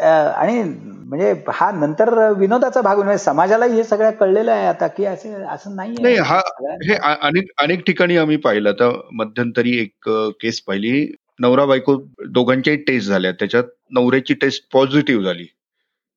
आणि 0.00 0.62
म्हणजे 0.62 1.32
हा 1.54 1.70
नंतर 1.70 2.14
विनोदाचा 2.38 2.80
भाग 2.80 2.98
म्हणजे 2.98 3.18
समाजाला 3.18 3.64
हे 3.64 3.84
सगळं 3.84 4.10
कळलेलं 4.10 4.52
आहे 4.52 4.66
आता 4.66 4.86
की 4.86 5.04
असं 5.04 5.44
असं 5.46 5.74
नाही 5.76 6.16
हा 6.18 6.38
हे 6.82 6.94
अनेक 6.94 7.50
अनेक 7.62 7.84
ठिकाणी 7.86 8.16
आम्ही 8.16 8.36
पाहिलं. 8.36 8.68
आता 8.70 8.90
मध्यंतरी 9.12 9.76
एक 9.78 10.08
केस 10.40 10.60
पाहिली. 10.60 11.04
नवरा 11.40 11.64
बायको 11.66 11.96
दोघांच्याही 12.26 12.78
टेस्ट 12.84 13.08
झाल्या. 13.08 13.32
त्याच्यात 13.32 13.64
नवऱ्याची 13.90 14.34
टेस्ट 14.34 14.64
पॉझिटिव्ह 14.72 15.24
झाली. 15.24 15.46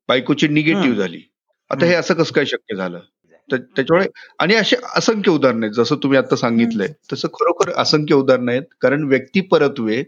बायकोची 0.09 0.47
निगेटिव्ह 0.47 0.97
झाली. 0.97 1.21
आता 1.71 1.85
हे 1.85 1.93
असं 1.95 2.13
कसं 2.13 2.33
काय 2.33 2.45
शक्य 2.45 2.75
झालं? 2.75 2.99
त्याच्यामुळे 3.49 4.07
आणि 4.39 4.55
असे 4.55 4.75
असंख्य 4.95 5.31
उदाहरण 5.31 5.63
आहेत. 5.63 5.73
जसं 5.73 5.95
तुम्ही 6.03 6.17
आता 6.17 6.35
सांगितलंय 6.35 6.87
तसं 7.13 7.27
खरोखर 7.33 7.71
असंख्य 7.81 8.15
उदाहरणं 8.15 8.51
आहेत. 8.51 8.63
कारण 8.81 9.03
व्यक्तिपरत्वे 9.09 10.03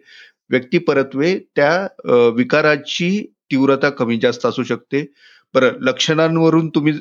व्यक्तिपरत्वे 0.49 1.37
त्या 1.55 2.29
विकाराची 2.35 3.09
तीव्रता 3.51 3.89
कमी 3.89 4.17
जास्त 4.21 4.45
असू 4.45 4.63
शकते. 4.63 5.05
बरं 5.53 5.77
लक्षणांवरून 5.81 6.67
तुम्ही 6.69 6.91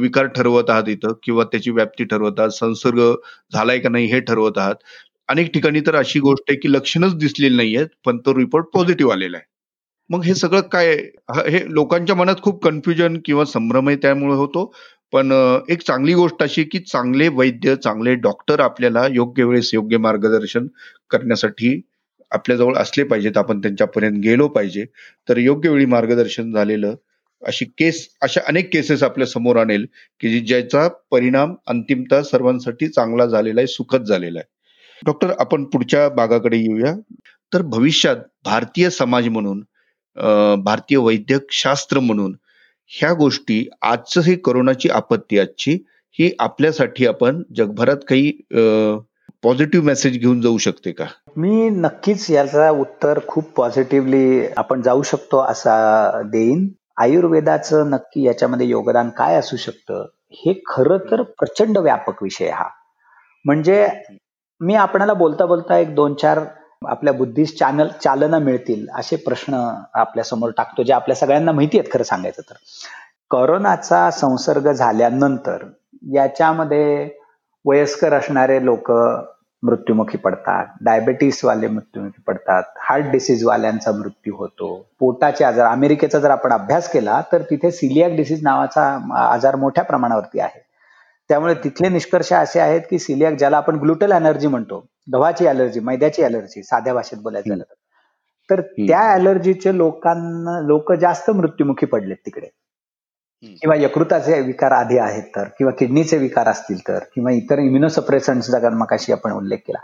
विकार 0.00 0.26
ठरवत 0.36 0.70
आहात 0.70 0.88
इथं 0.88 1.12
किंवा 1.22 1.44
त्याची 1.44 1.70
व्याप्ती 1.70 2.04
ठरवत 2.04 2.38
आहात. 2.40 2.50
संसर्ग 2.50 3.00
झालाय 3.52 3.78
का 3.78 3.88
नाही 3.88 4.06
हे 4.12 4.20
ठरवत 4.20 4.58
आहात. 4.58 4.74
अनेक 5.28 5.52
ठिकाणी 5.54 5.80
तर 5.86 5.94
अशी 5.96 6.20
गोष्ट 6.20 6.50
आहे 6.50 6.58
की 6.60 6.72
लक्षणच 6.72 7.14
दिसलेली 7.18 7.56
नाहीयेत 7.56 7.86
पण 8.04 8.18
तो 8.26 8.34
रिपोर्ट 8.38 8.66
पॉझिटिव्ह 8.74 9.12
आलेला 9.12 9.36
आहे. 9.36 9.46
मग 10.10 10.24
हे 10.24 10.34
सगळं 10.34 10.60
काय 10.72 10.92
हे 11.48 11.60
लोकांच्या 11.74 12.16
मनात 12.16 12.42
खूप 12.42 12.62
कन्फ्युजन 12.64 13.18
किंवा 13.26 13.44
संभ्रमही 13.46 13.96
त्यामुळे 13.98 14.34
होतो. 14.36 14.72
पण 15.12 15.32
एक 15.70 15.82
चांगली 15.82 16.14
गोष्ट 16.14 16.42
अशी 16.42 16.64
की 16.64 16.78
चांगले 16.82 17.28
वैद्य 17.34 17.74
चांगले 17.78 18.14
डॉक्टर 18.22 18.60
आपल्याला 18.60 19.06
योग्य 19.12 19.44
वेळेस 19.44 19.70
योग्य 19.74 19.98
मार्गदर्शन 20.00 20.66
करण्यासाठी 21.10 21.80
आपल्याजवळ 22.32 22.76
असले 22.78 23.04
पाहिजेत. 23.04 23.36
आपण 23.38 23.60
त्यांच्यापर्यंत 23.60 24.18
गेलो 24.24 24.48
पाहिजे. 24.50 24.84
तर 25.28 25.38
योग्य 25.38 25.70
वेळी 25.70 25.86
मार्गदर्शन 25.88 26.52
झालेलं 26.54 26.94
अशी 27.42 27.64
केस 27.78 28.08
अशा 28.22 28.40
अनेक 28.48 28.72
केसेस 28.72 29.02
आपल्यासमोर 29.02 29.56
आणेल 29.58 29.86
की 30.20 30.38
ज्याचा 30.40 30.86
परिणाम 31.12 31.54
अंतिमता 31.68 32.22
सर्वांसाठी 32.24 32.88
चांगला 32.88 33.26
झालेला 33.26 33.60
आहे 33.60 33.66
सुखद 33.68 34.04
झालेला 34.04 34.38
आहे. 34.38 34.48
डॉक्टर 35.02 35.32
आपण 35.40 35.64
पुढच्या 35.64 36.08
भागाकडे 36.08 36.56
येऊया. 36.56 36.94
तर 37.52 37.62
भविष्यात 37.62 38.16
भारतीय 38.44 38.90
समाज 38.90 39.28
म्हणून 39.28 39.60
भारतीय 40.64 40.98
वैद्यक 40.98 41.52
शास्त्र 41.52 42.00
म्हणून 42.00 42.34
ह्या 42.90 43.12
गोष्टी 43.12 43.66
आजचं 43.82 44.20
ही 44.20 44.34
करोनाची 44.36 44.88
आपत्ती 44.88 45.38
आजची 45.38 45.72
ही 46.18 46.30
आपल्यासाठी 46.38 47.06
आपण 47.06 47.42
जगभरात 47.56 48.04
काही 48.08 48.30
पॉझिटिव्ह 49.42 49.86
मेसेज 49.86 50.18
घेऊन 50.18 50.40
जाऊ 50.40 50.58
शकते 50.58 50.92
का? 50.92 51.04
मी 51.36 51.68
नक्कीच 51.70 52.30
याचा 52.30 52.68
उत्तर 52.70 53.18
खूप 53.26 53.50
पॉझिटिव्हली 53.56 54.46
आपण 54.56 54.82
जाऊ 54.82 55.02
शकतो 55.02 55.38
असा 55.40 56.22
देईन. 56.24 56.68
आयुर्वेदाचं 57.00 57.90
नक्की 57.90 58.26
याच्यामध्ये 58.26 58.66
योगदान 58.66 59.08
काय 59.10 59.34
असू 59.36 59.56
शकतं 59.56 60.04
हे 60.34 60.52
खरं 60.66 60.98
तर 61.10 61.22
प्रचंड 61.38 61.78
व्यापक 61.78 62.22
विषय 62.22 62.50
हा. 62.50 62.68
म्हणजे 63.44 63.86
मी 64.60 64.74
आपणाला 64.74 65.14
बोलता 65.14 65.46
बोलता 65.46 65.78
एक 65.78 65.94
दोन 65.94 66.14
चार 66.14 66.40
आपल्या 66.88 67.12
बुद्धीस 67.12 67.56
चॅनल 67.58 67.88
चालना 68.02 68.38
मिळतील 68.38 68.86
असे 68.94 69.16
प्रश्न 69.16 69.54
आपल्यासमोर 69.94 70.50
टाकतो 70.56 70.82
जे 70.82 70.92
आपल्या 70.92 71.16
सगळ्यांना 71.16 71.52
माहिती 71.52 71.78
आहेत 71.78 71.92
खरं 71.92 72.02
सांगायचं 72.02 72.42
तर. 72.50 72.54
करोनाचा 73.30 74.10
संसर्ग 74.10 74.70
झाल्यानंतर 74.72 75.64
याच्यामध्ये 76.14 77.08
वयस्कर 77.64 78.12
असणारे 78.12 78.64
लोक 78.64 78.90
मृत्युमुखी 79.62 80.18
पडतात 80.18 80.66
डायबेटीस 80.80 81.44
वाले 81.44 81.68
मृत्युमुखी 81.68 82.22
पडतात 82.26 82.62
हार्ट 82.78 83.06
डिसीज 83.06 83.44
वाल्यांचा 83.44 83.92
मृत्यू 83.92 84.36
होतो 84.36 84.74
पोटाचे 85.00 85.44
आजार 85.44 85.66
अमेरिकेचा 85.66 86.18
जर 86.18 86.30
आपण 86.30 86.52
अभ्यास 86.52 86.90
केला 86.92 87.20
तर 87.32 87.42
तिथे 87.42 87.70
सिलियाक 87.70 88.12
डिसीज 88.12 88.42
नावाचा 88.42 88.86
आजार 89.30 89.56
मोठ्या 89.56 89.84
प्रमाणावरती 89.84 90.40
आहे. 90.40 90.63
त्यामुळे 91.28 91.54
तिथले 91.54 91.88
निष्कर्ष 91.88 92.32
असे 92.32 92.60
आहेत 92.60 92.80
की 92.90 92.98
सिलियाक 92.98 93.34
ज्याला 93.34 93.56
आपण 93.56 93.76
ग्लुटल 93.76 94.12
एनर्जी 94.12 94.46
म्हणतो 94.46 94.84
गव्हाची 95.12 95.46
अलर्जी 95.46 95.80
मैद्याची 95.80 96.22
अलर्जी 96.22 96.62
साध्या 96.62 96.94
भाषेत 96.94 97.18
बोलायचं 97.18 97.48
झालं 97.50 97.62
तर. 97.62 98.60
त्या 98.60 99.00
अलर्जीचे 99.12 99.76
लोकांना 99.76 100.60
लोक 100.60 100.92
जास्त 100.92 101.30
मृत्युमुखी 101.30 101.86
पडलेत 101.86 102.16
तिकडे. 102.26 102.48
किंवा 103.62 103.76
यकृताचे 103.76 104.40
विकार 104.40 104.72
आधी 104.72 104.98
आहेत 104.98 105.22
तर 105.36 105.48
किंवा 105.58 105.72
किडनीचे 105.72 106.18
विकार 106.18 106.48
असतील 106.48 106.88
तर 106.88 106.98
किंवा 107.14 107.30
इतर 107.30 107.58
इम्युनोसप्रेसंटचा 107.58 108.70
मकाशी 108.70 109.12
आपण 109.12 109.32
उल्लेख 109.32 109.58
केला. 109.58 109.78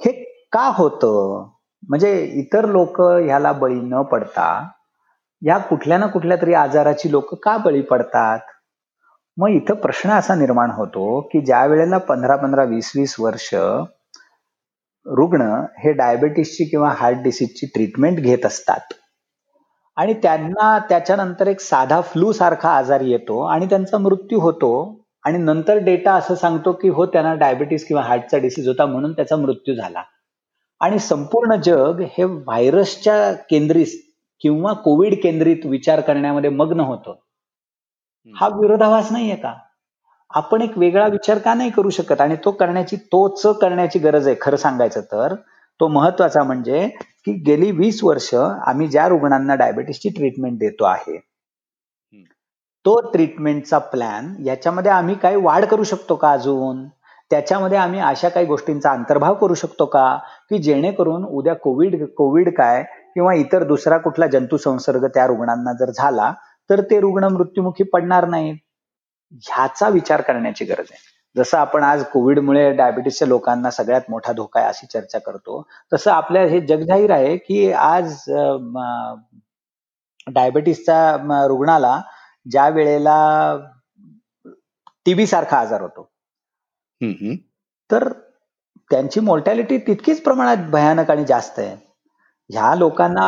हे 0.00 0.12
का 0.52 0.66
होतं? 0.76 1.48
म्हणजे 1.88 2.24
इतर 2.24 2.66
लोक 2.66 3.00
ह्याला 3.00 3.52
बळी 3.52 3.80
न 3.80 4.02
पडता 4.02 4.68
या 5.42 5.58
कुठल्या 5.58 5.98
ना 5.98 6.06
कुठल्या 6.06 6.36
तरी 6.42 6.54
आजाराची 6.54 7.10
लोक 7.10 7.34
का 7.34 7.56
बळी 7.56 7.80
पडतात? 7.80 8.38
मग 9.38 9.48
इथं 9.48 9.74
प्रश्न 9.74 10.10
असा 10.10 10.34
निर्माण 10.34 10.70
होतो 10.70 11.20
की 11.20 11.40
ज्या 11.40 11.66
वेळेला 11.66 11.98
पंधरा 11.98 12.36
पंधरा 12.36 12.64
वीस 12.64 12.92
वीस 12.96 13.16
वर्ष 13.20 13.54
रुग्ण 15.06 15.42
हे 15.78 15.92
डायबेटीसची 15.92 16.64
किंवा 16.64 16.88
हार्ट 16.88 17.18
डिसीजची 17.18 17.66
ट्रीटमेंट 17.66 18.18
घेत 18.18 18.46
असतात. 18.46 18.92
आणि 19.96 20.14
त्यांना 20.14 20.78
त्याच्यानंतर 20.78 21.46
एक 21.46 21.60
साधा 21.60 22.00
फ्लू 22.00 22.32
सारखा 22.32 22.70
आजार 22.70 23.00
येतो 23.00 23.40
आणि 23.42 23.66
त्यांचा 23.66 23.98
मृत्यू 23.98 24.40
होतो. 24.40 25.04
आणि 25.24 25.38
नंतर 25.38 25.78
डेटा 25.78 26.12
असं 26.14 26.34
सांगतो 26.34 26.72
की 26.72 26.88
हो 26.88 27.06
त्यांना 27.06 27.34
डायबिटीस 27.34 27.86
किंवा 27.86 28.02
हार्टचा 28.02 28.38
डिसीज 28.38 28.68
होता 28.68 28.86
म्हणून 28.86 29.12
त्याचा 29.12 29.36
मृत्यू 29.36 29.74
झाला. 29.74 30.02
आणि 30.80 30.98
संपूर्ण 30.98 31.56
जग 31.56 32.00
हे 32.00 32.24
व्हायरसच्या 32.24 33.32
केंद्रित 33.32 33.86
किंवा 34.40 34.72
कोविड 34.72 35.14
केंद्रित 35.22 35.66
विचार 35.66 36.00
करण्यामध्ये 36.00 36.50
मग्न 36.50 36.80
होतं. 36.80 37.14
हा 38.34 38.48
विरोधाभास 38.50 39.10
नाहीये 39.12 39.36
का? 39.36 39.52
आपण 40.30 40.62
एक 40.62 40.76
वेगळा 40.78 41.06
विचार 41.08 41.38
का 41.38 41.54
नाही 41.54 41.70
करू 41.70 41.90
शकत? 41.90 42.20
आणि 42.20 42.36
तो 42.44 42.50
करण्याची 42.52 42.96
तोच 43.12 43.42
करण्याची 43.60 43.98
गरज 43.98 44.26
आहे. 44.26 44.36
खरं 44.40 44.56
सांगायचं 44.56 45.00
तर 45.12 45.34
तो 45.80 45.88
महत्त्वाचा 45.88 46.42
म्हणजे 46.42 46.86
की 47.26 47.32
गेली 47.46 47.70
वीस 47.70 48.02
वर्ष 48.04 48.34
आम्ही 48.34 48.86
ज्या 48.88 49.06
रुग्णांना 49.08 49.54
डायबेटीसची 49.54 50.08
ट्रीटमेंट 50.08 50.58
देतो 50.58 50.84
आहे 50.84 51.18
तो 52.84 53.00
ट्रीटमेंटचा 53.12 53.78
प्लॅन 53.84 54.34
याच्यामध्ये 54.44 54.90
आम्ही 54.92 55.14
काही 55.14 55.36
वाढ 55.36 55.64
करू 55.64 55.84
शकतो 55.84 56.14
का 56.16 56.30
अजून? 56.32 56.86
त्याच्यामध्ये 57.30 57.78
आम्ही 57.78 58.00
अशा 58.00 58.28
काही 58.28 58.46
गोष्टींचा 58.46 58.90
अंतर्भाव 58.90 59.34
करू 59.34 59.54
शकतो 59.54 59.84
का? 59.86 60.16
की 60.50 60.58
जेणेकरून 60.58 61.24
उद्या 61.26 61.54
कोविड 61.54 62.04
कोविड 62.16 62.48
काय 62.56 62.82
किंवा 63.14 63.34
इतर 63.34 63.64
दुसरा 63.64 63.98
कुठला 63.98 64.26
जंतू 64.26 64.56
संसर्ग 64.56 65.06
त्या 65.06 65.26
रुग्णांना 65.26 65.72
जर 65.80 65.90
झाला 65.90 66.32
तर 66.70 66.80
ते 66.90 67.00
रुग्ण 67.00 67.24
मृत्युमुखी 67.32 67.84
पडणार 67.92 68.26
नाहीत. 68.28 68.56
ह्याचा 69.42 69.88
विचार 69.88 70.20
करण्याची 70.20 70.64
गरज 70.64 70.86
आहे. 70.92 70.98
जसं 71.36 71.58
आपण 71.58 71.82
आज 71.84 72.04
कोविडमुळे 72.12 72.70
डायबिटीसच्या 72.72 73.26
लोकांना 73.28 73.70
सगळ्यात 73.70 74.10
मोठा 74.10 74.32
धोका 74.32 74.60
आहे 74.60 74.68
अशी 74.68 74.86
चर्चा 74.86 75.18
करतो 75.18 75.62
तसं 75.92 76.10
आपल्या 76.10 76.42
हे 76.44 76.60
जगजाहीर 76.60 77.10
आहे 77.10 77.36
की 77.38 77.70
आज 77.72 78.14
डायबिटीसच्या 80.26 81.46
रुग्णाला 81.46 82.00
ज्या 82.46 82.68
वेळेला 82.68 83.16
टीबी 85.06 85.26
सारखा 85.26 85.58
आजार 85.58 85.80
होतो. 85.82 86.08
तर 87.90 88.08
त्यांची 88.90 89.20
मोर्टॅलिटी 89.20 89.78
तितकीच 89.78 90.22
प्रमाणात 90.22 90.70
भयानक 90.70 91.10
आणि 91.10 91.24
जास्त 91.24 91.58
आहे. 91.58 91.76
ह्या 92.50 92.74
लोकांना 92.74 93.26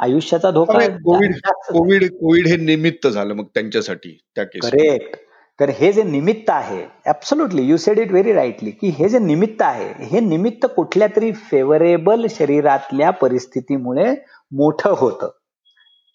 आयुष्याचा 0.00 0.50
धोका 0.50 0.78
कोविड 1.04 1.34
कोविड 1.68 2.04
कोविड 2.10 2.46
हे 2.46 2.56
निमित्त 2.56 3.06
झालं 3.06 3.34
मग 3.34 3.44
त्यांच्यासाठी 3.54 4.18
त्या 4.36 4.44
करेक्ट 4.44 5.16
तर 5.58 5.68
हे 5.68 5.92
जे 5.92 6.02
निमित्त 6.02 6.50
आहे 6.50 6.82
absolutely 7.06 7.62
you 7.62 7.76
said 7.76 7.98
it 7.98 8.10
very 8.10 8.32
rightly 8.32 8.70
की 8.70 8.88
हे 8.98 9.08
जे 9.08 9.18
निमित्त 9.18 9.62
आहे 9.62 10.04
हे 10.04 10.20
निमित्त 10.20 10.66
कुठल्या 10.66 11.08
तरी 11.16 11.32
फेवरेबल 11.50 12.26
शरीरातल्या 12.30 13.10
परिस्थितीमुळे 13.10 14.10
मोठं 14.52 14.94
होतं. 14.98 15.28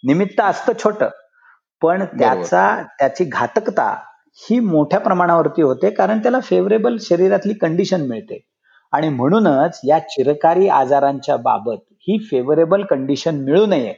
निमित्त 0.03 0.41
असतं 0.41 0.73
छोट 0.83 1.03
पण 1.81 2.03
त्याचा 2.19 2.65
त्याची 2.99 3.23
घातकता 3.23 3.89
ही 4.39 4.59
मोठ्या 4.59 4.99
प्रमाणावरती 4.99 5.61
होते 5.61 5.89
कारण 5.89 6.19
त्याला 6.19 6.39
फेवरेबल 6.39 6.97
शरीरातली 7.01 7.53
कंडिशन 7.53 8.01
मिळते. 8.01 8.39
आणि 8.93 9.09
म्हणूनच 9.09 9.79
या 9.83 9.99
चिरकारी 9.99 10.67
आजारांच्या 10.67 11.37
बाबत 11.37 11.77
ही 12.01 12.17
फेवरेबल 12.31 12.83
कंडिशन 12.83 13.35
मिळू 13.35 13.65
नये. 13.65 13.93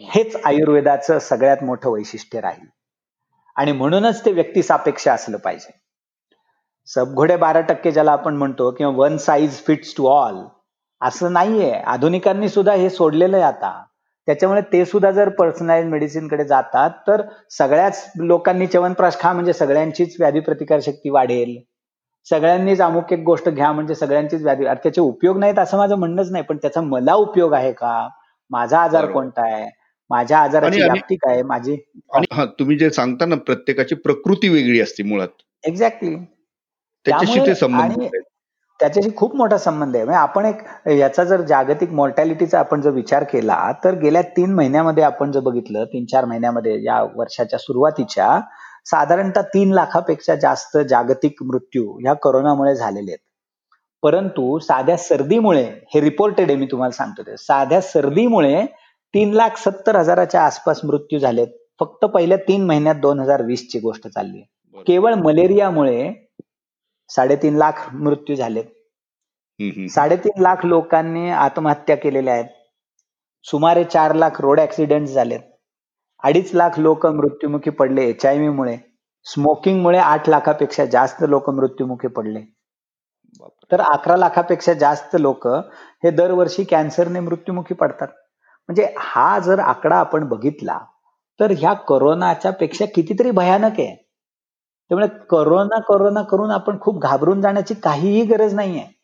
हेच 0.00 0.36
आयुर्वेदाचं 0.44 1.18
सगळ्यात 1.18 1.64
मोठं 1.64 1.90
वैशिष्ट्य 1.90 2.40
राहील. 2.40 2.66
आणि 3.56 3.72
म्हणूनच 3.72 4.24
ते 4.24 4.32
व्यक्ती 4.32 4.62
सापेक्ष 4.62 5.08
असलं 5.08 5.36
पाहिजे. 5.36 5.70
सबघोडे 6.88 7.36
बारा 7.36 7.60
टक्के 7.60 7.90
ज्याला 7.92 8.12
आपण 8.12 8.36
म्हणतो 8.36 8.70
किंवा 8.70 8.92
one 8.96 9.16
size 9.16 9.62
fits 9.64 9.94
to 9.96 10.06
all 10.06 10.38
असं 11.00 11.32
नाहीये. 11.32 11.72
आधुनिकांनी 11.72 12.48
सुद्धा 12.48 12.74
हे 12.74 12.90
सोडलेलं 12.90 13.36
आहे 13.36 13.46
आता. 13.46 13.82
त्याच्यामुळे 14.28 14.60
ते 14.72 14.84
सुद्धा 14.84 15.10
जर 15.10 15.28
पर्सनलाइज 15.28 15.86
मेडिसिनकडे 15.86 16.44
जातात 16.44 16.90
तर 17.06 17.22
सगळ्याच 17.50 18.12
लोकांनी 18.16 18.66
च्यवनप्राश 18.66 19.16
खा 19.20 19.32
म्हणजे 19.32 19.52
सगळ्यांचीच 19.52 20.16
व्याधी 20.18 20.40
प्रतिकार 20.40 20.80
शक्ती 20.80 21.10
वाढेल. 21.10 21.56
सगळ्यांनीच 22.26 22.80
अमुक 22.80 23.12
एक 23.12 23.22
गोष्ट 23.24 23.48
घ्या 23.48 23.70
म्हणजे 23.72 23.94
सगळ्यांचीच 23.94 24.42
व्याधी. 24.42 24.64
त्याचे 24.64 25.00
उपयोग 25.00 25.38
नाहीत 25.38 25.58
असं 25.58 25.78
माझं 25.78 25.96
म्हणणंच 25.98 26.30
नाही 26.32 26.44
पण 26.44 26.56
त्याचा 26.62 26.80
मला 26.80 27.14
उपयोग 27.16 27.52
आहे 27.54 27.72
का? 27.72 28.08
माझा 28.50 28.78
आजार 28.80 29.06
कोणता 29.12 29.42
आहे? 29.44 29.68
माझ्या 30.10 30.38
आजाराची 30.38 30.80
व्याप्ती 30.82 31.16
काय 31.16 31.42
माझी 31.42 31.76
तुम्ही 32.58 32.76
जे 32.78 32.90
सांगता 32.90 33.26
ना 33.26 33.36
प्रत्येकाची 33.46 33.94
प्रकृती 33.94 34.48
वेगळी 34.48 34.80
असते 34.80 35.02
मुळात. 35.02 35.28
एक्झॅक्टली 35.64 36.16
त्याच्याशी 37.06 37.46
ते 37.46 37.54
संबंध 37.54 38.06
त्याच्याशी 38.80 39.10
खूप 39.16 39.34
मोठा 39.36 39.56
संबंध 39.58 39.96
आहे. 39.96 40.04
म्हणजे 40.04 40.18
आपण 40.18 40.44
एक 40.44 40.88
याचा 40.90 41.24
जर 41.24 41.40
जागतिक 41.46 41.90
मॉर्टॅलिटीचा 41.92 42.58
आपण 42.58 42.80
जर 42.80 42.90
विचार 42.90 43.24
केला 43.32 43.60
तर 43.84 43.94
गेल्या 43.94 44.22
तीन 44.36 44.54
महिन्यामध्ये 44.54 45.04
आपण 45.04 45.32
जर 45.32 45.40
बघितलं 45.40 45.84
तीन 45.84 46.04
चार 46.12 46.24
महिन्यामध्ये 46.24 46.76
या 46.84 47.02
वर्षाच्या 47.16 47.58
सुरुवातीच्या 47.58 48.28
साधारणतः 48.86 49.42
तीन 49.54 49.72
लाखापेक्षा 49.72 50.34
जास्त 50.34 50.76
जागतिक 50.78 51.42
मृत्यू 51.42 51.98
ह्या 51.98 52.14
कोरोनामुळे 52.14 52.74
झालेले 52.74 53.10
आहेत. 53.10 53.18
परंतु 54.02 54.58
साध्या 54.58 54.96
सर्दीमुळे 54.96 55.64
हे 55.94 56.00
रिपोर्टेड 56.00 56.50
आहे 56.50 56.58
मी 56.58 56.66
तुम्हाला 56.70 56.90
सांगतो 56.90 57.22
ते. 57.22 57.36
साध्या 57.36 57.80
सर्दीमुळे 57.80 58.64
तीन 59.14 59.32
लाख 59.32 59.56
सत्तर 59.58 59.96
हजाराच्या 59.96 60.42
आसपास 60.42 60.80
मृत्यू 60.84 61.18
झालेत. 61.18 61.46
फक्त 61.80 62.04
पहिल्या 62.04 62.38
तीन 62.38 62.64
महिन्यात 62.66 62.94
दोन 62.94 63.20
हजार 63.20 63.42
वीस 63.42 63.70
ची 63.72 63.78
गोष्ट 63.78 64.08
चालली 64.08 64.42
केवळ 64.86 65.14
मलेरियामुळे 65.14 66.12
साडेतीन 67.08 67.56
लाख 67.56 67.94
मृत्यू 67.94 68.36
झालेत. 68.36 68.64
साडेतीन 69.90 70.40
लाख 70.42 70.64
लोकांनी 70.64 71.30
आत्महत्या 71.30 71.96
केलेल्या 71.96 72.34
आहेत. 72.34 72.48
सुमारे 73.44 73.84
चार 73.84 74.14
लाख 74.14 74.40
रोड 74.40 74.60
ऍक्सिडेंट 74.60 75.08
झालेत. 75.08 75.40
अडीच 76.24 76.54
लाख 76.54 76.78
लोक 76.78 77.06
मृत्युमुखी 77.06 77.70
पडले 77.70 78.02
एच 78.02 78.26
आय 78.26 78.48
मुळे 78.48 78.76
स्मोकिंगमुळे 79.24 79.98
आठ 79.98 80.28
लाखापेक्षा 80.28 80.84
जास्त 80.84 81.24
लोक 81.28 81.50
मृत्युमुखी 81.50 82.08
पडले. 82.08 82.40
तर 83.72 83.80
अकरा 83.80 84.16
लाखापेक्षा 84.16 84.72
जास्त 84.72 85.16
लोक 85.20 85.46
हे 86.04 86.10
दरवर्षी 86.10 86.64
कॅन्सरने 86.64 87.20
मृत्युमुखी 87.20 87.74
पडतात. 87.74 88.08
म्हणजे 88.68 88.94
हा 88.98 89.38
जर 89.38 89.58
आकडा 89.58 89.96
आपण 89.96 90.24
बघितला 90.24 90.78
तर 91.40 91.50
ह्या 91.58 91.72
करोनाच्या 91.72 92.50
पेक्षा 92.50 92.84
कितीतरी 92.94 93.30
भयानक 93.30 93.80
आहे. 93.80 93.94
त्यामुळे 94.88 95.06
करोना 95.30 95.80
करोना 95.80 96.22
करून 96.22 96.50
आपण 96.50 96.80
खूप 96.80 97.02
घाबरून 97.02 97.40
जाण्याची 97.40 97.74
काहीही 97.74 98.24
गरज 98.24 98.54
नाहीये. 98.54 99.00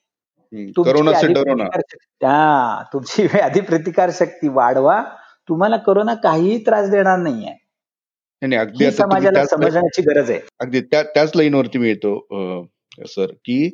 हा 2.27 2.83
तुमची 2.93 3.27
व्याधी 3.33 3.61
प्रतिकार 3.61 4.11
शक्ती 4.13 4.49
वाढवा. 4.49 5.03
तुम्हाला 5.49 5.77
करोना 5.87 6.15
काहीही 6.23 6.59
त्रास 6.67 6.89
देणार 6.91 7.19
नाहीये. 7.19 7.55
अगदी 8.57 8.91
समाजाला 8.91 9.45
समजण्याची 9.47 10.03
गरज 10.03 10.31
आहे. 10.31 10.41
अगदी 10.61 10.81
त्याच 10.93 11.33
लाईनवरती 11.37 11.79
मी 11.79 11.89
येतो 11.89 12.67
सर 13.09 13.33
की 13.45 13.71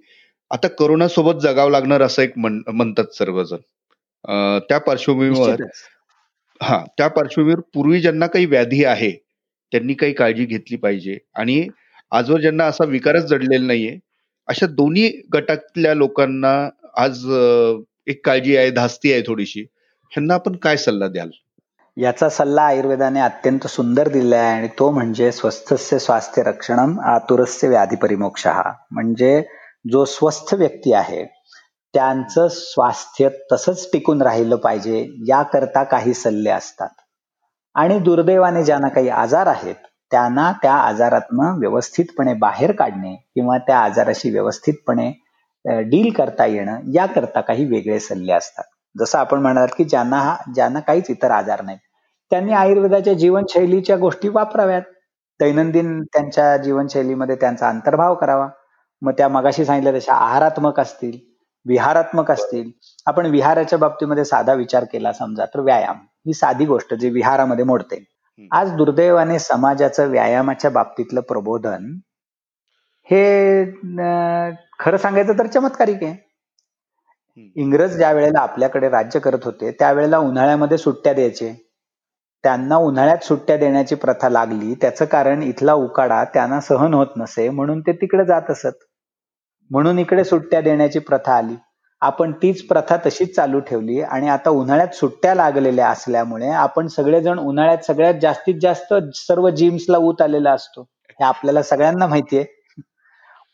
आता 0.50 0.68
करोना 0.78 1.08
सोबत 1.08 1.40
जगावं 1.42 1.70
लागणार 1.70 2.02
असं 2.02 2.22
एक 2.22 2.32
म्हणतात 2.38 3.14
सर्वजण. 3.18 3.56
त्या 4.68 4.78
पार्श्वभूमीवर 4.86 5.62
हा 6.60 6.84
त्या 6.98 7.08
पार्श्वभूमीवर 7.08 7.60
पूर्वी 7.74 8.00
ज्यांना 8.00 8.26
काही 8.26 8.46
व्याधी 8.46 8.84
आहे 8.84 9.10
त्यांनी 9.72 9.94
काही 9.94 10.12
काळजी 10.12 10.44
घेतली 10.44 10.76
पाहिजे. 10.76 11.18
आणि 11.34 11.66
आजवर 12.12 12.40
ज्यांना 12.40 12.64
असा 12.66 12.84
विकारच 12.84 13.24
जडलेला 13.26 13.66
नाहीये 13.66 13.98
अशा 14.48 14.66
दोन्ही 14.66 15.08
गटातल्या 15.34 15.94
लोकांना 15.94 16.52
आज 17.02 17.24
एक 18.06 18.24
काळजी 18.26 18.56
आहे 18.56 18.70
धास्ती 18.70 19.12
आहे 19.12 19.22
थोडीशी. 19.26 19.60
ह्यांना 20.12 20.34
आपण 20.34 20.56
काय 20.56 20.76
सल्ला 20.76 21.08
द्याल? 21.08 21.30
याचा 21.96 22.28
सल्ला 22.28 22.62
आयुर्वेदाने 22.62 23.20
अत्यंत 23.20 23.66
सुंदर 23.66 24.08
दिला 24.08 24.36
आहे 24.36 24.52
आणि 24.52 24.68
तो 24.78 24.90
म्हणजे 24.90 25.30
स्वस्थस्य 25.32 25.98
स्वास्थ्य 25.98 26.42
रक्षणम 26.42 26.98
आतुरस्य 27.04 27.68
व्याधी 27.68 27.96
परिमोक्ष. 27.96 28.46
म्हणजे 28.90 29.42
जो 29.92 30.04
स्वस्थ 30.04 30.54
व्यक्ती 30.54 30.92
आहे 30.92 31.24
त्यांचं 31.94 32.48
स्वास्थ्य 32.48 33.28
तसंच 33.52 33.88
टिकून 33.92 34.22
राहिलं 34.22 34.56
पाहिजे 34.56 35.06
याकरता 35.28 35.82
काही 35.84 36.14
सल्ले 36.14 36.50
असतात. 36.50 36.88
आणि 37.74 37.98
दुर्दैवाने 37.98 38.64
ज्यांना 38.64 38.88
काही 38.88 39.08
आजार 39.08 39.46
आहेत 39.46 39.74
त्यांना 40.10 40.50
त्या 40.62 40.74
आजारातनं 40.74 41.58
व्यवस्थितपणे 41.58 42.34
बाहेर 42.34 42.72
काढणे 42.72 43.14
किंवा 43.34 43.58
त्या 43.58 43.78
आजाराशी 43.78 44.30
व्यवस्थितपणे 44.30 45.10
डील 45.64 46.12
करता 46.12 46.46
येणं 46.46 46.80
याकरता 46.94 47.40
काही 47.40 47.64
वेगळे 47.64 47.98
सल्ले 48.00 48.32
असतात. 48.32 48.64
जसं 48.96 49.18
आपण 49.18 49.40
म्हणाल 49.40 49.68
की 49.76 49.84
ज्यांना 49.84 50.36
ज्यांना 50.54 50.80
काहीच 50.80 51.10
इतर 51.10 51.30
आजार 51.30 51.62
नाहीत. 51.62 51.78
त्यांनी 52.30 52.52
आयुर्वेदाच्या 52.52 53.12
जीवनशैलीच्या 53.14 53.96
गोष्टी 53.96 54.28
वापराव्यात. 54.28 54.82
दैनंदिन 55.40 56.02
त्यांच्या 56.04 56.56
जीवनशैलीमध्ये 56.56 57.36
त्यांचा 57.36 57.68
अंतर्भाव 57.68 58.14
करावा. 58.14 58.48
मग 59.02 59.12
त्या 59.18 59.28
मगाशी 59.28 59.64
सांगितल्या 59.64 59.98
तशा 59.98 60.14
आहारात्मक 60.14 60.80
असतील 60.80 61.18
विहारात्मक 61.66 62.30
असतील. 62.30 62.70
आपण 63.06 63.26
विहाराच्या 63.26 63.78
बाबतीमध्ये 63.78 64.24
साधा 64.24 64.54
विचार 64.54 64.84
केला 64.92 65.12
समजा 65.12 65.44
तर 65.44 65.60
व्यायाम 65.60 65.96
ही 66.26 66.32
साधी 66.32 66.64
गोष्ट 66.64 66.94
जी 66.94 67.10
विहारामध्ये 67.10 67.64
मोडते. 67.64 68.04
आज 68.52 68.72
दुर्दैवाने 68.72 69.38
समाजाचं 69.38 70.10
व्यायामाच्या 70.10 70.70
बाबतीतलं 70.70 71.20
प्रबोधन 71.20 71.92
हे 73.06 73.64
खरं 74.78 74.96
सांगायचं 74.96 75.38
तर 75.38 75.46
चमत्कारिक 75.46 76.02
आहे. 76.02 76.31
इंग्रज 77.36 77.96
ज्या 77.96 78.10
वेळेला 78.12 78.40
आपल्याकडे 78.40 78.88
राज्य 78.88 79.20
करत 79.20 79.44
होते 79.44 79.70
त्यावेळेला 79.70 80.18
उन्हाळ्यामध्ये 80.18 80.78
सुट्ट्या 80.78 81.12
द्यायचे. 81.12 81.52
त्यांना 82.44 82.76
उन्हाळ्यात 82.76 83.24
सुट्ट्या 83.24 83.56
देण्याची 83.56 83.94
प्रथा 83.94 84.28
लागली. 84.28 84.74
त्याचं 84.74 85.04
कारण 85.04 85.42
इथला 85.42 85.74
उकाडा 85.74 86.22
त्यांना 86.24 86.60
सहन 86.60 86.94
होत 86.94 87.16
नसे 87.16 87.48
म्हणून 87.48 87.80
ते 87.80 87.92
तिकडे 87.92 88.24
जात 88.24 88.50
असत. 88.50 88.78
म्हणून 89.70 89.98
इकडे 89.98 90.24
सुट्ट्या 90.24 90.60
देण्याची 90.60 90.98
प्रथा 90.98 91.34
आली. 91.34 91.54
आपण 92.02 92.32
तीच 92.32 92.62
प्रथा 92.66 92.96
तशीच 93.06 93.34
चालू 93.36 93.58
ठेवली 93.60 94.00
आणि 94.00 94.28
आता 94.28 94.50
उन्हाळ्यात 94.50 94.94
सुट्ट्या 94.94 95.34
लागलेल्या 95.34 95.88
असल्यामुळे 95.88 96.48
आपण 96.50 96.86
सगळेजण 96.86 97.38
उन्हाळ्यात 97.38 97.84
सगळ्यात 97.86 98.14
जास्तीत 98.22 98.54
जास्त 98.62 98.94
सर्व 99.14 99.48
जिम्सला 99.50 99.98
ऊत 99.98 100.22
आलेला 100.22 100.52
असतो. 100.52 100.82
हे 101.10 101.24
आपल्याला 101.24 101.62
सगळ्यांना 101.62 102.06
माहितीये. 102.06 102.44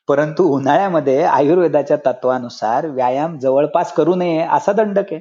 परंतु 0.09 0.45
उन्हाळ्यामध्ये 0.45 1.23
आयुर्वेदाच्या 1.23 1.97
तत्वानुसार 2.07 2.87
व्यायाम 2.87 3.39
जवळपास 3.39 3.93
करू 3.93 4.15
नये 4.15 4.47
असा 4.51 4.73
दंडक 4.73 5.13
आहे 5.13 5.21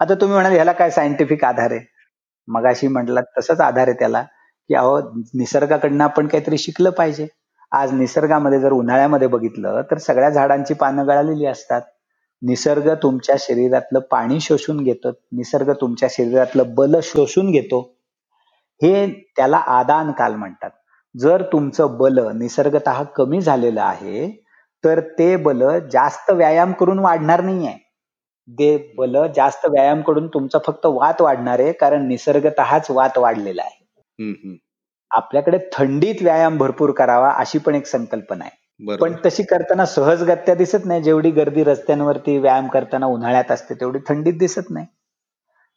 आता 0.00 0.14
तुम्ही 0.14 0.34
म्हणाल 0.34 0.52
ह्याला 0.52 0.72
काय 0.72 0.90
सायंटिफिक 0.90 1.44
आधार 1.44 1.70
आहे? 1.70 1.80
मगाशी 2.48 2.88
म्हटलं 2.88 3.20
तसंच 3.38 3.60
आधार 3.60 3.88
आहे 3.88 3.98
त्याला 3.98 4.22
की 4.70 4.74
अहो 4.74 4.98
निसर्गाकडनं 5.34 6.04
आपण 6.04 6.26
काहीतरी 6.26 6.58
शिकलं 6.58 6.90
पाहिजे. 6.90 7.26
आज 7.72 7.92
निसर्गामध्ये 7.92 8.60
जर 8.60 8.72
उन्हाळ्यामध्ये 8.72 9.28
बघितलं 9.28 9.82
तर 9.90 9.98
सगळ्या 9.98 10.30
झाडांची 10.30 10.74
पानं 10.74 11.06
गळालेली 11.06 11.46
असतात. 11.46 11.82
निसर्ग 12.42 12.94
तुमच्या 12.94 13.36
शरीरातलं 13.38 13.98
पाणी 13.98 14.40
शोषून 14.40 14.84
घेतो. 14.84 15.10
निसर्ग 15.32 15.72
तुमच्या 15.72 16.08
शरीरातलं 16.12 16.74
बल 16.74 16.96
शोषून 17.02 17.50
घेतो. 17.50 17.80
हे 18.82 19.06
त्याला 19.36 19.56
आदान 19.56 20.12
काल 20.12 20.34
म्हणतात. 20.34 20.70
जर 21.16 21.42
तुमचं 21.42 21.96
बल 21.98 22.18
निसर्गत 22.38 22.88
कमी 23.16 23.40
झालेलं 23.40 23.80
आहे 23.80 24.28
तर 24.84 25.00
ते 25.18 25.34
बल 25.36 25.62
जास्त 25.92 26.30
व्यायाम 26.30 26.72
करून 26.72 26.98
वाढणार 26.98 27.40
नाहीये. 27.40 27.72
ते 28.48 28.94
बल 28.98 29.16
जास्त 29.36 29.66
व्यायाम 29.66 30.00
करून 30.00 30.26
तुमचा 30.26 30.58
फक्त 30.66 30.86
वात 30.86 31.22
वाढणार 31.22 31.58
आहे 31.58 31.72
कारण 31.72 32.06
निसर्गतःच 32.08 32.90
वात 32.90 33.18
वाढलेला 33.18 33.62
आहे. 33.62 34.56
आपल्याकडे 35.10 35.58
थंडीत 35.72 36.22
व्यायाम 36.22 36.56
भरपूर 36.58 36.90
करावा 36.90 37.30
अशी 37.30 37.58
पण 37.58 37.74
एक 37.74 37.86
संकल्पना 37.86 38.44
आहे. 38.44 38.96
पण 38.96 39.14
तशी 39.26 39.42
करताना 39.42 39.84
सहजगत्या 39.86 40.54
दिसत 40.54 40.84
नाही 40.84 41.02
जेवढी 41.02 41.30
गर्दी 41.30 41.64
रस्त्यांवरती 41.64 42.38
व्यायाम 42.38 42.66
करताना 42.68 43.06
उन्हाळ्यात 43.06 43.50
असते 43.50 43.74
तेवढी 43.74 43.98
थंडीत 44.08 44.34
दिसत 44.38 44.70
नाही. 44.70 44.86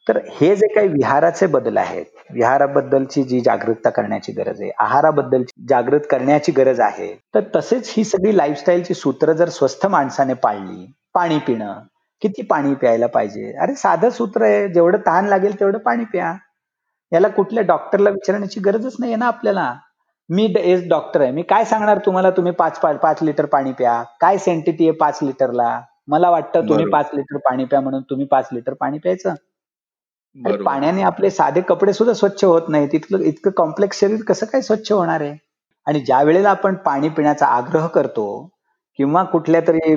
तर 0.06 0.18
हे 0.30 0.54
जे 0.56 0.66
काही 0.74 0.88
विहाराचे 0.88 1.46
बदल 1.46 1.76
आहेत 1.76 2.04
विहाराबद्दलची 2.32 3.22
जी 3.22 3.40
जागृतता 3.40 3.90
करण्याची 3.90 4.32
गरज 4.32 4.60
आहे 4.62 4.70
आहाराबद्दलची 4.78 5.64
जागृत 5.68 6.00
करण्याची 6.10 6.52
गरज 6.52 6.80
आहे 6.80 7.14
तर 7.34 7.40
तसेच 7.56 7.92
ही 7.96 8.04
सगळी 8.04 8.36
लाईफस्टाईलची 8.36 8.94
सूत्र 8.94 9.32
जर 9.32 9.48
स्वस्थ 9.48 9.86
माणसाने 9.86 10.34
पाळली 10.34 10.86
पाणी 11.14 11.38
पिणं 11.38 11.80
किती 12.22 12.42
पाणी 12.42 12.74
प्यायला 12.74 13.06
पाहिजे? 13.06 13.52
अरे 13.52 13.74
साधं 13.74 14.10
सूत्र 14.10 14.42
आहे 14.42 14.68
जेवढं 14.68 14.98
तहान 15.06 15.26
लागेल 15.26 15.58
तेवढं 15.60 15.78
पाणी 15.78 16.04
प्या. 16.04 16.32
याला 17.12 17.28
कुठल्या 17.28 17.62
डॉक्टरला 17.64 18.10
विचारण्याची 18.10 18.60
गरजच 18.60 18.96
नाही 18.98 19.14
ना 19.16 19.26
आपल्याला. 19.26 19.72
मी 20.30 20.52
एज 20.58 20.88
डॉक्टर 20.88 21.20
आहे. 21.20 21.30
मी 21.30 21.42
काय 21.42 21.64
सांगणार 21.64 21.98
तुम्हाला 22.06 22.30
तुम्ही 22.30 22.52
पाच 22.52 22.80
पाच 22.80 23.22
लिटर 23.22 23.46
पाणी 23.46 23.72
प्या? 23.72 24.02
काय 24.20 24.38
सेंटिटी 24.38 24.88
आहे 24.88 24.96
पाच 24.98 25.18
लिटरला? 25.22 25.80
मला 26.08 26.30
वाटतं 26.30 26.68
तुम्ही 26.68 26.84
पाच 26.90 27.10
लिटर 27.14 27.36
पाणी 27.38 27.64
प्या 27.64 27.80
म्हणून 27.80 28.02
तुम्ही 28.10 28.26
पाच 28.26 28.48
लिटर 28.52 28.74
पाणी 28.74 28.98
प्यायचं. 28.98 29.34
पाण्याने 30.36 31.02
आपले 31.02 31.30
साधे 31.30 31.60
कपडे 31.60 31.92
सुद्धा 31.92 32.12
स्वच्छ 32.14 32.44
होत 32.44 32.68
नाहीत 32.68 32.94
इतकं 32.94 33.22
इतकं 33.24 33.50
कॉम्प्लेक्स 33.50 34.00
शरीर 34.00 34.22
कसं 34.28 34.46
काय 34.46 34.60
स्वच्छ 34.62 34.92
होणार 34.92 35.20
आहे? 35.20 35.36
आणि 35.86 36.00
ज्या 36.00 36.22
वेळेला 36.22 36.50
आपण 36.50 36.74
पाणी 36.84 37.08
पिण्याचा 37.08 37.46
आग्रह 37.48 37.86
करतो 37.86 38.26
किंवा 38.98 39.22
कुठल्या 39.24 39.60
तरी 39.68 39.94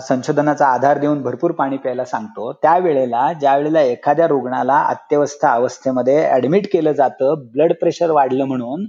संशोधनाचा 0.00 0.66
आधार 0.66 0.98
देऊन 0.98 1.22
भरपूर 1.22 1.52
पाणी 1.52 1.76
प्यायला 1.76 2.04
सांगतो 2.04 2.52
त्यावेळेला 2.62 3.32
ज्या 3.32 3.56
वेळेला 3.56 3.80
एखाद्या 3.82 4.26
रुग्णाला 4.28 4.78
अत्यवस्था 4.84 5.52
अवस्थेमध्ये 5.52 6.24
ऍडमिट 6.30 6.66
केलं 6.72 6.92
जातं 6.92 7.46
ब्लड 7.52 7.72
प्रेशर 7.80 8.10
वाढलं 8.10 8.44
म्हणून 8.44 8.84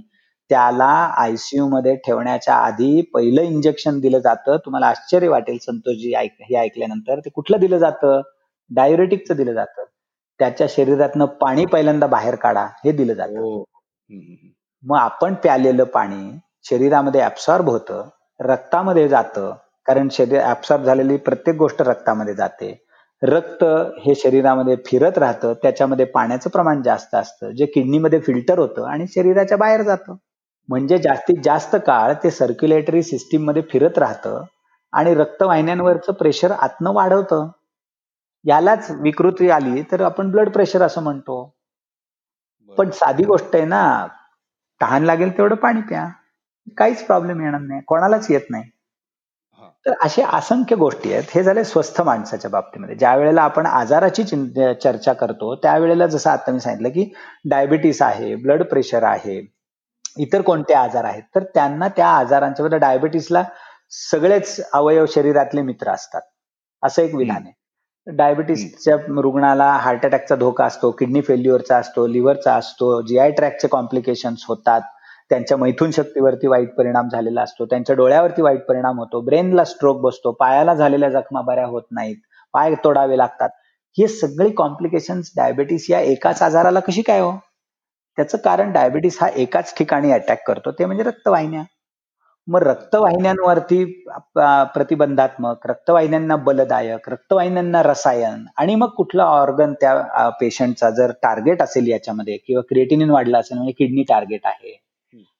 त्याला 0.50 0.90
आयसीयू 1.18 1.68
मध्ये 1.68 1.94
ठेवण्याच्या 1.96 2.54
आधी 2.56 3.00
पहिलं 3.14 3.42
इंजेक्शन 3.42 4.00
दिलं 4.00 4.18
जातं. 4.18 4.56
तुम्हाला 4.56 4.86
आश्चर्य 4.86 5.28
वाटेल 5.28 5.58
संतोषजी 5.62 6.12
ऐक 6.14 6.32
हे 6.50 6.56
ऐकल्यानंतर. 6.56 7.18
ते 7.20 7.30
कुठलं 7.30 7.60
दिलं 7.60 7.78
जातं? 7.78 8.20
डायुरेटिकचं 8.70 9.36
दिलं 9.36 9.52
जातं. 9.52 9.84
त्याच्या 10.42 10.66
शरीरातनं 10.70 11.24
पाणी 11.24 11.64
पहिल्यांदा 11.64 12.06
बाहेर 12.06 12.34
काढा 12.34 12.64
हे 12.84 12.92
दिलं 12.92 13.14
जातं. 13.14 13.38
हो. 13.38 13.64
मग 14.84 14.96
आपण 14.96 15.34
प्यालेलं 15.34 15.84
पाणी 15.84 16.38
शरीरामध्ये 16.68 17.20
ऍब्सॉर्ब 17.20 17.68
होतं 17.70 18.08
रक्तामध्ये 18.40 19.08
जातं 19.08 19.52
कारण 19.86 20.08
शरीर 20.12 20.40
ऍब्सॉर्ब 20.40 20.84
झालेली 20.84 21.16
प्रत्येक 21.16 21.56
गोष्ट 21.56 21.82
रक्तामध्ये 21.82 22.34
जाते. 22.34 22.72
रक्त 23.22 23.64
हे 23.98 24.14
शरीरामध्ये 24.14 24.76
फिरत 24.86 25.18
राहतं 25.18 25.52
त्याच्यामध्ये 25.52 26.04
पाण्याचं 26.06 26.50
प्रमाण 26.50 26.82
जास्त 26.82 27.14
असतं 27.14 27.50
जे 27.50 27.66
किडनीमध्ये 27.66 28.20
फिल्टर 28.20 28.58
होतं 28.58 28.88
आणि 28.88 29.06
शरीराच्या 29.06 29.58
बाहेर 29.58 29.82
जातं. 29.82 30.16
म्हणजे 30.68 30.98
जास्तीत 30.98 31.42
जास्त 31.44 31.76
काळ 31.76 32.12
ते 32.24 32.30
सर्क्युलेटरी 32.30 33.02
सिस्टीममध्ये 33.02 33.62
फिरत 33.62 33.98
राहतं 33.98 34.44
आणि 34.92 35.14
रक्तवाहिन्यांवरचं 35.14 36.12
प्रेशर 36.12 36.50
आतनं 36.50 36.92
वाढवतं. 36.94 37.48
यालाच 38.44 38.90
विकृती 39.00 39.48
आली 39.50 39.82
तर 39.92 40.02
आपण 40.02 40.30
ब्लड 40.30 40.48
प्रेशर 40.52 40.82
असं 40.82 41.02
म्हणतो. 41.02 41.42
पण 42.78 42.90
साधी 42.90 43.24
गोष्ट 43.24 43.54
आहे 43.56 43.64
ना 43.64 44.06
तहान 44.80 45.04
लागेल 45.04 45.36
तेवढं 45.38 45.54
पाणी 45.54 45.80
प्या. 45.88 46.08
काहीच 46.78 47.04
प्रॉब्लेम 47.06 47.40
येणार 47.42 47.60
नाही 47.60 47.80
कोणालाच 47.86 48.30
येत 48.30 48.50
नाही. 48.50 48.70
तर 49.86 49.92
अशा 50.02 50.26
असंख्य 50.36 50.76
गोष्टी 50.76 51.12
आहेत 51.12 51.30
हे 51.34 51.42
झाले 51.42 51.64
स्वस्थ 51.64 52.00
माणसाच्या 52.02 52.50
बाबतीमध्ये. 52.50 52.94
ज्या 52.96 53.14
वेळेला 53.16 53.42
आपण 53.42 53.66
आजाराची 53.66 54.22
चर्चा 54.82 55.12
करतो 55.12 55.54
त्यावेळेला 55.62 56.06
जसं 56.06 56.30
आता 56.30 56.52
मी 56.52 56.60
सांगितलं 56.60 56.88
की 56.88 57.08
डायबिटीस 57.44 58.02
आहे 58.02 58.34
ब्लड 58.34 58.62
प्रेशर 58.62 59.02
आहे 59.04 59.40
इतर 60.18 60.42
कोणते 60.42 60.74
आजार 60.74 61.04
आहेत 61.04 61.22
तर 61.34 61.44
त्यांना 61.54 61.88
त्या 61.88 62.08
आजारांच्या 62.08 62.64
बद्दल 62.64 62.78
डायबिटीसला 62.78 63.42
सगळेच 64.10 64.60
अवयव 64.72 65.06
शरीरातले 65.06 65.62
मित्र 65.62 65.90
असतात. 65.90 66.20
असं 66.82 67.02
एक 67.02 67.14
विधान 67.14 67.42
आहे. 67.44 67.52
डायबिटीसच्या 68.06 68.96
रुग्णाला 69.18 69.64
हार्ट 69.72 70.04
अटॅकचा 70.06 70.36
धोका 70.36 70.64
असतो 70.64 70.90
किडनी 70.90 71.20
फेल्युअरचा 71.20 71.76
असतो 71.76 72.06
लिव्हरचा 72.06 72.54
असतो 72.54 73.00
जीआय 73.02 73.30
ट्रॅकचे 73.30 73.68
कॉम्प्लिकेशन्स 73.68 74.44
होतात 74.48 74.80
त्यांच्या 75.30 75.56
मैथून 75.56 75.90
शक्तीवरती 75.90 76.46
वाईट 76.46 76.74
परिणाम 76.74 77.08
झालेला 77.08 77.42
असतो 77.42 77.64
त्यांच्या 77.66 77.96
डोळ्यावरती 77.96 78.42
वाईट 78.42 78.64
परिणाम 78.66 78.98
होतो 78.98 79.20
ब्रेनला 79.20 79.64
स्ट्रोक 79.64 80.00
बसतो 80.00 80.32
पायाला 80.32 80.74
झालेल्या 80.74 81.08
जखमा 81.10 81.40
बऱ्या 81.40 81.66
होत 81.66 81.82
नाहीत 81.90 82.16
पाय 82.54 82.74
तोडावे 82.84 83.18
लागतात. 83.18 83.48
हे 83.96 84.06
सगळी 84.08 84.50
कॉम्प्लिकेशन्स 84.50 85.30
डायबिटीस 85.36 85.86
या 85.90 86.00
एकाच 86.00 86.42
आजाराला 86.42 86.80
कशी 86.80 87.02
काय 87.02 87.20
हो? 87.20 87.32
त्याचं 88.18 88.38
कारण 88.38 88.72
डायबिटीस 88.72 89.18
हा 89.20 89.28
एकाच 89.36 89.74
ठिकाणी 89.78 90.12
अटॅक 90.12 90.46
करतो 90.46 90.70
ते 90.70 90.84
म्हणजे 90.84 91.02
रक्तवाहिन्या. 91.02 91.62
मग 92.48 92.62
रक्तवाहिन्यांवरती 92.62 93.84
प्रतिबंधात्मक 94.74 95.66
रक्तवाहिन्यांना 95.66 96.36
बलदायक 96.38 97.08
रक्तवाहिन्यांना 97.08 97.82
रसायन 97.82 98.44
आणि 98.56 98.74
मग 98.74 98.88
कुठला 98.96 99.24
ऑर्गन 99.32 99.72
त्या 99.80 100.28
पेशंटचा 100.40 100.90
जर 100.90 101.10
टार्गेट 101.22 101.62
असेल 101.62 101.88
याच्यामध्ये 101.88 102.36
किंवा 102.38 102.62
क्रिएटिनिन 102.68 103.10
वाढला 103.10 103.38
असेल 103.38 103.58
म्हणजे 103.58 103.72
किडनी 103.78 104.02
टार्गेट 104.08 104.46
आहे 104.46 104.72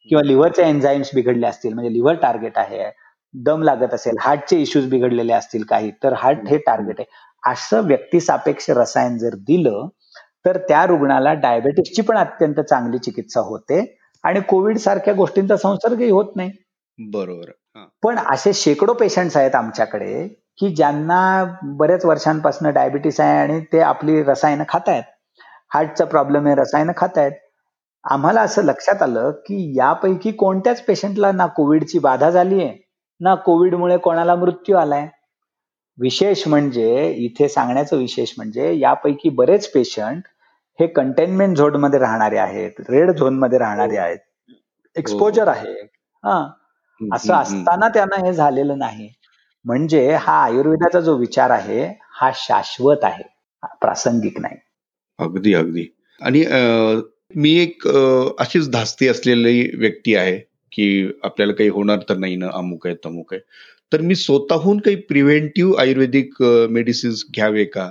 किंवा 0.09 0.23
लिव्हरचे 0.23 0.63
एन्झाईम्स 0.63 1.11
बिघडले 1.15 1.47
असतील 1.47 1.73
म्हणजे 1.75 1.93
लिव्हर 1.93 2.15
टार्गेट 2.23 2.59
आहे 2.59 2.91
दम 3.35 3.63
लागत 3.63 3.95
असेल 3.95 4.17
हार्टचे 4.21 4.57
इश्यूज 4.59 4.89
बिघडलेले 4.91 5.33
असतील 5.33 5.63
काही 5.65 5.91
तर 6.03 6.13
हार्ट 6.17 6.49
हे 6.49 6.57
टार्गेट 6.59 7.01
आहे. 7.01 7.07
असं 7.43 7.87
व्यक्तिसापेक्ष 7.87 8.69
रसायन 8.71 9.17
जर 9.19 9.35
दिलं 9.47 9.87
तर 10.45 10.57
त्या 10.69 10.85
रुग्णाला 10.87 11.33
डायबेटिसची 11.37 12.03
पण 12.03 12.17
अत्यंत 12.17 12.61
चांगली 12.61 12.99
चिकित्सा 12.99 13.41
होते 13.41 13.81
आणि 14.25 14.41
कोविड 14.49 14.79
सारख्या 14.79 15.15
गोष्टींचा 15.15 15.57
संसर्गही 15.57 16.11
होत 16.11 16.37
नाही. 16.37 16.51
बरोबर. 17.11 17.51
हा. 17.77 17.87
पण 18.03 18.19
असे 18.19 18.53
शेकडो 18.53 18.93
पेशंट्स 18.93 19.37
आहेत 19.37 19.55
आमच्याकडे 19.55 20.29
की 20.59 20.69
ज्यांना 20.69 21.45
बऱ्याच 21.63 22.05
वर्षांपासून 22.05 22.71
डायबिटीस 22.71 23.21
आहे 23.21 23.39
आणि 23.39 23.61
ते 23.61 23.81
आपली 23.81 24.23
रसायनं 24.23 24.65
खातायत. 24.69 25.03
हार्टचा 25.75 26.05
प्रॉब्लेम 26.05 26.47
आहे 26.47 26.55
रसायनं 26.55 26.93
खातायत. 26.97 27.33
आम्हाला 28.11 28.41
असं 28.41 28.63
लक्षात 28.63 29.03
आलं 29.03 29.31
की 29.31 29.75
यापैकी 29.79 30.33
कोणत्याच 30.33 30.85
पेशंटला 30.85 31.33
ना 31.33 31.47
कोविडची 31.47 31.99
बाधा 31.99 32.31
झाली 32.31 32.65
आहे 32.65 32.79
ना 33.21 33.35
कोविडमुळे 33.35 33.97
कोणाला 33.97 34.35
मृत्यू 34.35 34.77
आलाय. 34.77 35.09
विशेष 35.99 36.49
म्हणजे 36.49 37.11
इथे 37.11 37.49
सांगण्याचं 37.49 37.97
विशेष 37.97 38.35
म्हणजे 38.37 38.79
यापैकी 38.79 39.29
बरेच 39.29 39.73
पेशंट 39.73 40.23
हे 40.81 40.87
कंटेनमेंट 40.87 41.57
झोनमध्ये 41.57 41.99
राहणारे 41.99 42.39
आहेत 42.39 42.71
रेड 42.91 43.11
झोनमध्ये 43.11 43.59
राहणारे 43.59 43.97
आहेत. 43.97 44.19
एक्सपोजर 44.97 45.49
आहे. 45.49 45.73
हा. 46.25 46.49
असं. 47.15 47.35
असताना 47.35 47.89
त्यांना 47.89 48.27
हे 48.27 48.33
झालेलं 48.33 48.79
नाही. 48.79 49.09
म्हणजे 49.65 50.15
हा 50.15 50.43
आयुर्वेदाचा 50.45 51.01
जो 51.01 51.17
विचार 51.17 51.51
आहे 51.51 51.99
हा 52.13 52.31
शाश्वत 52.35 52.97
आहे 53.03 53.23
प्रासंगिक 53.81 54.41
नाही. 54.41 54.57
अगदी 55.19 55.55
अगदी. 55.55 55.85
आणि 56.21 56.45
मी 57.37 57.53
एक 57.59 57.89
अशीच 58.39 58.71
धास्ती 58.71 59.09
असलेली 59.09 59.71
व्यक्ती 59.77 60.15
आहे 60.15 60.39
की 60.73 61.11
आपल्याला 61.25 61.53
काही 61.53 61.69
होणार 61.69 61.99
तर 62.09 62.17
नाही 62.17 62.37
ना 62.37 62.49
अमुक 62.55 62.87
आहे 62.87 62.97
तमुक 63.05 63.35
आहे. 63.35 63.43
तर 63.93 64.01
मी 64.01 64.15
स्वतःहून 64.15 64.79
काही 64.79 64.97
प्रिव्हेंटिव्ह 64.97 65.81
आयुर्वेदिक 65.81 66.43
मेडिसिन्स 66.43 67.25
घ्यावे 67.35 67.65
का? 67.65 67.91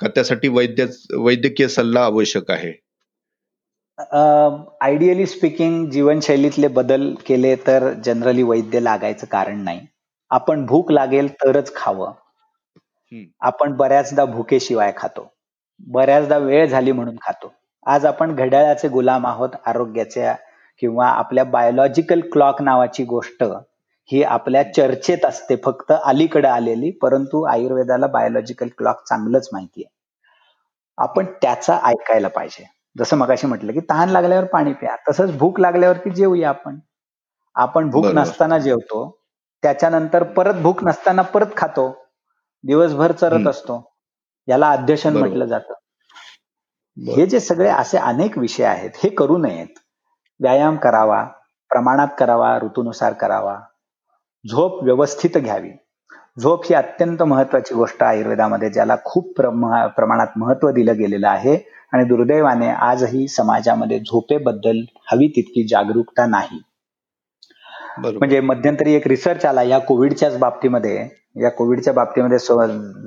का 0.00 0.08
त्यासाठी 0.08 0.48
वैद्य 0.48 0.86
वैद्यकीय 1.16 1.68
सल्ला 1.68 2.00
आवश्यक 2.00 2.50
आहे? 2.50 2.81
आयडियली 3.98 5.24
स्पीकिंग 5.26 5.74
जीवनशैलीतले 5.90 6.68
बदल 6.68 7.02
केले 7.26 7.54
तर 7.66 7.92
जनरली 8.04 8.42
वैद्य 8.42 8.80
लागायचं 8.80 9.26
कारण 9.30 9.58
नाही. 9.64 9.80
आपण 10.30 10.64
भूक 10.66 10.90
लागेल 10.92 11.28
तरच 11.34 11.74
खावं. 11.76 12.12
आपण 13.40 13.72
बऱ्याचदा 13.76 14.24
भुकेशिवाय 14.24 14.92
खातो. 14.96 15.26
बऱ्याचदा 15.86 16.38
वेळ 16.38 16.66
झाली 16.66 16.92
म्हणून 16.92 17.16
खातो. 17.22 17.52
आज 17.86 18.06
आपण 18.06 18.34
घड्याळाचे 18.34 18.88
गुलाम 18.88 19.26
आहोत 19.26 19.50
आरोग्याच्या 19.66 20.34
किंवा 20.82 21.08
आपल्या 21.08 21.44
बायोलॉजिकल 21.44 22.20
क्लॉक 22.32 22.62
नावाची 22.62 23.04
गोष्ट 23.04 23.42
ही 24.10 24.22
आपल्या 24.22 24.62
चर्चेत 24.72 25.24
असते 25.24 25.56
फक्त 25.64 25.92
अलीकडे 25.92 26.48
आलेली 26.48 26.90
परंतु 27.02 27.42
आयुर्वेदाला 27.44 28.06
बायोलॉजिकल 28.06 28.68
क्लॉक 28.78 29.02
चांगलंच 29.08 29.48
माहिती 29.52 29.82
आहे. 29.84 29.90
आपण 30.98 31.26
त्याचा 31.42 31.78
ऐकायला 31.84 32.28
पाहिजे. 32.28 32.64
जसं 32.96 33.16
मगाशी 33.16 33.46
म्हटलं 33.46 33.72
की 33.72 33.80
तहान 33.90 34.08
लागल्यावर 34.08 34.44
पाणी 34.44 34.72
प्या 34.72 34.96
तसंच 35.08 35.36
भूक 35.38 35.60
लागल्यावरती 35.60 36.10
जेवूया 36.10 36.48
आपण 36.48 36.78
आपण 37.56 37.90
भूक. 37.90 38.06
नसताना 38.06 38.58
जेवतो 38.58 39.00
त्याच्यानंतर 39.62 40.22
परत 40.32 40.54
भूक 40.54 40.82
नसताना 40.84 41.22
परत 41.22 41.56
खातो 41.56 41.88
दिवसभर 42.64 43.12
चरत. 43.12 43.46
असतो 43.48 43.82
याला 44.48 44.70
अध्यशन 44.70 45.12
बरोबर. 45.12 45.28
म्हटलं 45.28 45.44
जातं. 45.44 45.74
हे 46.96 47.26
जे 47.26 47.40
सगळे 47.40 47.68
असे 47.68 47.98
अनेक 47.98 48.38
विषय 48.38 48.64
आहेत 48.64 48.90
हे 48.94 49.08
करू 49.08 49.36
नयेत 49.36 49.78
व्यायाम 50.40 50.76
करावा 50.76 51.22
प्रमाणात 51.70 52.08
करावा 52.18 52.56
ऋतूनुसार 52.58 53.12
करावा 53.12 53.58
झोप 54.44 54.82
व्यवस्थित 54.82 55.38
घ्यावी 55.38 55.70
झोप 56.36 56.64
ही 56.64 56.74
अत्यंत 56.74 57.22
महत्वाची 57.22 57.74
गोष्ट 57.74 58.02
आयुर्वेदामध्ये 58.02 58.70
ज्याला 58.70 58.96
खूप 59.04 59.32
प्रमा- 59.36 59.88
प्रमाणात 59.88 60.26
महत्त्व 60.36 60.70
दिलं 60.70 60.98
गेलेलं 60.98 61.28
आहे. 61.28 61.56
आणि 61.92 62.04
दुर्दैवाने 62.04 62.68
आजही 62.68 63.28
समाजामध्ये 63.28 63.98
झोपेबद्दल 64.00 64.78
हवी 65.12 65.26
तितकी 65.28 65.66
जागरूकता 65.68 66.26
नाही. 66.26 66.60
म्हणजे 67.98 68.40
मध्यंतरी 68.40 68.94
एक 68.94 69.06
रिसर्च 69.06 69.44
आला 69.44 69.62
या 69.62 69.78
कोविडच्याच 69.78 70.38
बाबतीमध्ये 70.38 71.08
या 71.42 71.50
कोविडच्या 71.50 71.92
बाबतीमध्ये 71.92 72.38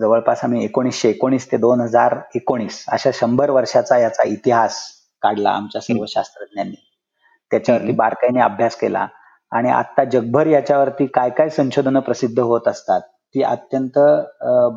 जवळपास 0.01 0.43
आम्ही 0.43 0.63
एकोणीसशे 0.63 1.09
एकोणीस 1.09 1.51
ते 1.51 1.57
दोन 1.57 1.81
हजार 1.81 2.15
एकोणीस 2.35 2.83
अशा 2.87 3.09
शंभर 3.13 3.49
वर्षाचा 3.49 3.97
याचा 3.97 4.27
इतिहास 4.27 4.79
काढला 5.21 5.49
आमच्या 5.49 5.81
सर्व 5.81 6.05
शास्त्रज्ञांनी. 6.07 6.75
त्याच्यावरती. 7.51 7.91
बारकाईने 7.91 8.39
अभ्यास 8.39 8.75
केला. 8.75 9.07
आणि 9.51 9.69
आता 9.69 10.03
जगभर 10.03 10.47
याच्यावरती 10.47 11.05
काय 11.05 11.29
काय 11.29 11.49
संशोधनं 11.49 11.99
प्रसिद्ध 11.99 12.39
होत 12.39 12.67
असतात 12.67 13.01
ती 13.35 13.41
अत्यंत 13.43 13.97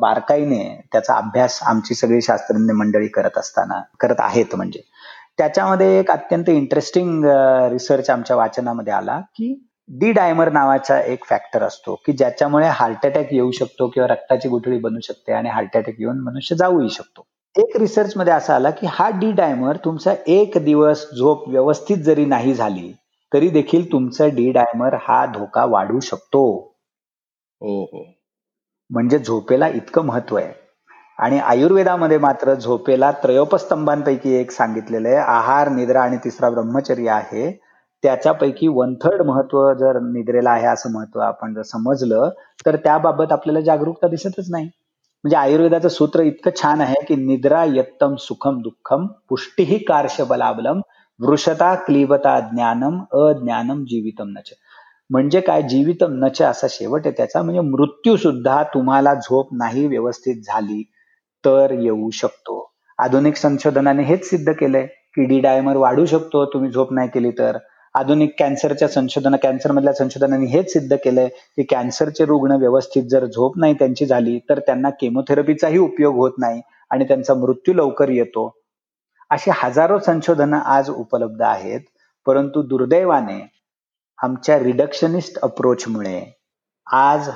बारकाईने 0.01 0.63
त्याचा 0.91 1.15
अभ्यास 1.15 1.59
आमची 1.63 1.95
सगळी 1.95 2.21
शास्त्रज्ञ 2.21 2.73
मंडळी 2.73 3.07
करत 3.07 3.37
असताना 3.37 3.81
करत 3.99 4.19
आहेत 4.19 4.55
म्हणजे. 4.55 4.81
त्याच्यामध्ये 5.37 5.99
एक 5.99 6.11
अत्यंत 6.11 6.49
इंटरेस्टिंग 6.49 7.23
रिसर्च 7.71 8.09
आमच्या 8.09 8.35
वाचनामध्ये 8.35 8.93
आला 8.93 9.19
की 9.35 9.53
डी 9.89 10.11
डायमर 10.11 10.51
नावाचा 10.51 10.99
एक 11.01 11.23
फॅक्टर 11.25 11.63
असतो 11.63 11.95
की 12.05 12.13
ज्याच्यामुळे 12.13 12.67
हार्ट 12.69 13.05
अटॅक 13.05 13.33
येऊ 13.33 13.51
शकतो 13.51 13.87
किंवा 13.87 14.07
रक्ताची 14.07 14.49
गुठळी 14.49 14.79
बनू 14.79 14.99
शकते 15.03 15.33
आणि 15.33 15.49
हार्ट 15.49 15.77
अटॅक 15.77 15.95
येऊन 15.99 16.19
मनुष्य 16.19 16.55
जाऊही 16.55 16.89
शकतो. 16.89 17.25
एक 17.55 17.77
रिसर्च 17.77 18.13
मध्ये 18.17 18.33
असा 18.33 18.55
आला 18.55 18.69
की 18.69 18.87
हा 18.89 19.09
डी 19.09 19.31
डायमर 19.31 19.77
तुमचा 19.85 20.13
एक 20.27 20.57
दिवस 20.57 21.05
झोप 21.17 21.47
व्यवस्थित 21.49 21.97
जरी 21.97 22.25
नाही 22.25 22.53
झाली 22.53 22.91
तरी 23.31 23.49
देखील 23.49 23.91
तुमचा 23.91 24.27
डी 24.27 24.51
डायमर 24.51 24.95
हा 25.01 25.25
धोका 25.25 25.65
वाढू 25.65 25.99
शकतो. 25.99 26.45
हो 27.61 27.83
हो. 27.83 28.03
म्हणजे 28.89 29.19
झोपेला 29.19 29.67
इतकं 29.67 30.05
महत्त्व 30.05 30.37
आहे. 30.37 30.51
आणि 31.17 31.39
आयुर्वेदामध्ये 31.39 32.17
मात्र 32.17 32.53
झोपेला 32.53 33.11
त्रयोपस्तंभांपैकी 33.11 34.35
एक 34.35 34.51
सांगितलेलं 34.51 35.07
आहे 35.09 35.17
आहार 35.17 35.69
निद्रा 35.69 36.01
आणि 36.01 36.17
तिसरा 36.17 36.49
ब्रह्मचर्य 36.49 37.09
आहे. 37.09 37.51
त्याच्यापैकी 38.03 38.67
वन 38.67 38.93
थर्ड 38.93 39.21
महत्त्व 39.21 39.73
जर 39.73 39.99
निद्रेला 39.99 40.51
आहे 40.51 40.67
असं 40.67 40.91
महत्त्व 40.91 41.19
आपण 41.19 41.53
जर 41.53 41.61
समजलं 41.61 42.29
तर 42.65 42.75
त्याबाबत 42.75 43.31
आपल्याला 43.31 43.61
जागरूकता 43.61 44.07
दिसतच 44.07 44.45
नाही. 44.49 44.65
म्हणजे 44.65 45.37
आयुर्वेदाचं 45.37 45.87
सूत्र 45.87 46.21
इतकं 46.21 46.51
छान 46.61 46.81
आहे 46.81 47.03
की 47.05 47.15
निद्रा 47.15 47.63
यत्तम 47.67 48.15
सुखम 48.15 48.61
दुःखम 48.61 49.05
पुष्टीही 49.29 49.77
कार्शबलाबलम 49.77 50.81
वृषता 51.19 51.73
क्लीबता 51.75 52.39
ज्ञानम 52.39 52.99
अज्ञानम 53.11 53.83
जीवितम 53.83 54.27
नच 54.29 54.51
म्हणजे 55.09 55.39
काय? 55.41 55.61
जीवितम 55.61 56.13
नच 56.23 56.41
असा 56.41 56.67
शेवट 56.69 57.05
आहे 57.05 57.13
त्याचा. 57.17 57.41
म्हणजे 57.41 57.61
मृत्यू 57.61 58.15
सुद्धा 58.17 58.61
तुम्हाला 58.73 59.13
झोप 59.13 59.53
नाही 59.53 59.85
व्यवस्थित 59.87 60.41
झाली 60.45 60.81
तर 61.43 61.71
येऊ 61.81 62.09
शकतो. 62.13 62.65
आधुनिक 62.99 63.35
संशोधनाने 63.35 64.03
हेच 64.03 64.29
सिद्ध 64.29 64.51
केलंय 64.51 64.85
की 65.15 65.25
डी 65.25 65.39
डायमर 65.39 65.75
वाढू 65.77 66.05
शकतो 66.05 66.45
तुम्ही 66.45 66.71
झोप 66.71 66.93
नाही 66.93 67.09
केली 67.13 67.31
तर. 67.39 67.57
आधुनिक 67.95 68.33
कॅन्सरच्या 68.39 68.87
संशोधन 68.87 69.35
कॅन्सर 69.35 69.71
मधल्या 69.71 69.93
संशोधनाने 69.93 70.45
हेच 70.45 70.71
सिद्ध 70.73 70.95
केलंय 70.95 71.27
की 71.57 71.63
कॅन्सरचे 71.63 72.25
रुग्ण 72.25 72.55
व्यवस्थित 72.55 73.03
जर 73.03 73.25
झोप 73.25 73.57
नाही 73.57 73.73
त्यांची 73.73 74.05
झाली 74.05 74.37
तर 74.49 74.59
त्यांना 74.59 74.89
केमोथेरपीचाही 75.01 75.77
उपयोग 75.77 76.15
होत 76.15 76.31
नाही 76.37 76.61
आणि 76.91 77.05
त्यांचा 77.07 77.33
मृत्यू 77.33 77.73
लवकर 77.73 78.09
येतो. 78.09 78.49
अशी 79.31 79.51
हजारो 79.53 79.97
संशोधनं 79.99 80.57
आज 80.57 80.89
उपलब्ध 80.89 81.41
आहेत 81.41 81.81
परंतु 82.27 82.61
दुर्दैवाने 82.61 83.39
आमच्या 84.23 84.59
रिडक्शनिस्ट 84.59 85.39
अप्रोचमुळे 85.39 86.39
आज 86.87 87.29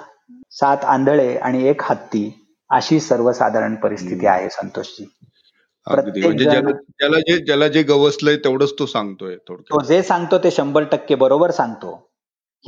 सात 0.52 0.86
आंधळे 0.86 1.38
आणि 1.38 1.68
एक 1.68 1.82
हत्ती 1.82 2.50
अशी 2.70 3.00
सर्वसाधारण 3.00 3.76
परिस्थिती 3.76 4.26
आहे 4.26 4.50
संतोषजी. 4.50 5.06
म्हणजे 5.88 6.44
ज्याला 6.44 7.20
जे 7.20 7.46
ज्याला 7.46 7.68
जे 7.68 7.84
गवसलंय 7.84 8.36
तेवढंच 8.36 8.74
तो 8.80 8.86
सांगतोय 8.86 9.36
तो 9.36 9.82
जे 9.82 10.04
सांगतो 10.04 10.38
ते 10.38 10.52
शंभर 10.52 10.84
टक्के 10.84 11.16
बरोबर 11.16 11.52
सांगतो. 11.52 12.10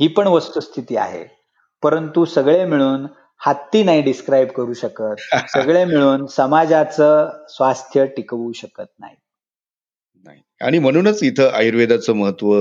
ही 0.00 0.08
पण 0.08 0.26
वस्तुस्थिती 0.26 0.96
आहे. 0.96 1.24
परंतु 1.82 2.24
सगळे 2.24 2.64
मिळून 2.64 3.06
हत्ती 3.46 3.82
नाही 3.82 4.02
डिस्क्राईब 4.02 4.48
करू 4.48 4.72
शकत. 4.72 5.14
सगळे 5.48 5.84
मिळून 5.84 6.26
समाजाचं 6.26 7.30
स्वास्थ्य 7.48 8.06
टिकवू 8.06 8.52
शकत 8.52 8.92
नाही 8.98 9.16
नाही. 10.26 10.40
आणि 10.60 10.78
म्हणूनच 10.78 11.22
इथं 11.22 11.50
आयुर्वेदाचं 11.54 12.12
महत्त्व 12.12 12.52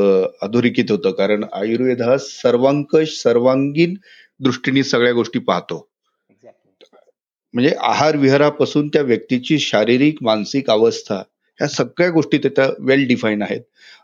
अधोरेखित 0.41 0.91
होतं. 0.91 1.11
कारण 1.11 1.43
आयुर्वेद 1.53 2.01
हा 2.01 2.18
सर्वांकश 2.20 3.22
सर्वांगीण 3.22 3.93
दृष्टीने 4.39 4.84
सगळ्या 4.84 5.13
गोष्टी 5.13 5.39
पाहतो. 5.39 5.88
म्हणजे 7.53 7.72
आहार 7.80 8.16
विहारापासून 8.18 8.88
त्या 8.88 9.01
व्यक्तीची 9.01 9.57
शारीरिक 9.59 10.18
मानसिक 10.24 10.70
अवस्था 10.70 11.16
ह्या 11.59 11.68
सगळ्या 11.68 12.09
गोष्टी 12.11 12.38
त्याच्या 12.38 12.68
वेल 12.80 13.07
डिफाईन 13.07 13.41
आहेत. 13.41 13.61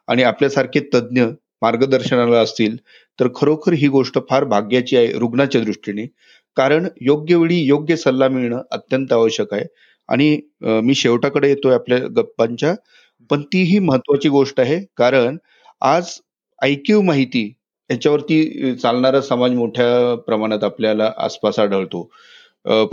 आणि 0.07 0.24
आपल्यासारखे 0.24 0.80
तज्ज्ञ 0.93 1.24
मार्गदर्शनाला 1.62 2.39
असतील 2.41 2.76
तर 3.20 3.28
खरोखर 3.36 3.74
ही 3.74 3.88
गोष्ट 3.88 4.18
फार 4.30 4.43
भाग्याची 4.43 4.97
आहे 4.97 5.12
रुग्णाच्या 5.20 5.62
दृष्टीने. 5.62 6.05
कारण 6.57 6.88
योग्य 7.01 7.36
वेळी 7.36 7.59
योग्य 7.66 7.95
सल्ला 7.95 8.28
मिळणं 8.30 8.62
अत्यंत 8.72 9.14
आवश्यक 9.14 9.53
आहे. 9.53 9.66
आणि 10.09 10.39
मी 10.84 10.95
शेवटाकडे 10.95 11.49
येतोय 11.49 11.74
आपल्या 11.74 11.97
गप्पांच्या. 12.18 12.74
पण 13.30 13.41
तीही 13.53 13.80
महत्वाची 13.80 14.30
गोष्ट 14.30 14.59
आहे 14.59 14.80
कारण 14.97 15.38
आज 15.82 16.09
ऐक्यू 16.59 17.01
माहिती 17.01 17.51
याच्यावरती 17.89 18.74
चालणारा 18.76 19.22
समाज 19.22 19.51
मोठ्या 19.51 20.15
प्रमाणात 20.26 20.63
आपल्याला 20.63 21.11
आसपास 21.17 21.59
आढळतो. 21.59 22.09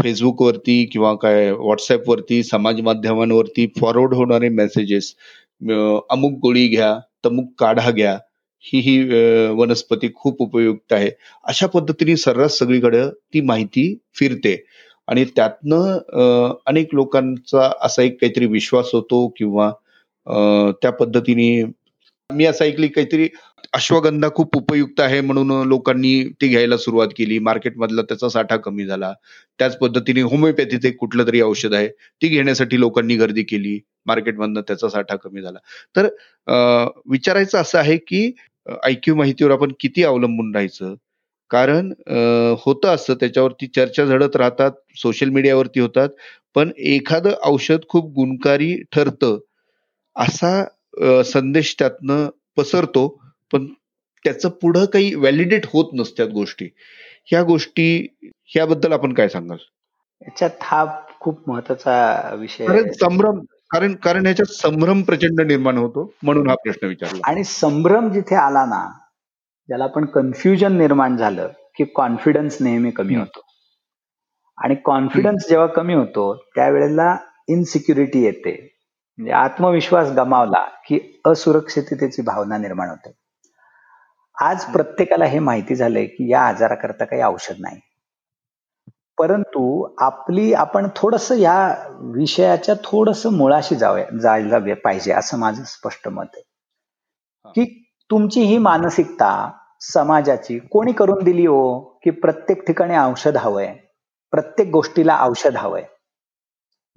फेसबुकवरती 0.03 0.85
किंवा 0.93 1.15
काय 1.23 1.51
व्हॉट्सअपवरती 1.53 2.43
समाज 2.43 2.81
माध्यमांवरती 2.81 3.67
फॉरवर्ड 3.81 4.15
होणारे 4.15 4.49
मेसेजेस 4.49 5.15
अमुक 6.11 6.39
गोळी 6.43 6.67
घ्या 6.69 6.95
तमुक 7.25 7.53
काढा 7.59 7.91
घ्या 7.91 8.17
ही 8.65 8.79
ही 8.81 8.99
वनस्पती 9.59 10.09
खूप 10.15 10.43
उपयुक्त 10.43 10.93
आहे. 10.93 11.11
अशा 11.45 11.67
पद्धतीने 11.67 12.17
सर्रास 12.17 12.59
सगळीकडे 12.59 13.05
ती 13.35 13.41
माहिती 13.41 13.95
फिरते. 14.19 14.57
आणि 15.09 15.25
त्यातनं 15.37 16.57
अनेक 16.67 16.95
लोकांचा 16.95 17.71
असा 17.83 18.03
एक 18.03 18.21
काहीतरी 18.21 18.47
विश्वास 18.47 18.91
होतो 18.93 19.27
किंवा 19.37 19.71
त्या 20.83 20.91
पद्धतीने 20.93 21.63
मी 22.31 22.45
असं 22.45 22.65
ऐकली 22.65 22.89
काहीतरी 22.89 23.29
अश्वगंधा 23.75 24.29
खूप 24.35 24.57
उपयुक्त 24.57 25.01
आहे 25.01 25.21
म्हणून 25.21 25.51
लोकांनी 25.69 26.13
ती 26.41 26.49
घ्यायला 26.49 26.77
सुरुवात 26.77 27.09
केली. 27.17 27.39
मार्केटमधला 27.39 28.03
त्याचा 28.03 28.29
साठा 28.29 28.57
कमी 28.57 28.87
झाला. 28.87 29.13
त्याच 29.59 29.79
पद्धतीने 29.79 30.21
होमिओपॅथीचं 30.23 30.89
एक 30.89 30.97
कुठलं 30.97 31.27
तरी 31.27 31.41
औषध 31.43 31.75
आहे 31.75 31.89
ती 32.23 32.29
घेण्यासाठी 32.29 32.81
लोकांनी 32.81 33.17
गर्दी 33.17 33.43
केली. 33.43 33.79
मार्केटमधनं 34.07 34.61
त्याचा 34.61 34.89
साठा 34.89 35.17
कमी 35.17 35.43
झाला. 35.43 35.59
तर 35.97 36.09
विचारायचं 37.11 37.59
असं 37.59 37.79
आहे 37.79 37.97
की 37.97 38.31
ऐक्यू 38.85 39.15
माहितीवर 39.15 39.51
आपण 39.51 39.73
किती 39.81 40.03
अवलंबून 40.05 40.55
राहायचं? 40.55 40.95
कारण 41.51 41.93
होतं 42.61 42.89
असतं 42.89 43.15
त्याच्यावरती 43.15 43.67
चर्चा 43.67 44.05
झडत 44.05 44.37
राहतात 44.37 44.73
सोशल 44.97 45.29
मीडियावरती 45.29 45.81
होतात 45.81 46.09
पण 46.55 46.71
एखादं 46.79 47.35
औषध 47.45 47.87
खूप 47.89 48.13
गुणकारी 48.15 48.75
ठरतं 48.93 49.39
असा 50.19 51.23
संदेश 51.25 51.75
त्यातनं 51.79 52.29
पसरतो 52.57 53.07
पण 53.53 53.67
त्याचं 54.25 54.49
पुढं 54.49 54.85
काही 54.85 55.15
व्हॅलिडेट 55.15 55.67
होत 55.67 55.91
नसत्यात 55.95 56.29
गोष्टी. 56.29 56.69
ह्या 57.27 57.43
गोष्टी 57.43 58.17
ह्याबद्दल 58.47 58.93
आपण 58.93 59.13
काय 59.15 59.29
सांगाल? 59.29 59.59
याच्यात 60.23 60.51
हा 60.61 60.85
खूप 61.21 61.49
महत्त्वाचा 61.51 62.35
विषय 62.39 62.67
संभ्रम 62.93 63.39
कारण 63.71 63.95
कारण 63.95 64.23
ह्याच्यात 64.23 64.53
संभ्रम 64.53 65.03
प्रचंड 65.03 65.41
निर्माण 65.41 65.77
होतो 65.79 66.13
म्हणून 66.23 66.49
हा 66.49 66.55
प्रश्न 66.55 66.87
विचारला. 66.87 67.21
आणि 67.25 67.45
संभ्रम 67.45 68.09
जिथे 68.11 68.35
आला 68.35 68.65
ना 68.65 68.87
ज्याला 69.69 69.85
आपण 69.85 70.05
कन्फ्युजन 70.05 70.77
निर्माण 70.79 71.17
झालं 71.17 71.49
की 71.77 71.85
कॉन्फिडन्स 71.85 72.57
नेहमी 72.63 72.91
कमी 72.91 73.17
होतो. 73.17 73.41
आणि 74.59 74.75
कॉन्फिडन्स 74.75 75.49
जेव्हा 75.49 75.67
कमी 75.67 75.95
होतो 75.95 76.35
त्यावेळेला 76.55 77.17
इनसिक्युरिटी 77.49 78.23
येते. 78.25 78.78
म्हणजे 79.19 79.33
आत्मविश्वास 79.33 80.11
गमावला 80.11 80.65
की 80.89 81.21
असुरक्षिततेची 81.27 82.23
भावना 82.23 82.59
निर्माण 82.59 82.89
होते. 82.89 83.13
आज 84.43 84.65
प्रत्येकाला 84.65 85.25
हे 85.25 85.39
माहिती 85.39 85.75
झालंय 85.75 86.07
की 86.07 86.33
या 86.33 86.41
आजाराकरता 86.41 87.05
काही 87.05 87.23
औषध 87.23 87.55
नाही. 87.59 87.81
परंतु 89.19 89.89
आपली 89.99 90.53
आपण 90.53 90.89
थोडस 90.97 91.33
या 91.33 91.75
विषयाच्या 92.01 92.75
थोडस 92.85 93.27
मुळाशी 93.27 93.77
जावं 93.77 94.19
जायला 94.19 94.75
पाहिजे 94.75 95.13
असं 95.13 95.39
माझं 95.39 95.63
स्पष्ट 95.65 96.09
मत 96.09 96.27
आहे. 96.35 96.43
की 97.49 97.85
तुमची 98.11 98.41
ही 98.41 98.59
मानसिकता 98.59 99.53
समाजाची 99.81 100.59
कोणी 100.59 100.93
करून 100.93 101.25
दिली 101.25 101.47
हो 101.47 101.81
की 101.81 102.11
प्रत्येक 102.11 102.67
ठिकाणी 102.67 102.97
औषध 102.97 103.37
हवंय 103.37 103.75
प्रत्येक 104.31 104.69
गोष्टीला 104.71 105.19
औषध 105.21 105.57
हवंय 105.57 105.85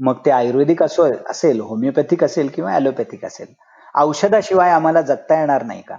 मग 0.02 0.22
ते 0.26 0.32
आयुर्वेदिक 0.32 0.84
असो 0.84 1.04
असेल 1.30 1.60
होमिओपॅथिक 1.60 2.24
असेल 2.24 2.48
किंवा 2.48 2.72
ॲलोपॅथिक 2.74 3.26
असेल 3.26 3.54
औषधाशिवाय 3.96 4.72
आम्हाला 4.72 5.02
जगता 5.02 5.40
येणार 5.40 5.64
नाही 5.64 5.82
का? 5.82 5.98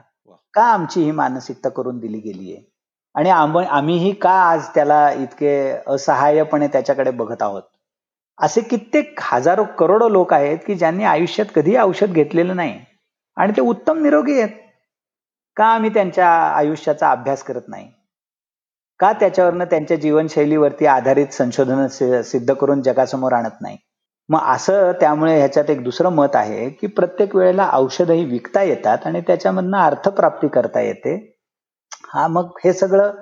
का 0.54 0.62
आमची 0.62 1.02
ही 1.02 1.10
मानसिकता 1.10 1.68
करून 1.68 1.98
दिली 1.98 2.18
गेली 2.18 2.54
आहे 2.54 2.64
आणि 3.14 3.30
आम्हीही 3.64 4.12
का 4.12 4.30
आज 4.30 4.68
त्याला 4.74 5.10
इतके 5.10 5.74
असहाय्यपणे 5.86 6.66
त्याच्याकडे 6.66 7.10
बघत 7.10 7.42
आहोत? 7.42 7.62
असे 8.38 8.60
कित्येक 8.60 9.20
हजारो 9.22 9.64
करोडो 9.64 10.08
लोक 10.08 10.32
आहेत 10.32 10.58
की 10.66 10.74
ज्यांनी 10.74 11.04
आयुष्यात 11.04 11.46
कधी 11.54 11.76
औषध 11.76 12.12
घेतलेलं 12.12 12.56
नाही. 12.56 12.80
आणि 13.36 13.52
ते 13.56 13.60
उत्तम 13.60 14.02
निरोगी 14.02 14.40
आहेत. 14.40 14.56
का 15.56 15.66
आम्ही 15.66 15.90
त्यांच्या 15.94 16.28
आयुष्याचा 16.30 17.10
अभ्यास 17.10 17.42
करत 17.42 17.68
नाही? 17.68 17.88
का 19.00 19.12
त्याच्यावरनं 19.12 19.64
त्यांच्या 19.64 19.96
जीवनशैलीवरती 19.96 20.86
आधारित 20.86 21.26
संशोधन 21.26 21.86
सिद्ध 22.22 22.54
करून 22.54 22.82
जगासमोर 22.82 23.32
आणत 23.32 23.60
नाही? 23.60 23.76
मग 24.32 24.40
असं 24.44 24.92
त्यामुळे 24.92 25.36
ह्याच्यात 25.38 25.70
एक 25.70 25.82
दुसरं 25.84 26.08
मत 26.08 26.36
आहे 26.36 26.68
की 26.70 26.86
प्रत्येक 26.86 27.36
वेळेला 27.36 27.68
औषधही 27.72 28.24
विकता 28.24 28.62
येतात 28.62 28.98
आणि 29.06 29.20
त्याच्यामधनं 29.20 29.78
अर्थप्राप्ती 29.78 30.48
करता 30.48 30.80
येते. 30.80 31.14
हा 32.14 32.26
मग 32.28 32.58
हे 32.64 32.72
सगळं 32.72 33.12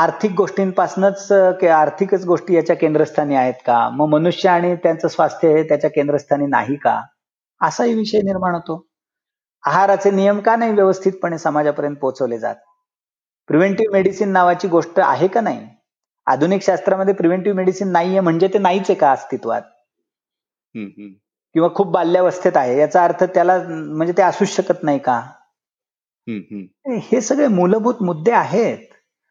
आर्थिक 0.00 0.32
गोष्टींपासूनच 0.32 1.32
आर्थिकच 1.72 2.24
गोष्टी 2.24 2.54
याच्या 2.54 2.76
केंद्रस्थानी 2.76 3.34
आहेत 3.34 3.54
का? 3.66 3.88
मग 3.88 4.08
मनुष्य 4.08 4.48
आणि 4.48 4.74
त्यांचं 4.76 5.08
स्वास्थ्य 5.08 5.48
हे 5.48 5.62
त्याच्या 5.62 5.90
केंद्रस्थानी 5.90 6.46
नाही 6.46 6.76
का? 6.76 7.00
असाही 7.60 7.94
विषय 7.94 8.18
निर्माण 8.18 8.54
होतो. 8.54 8.86
आहाराचे 9.64 10.10
नियम 10.10 10.40
का 10.40 10.56
नाही 10.56 10.72
व्यवस्थितपणे 10.72 11.38
समाजापर्यंत 11.38 11.96
पोहोचवले 11.96 12.38
जात? 12.38 12.54
प्रिव्हेंटिव्ह 13.48 13.92
मेडिसिन 13.92 14.32
नावाची 14.32 14.68
गोष्ट 14.68 15.00
आहे 15.00 15.28
का 15.28 15.40
नाही? 15.40 15.66
आधुनिक 16.26 16.62
शास्त्रामध्ये 16.62 17.14
प्रिव्हेंटिव्ह 17.14 17.56
मेडिसिन 17.56 17.88
नाहीये 17.88 18.20
म्हणजे 18.20 18.48
ते 18.48 18.58
नाहीच 18.58 18.82
आहे 18.82 18.94
का 18.94 19.12
अस्तित्वात? 19.12 19.62
किंवा 20.74 21.68
खूप 21.74 21.86
बाल्यावस्थेत 21.86 22.56
आहे. 22.56 22.78
याचा 22.80 23.04
अर्थ 23.04 23.24
त्याला 23.24 23.58
म्हणजे 23.68 24.12
ते 24.16 24.22
असूच 24.22 24.48
शकत 24.48 24.82
नाही 24.82 24.98
का? 24.98 25.20
हे 27.00 27.20
सगळे 27.20 27.48
मूलभूत 27.48 28.02
मुद्दे 28.02 28.32
आहेत. 28.32 28.78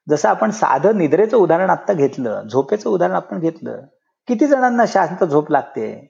जसं 0.10 0.30
आपण 0.30 0.52
साधं 0.52 0.98
निद्रेचं 0.98 1.38
उदाहरण 1.38 1.70
आता 1.70 1.94
घेतलं 1.94 2.48
झोपेचं 2.48 2.90
उदाहरण 2.90 3.16
आपण 3.16 3.40
घेतलं. 3.40 3.82
किती 4.28 4.48
जणांना 4.48 4.86
शांत 4.88 5.24
झोप 5.24 5.52
लागते? 5.52 6.08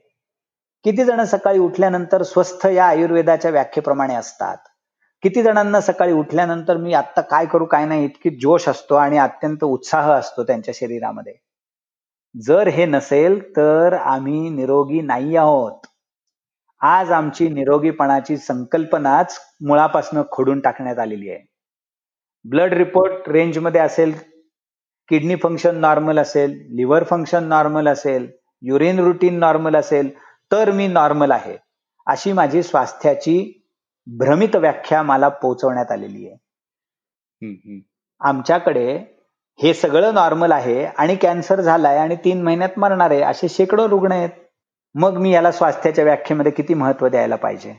किती 0.83 1.03
जण 1.03 1.23
सकाळी 1.23 1.59
उठल्यानंतर 1.59 2.23
स्वस्थ 2.23 2.65
या 2.65 2.85
आयुर्वेदाच्या 2.85 3.51
व्याख्येप्रमाणे 3.51 4.15
असतात? 4.15 4.57
किती 5.23 5.43
जणांना 5.43 5.81
सकाळी 5.81 6.13
उठल्यानंतर 6.13 6.77
मी 6.77 6.93
आत्ता 6.93 7.21
काय 7.21 7.45
करू 7.45 7.65
काय 7.65 7.85
नाही 7.85 8.05
इतकी 8.05 8.29
जोश 8.29 8.69
असतो 8.69 8.95
आणि 8.95 9.17
अत्यंत 9.17 9.63
उत्साह 9.63 10.11
असतो 10.11 10.43
त्यांच्या 10.43 10.73
शरीरामध्ये. 10.77 11.33
जर 12.35 12.67
हे 12.67 12.85
नसेल 12.85 13.39
तर 13.55 13.93
आम्ही 13.93 14.49
निरोगी 14.49 15.01
नाही 15.01 15.35
आहोत. 15.35 15.85
आज 16.81 17.11
आमची 17.11 17.47
निरोगीपणाची 17.49 18.37
संकल्पनाच 18.37 19.37
मुळापासून 19.67 20.21
खोडून 20.31 20.59
टाकण्यात 20.59 20.99
आलेली 20.99 21.29
आहे. 21.29 21.39
ब्लड 22.45 22.73
रिपोर्ट 22.73 23.29
रेंजमध्ये 23.29 23.81
असेल 23.81 24.13
किडनी 25.09 25.35
फंक्शन 25.35 25.75
नॉर्मल 25.75 26.19
असेल 26.19 26.51
लिव्हर 26.75 27.03
फंक्शन 27.03 27.43
नॉर्मल 27.43 27.87
असेल 27.87 28.27
युरिन 28.63 28.99
रुटीन 28.99 29.39
नॉर्मल 29.39 29.75
असेल 29.75 30.09
तर 30.51 30.71
मी 30.71 30.87
नॉर्मल 30.87 31.31
आहे 31.31 31.57
अशी 32.07 32.31
माझी 32.31 32.63
स्वास्थ्याची 32.63 33.37
भ्रमित 34.07 34.55
व्याख्या 34.55 35.01
मला 35.03 35.27
पोहोचवण्यात 35.29 35.91
आलेली 35.91 36.27
आहे. 36.27 37.79
आमच्याकडे 38.21 38.97
हे 39.61 39.73
सगळं 39.73 40.13
नॉर्मल 40.13 40.51
आहे 40.51 40.83
आणि 40.85 41.15
कॅन्सर 41.15 41.61
झालाय 41.61 41.97
आणि 41.97 42.15
तीन 42.15 42.41
महिन्यात 42.43 42.77
मरणार 42.79 43.11
आहे 43.11 43.21
असे 43.21 43.47
शेकडो 43.49 43.87
रुग्ण 43.89 44.11
आहेत. 44.11 44.29
मग 44.95 45.17
मी 45.17 45.31
याला 45.33 45.51
स्वास्थ्याच्या 45.51 46.03
व्याख्येमध्ये 46.03 46.51
किती 46.51 46.73
महत्त्व 46.73 47.07
द्यायला 47.07 47.35
पाहिजे? 47.35 47.73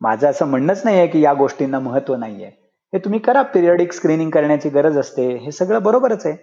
माझं 0.00 0.28
असं 0.30 0.46
म्हणणंच 0.46 0.82
नाहीये 0.84 1.06
की 1.06 1.20
या 1.20 1.32
गोष्टींना 1.34 1.78
महत्त्व 1.78 2.14
नाहीये. 2.16 2.46
हे 2.92 2.98
तुम्ही 2.98 3.20
करा 3.20 3.42
पिरियडिक 3.54 3.92
स्क्रीनिंग 3.92 4.30
करण्याची 4.30 4.68
गरज 4.68 4.98
असते 4.98 5.26
हे 5.36 5.52
सगळं 5.52 5.82
बरोबरच 5.82 6.26
आहे. 6.26 6.36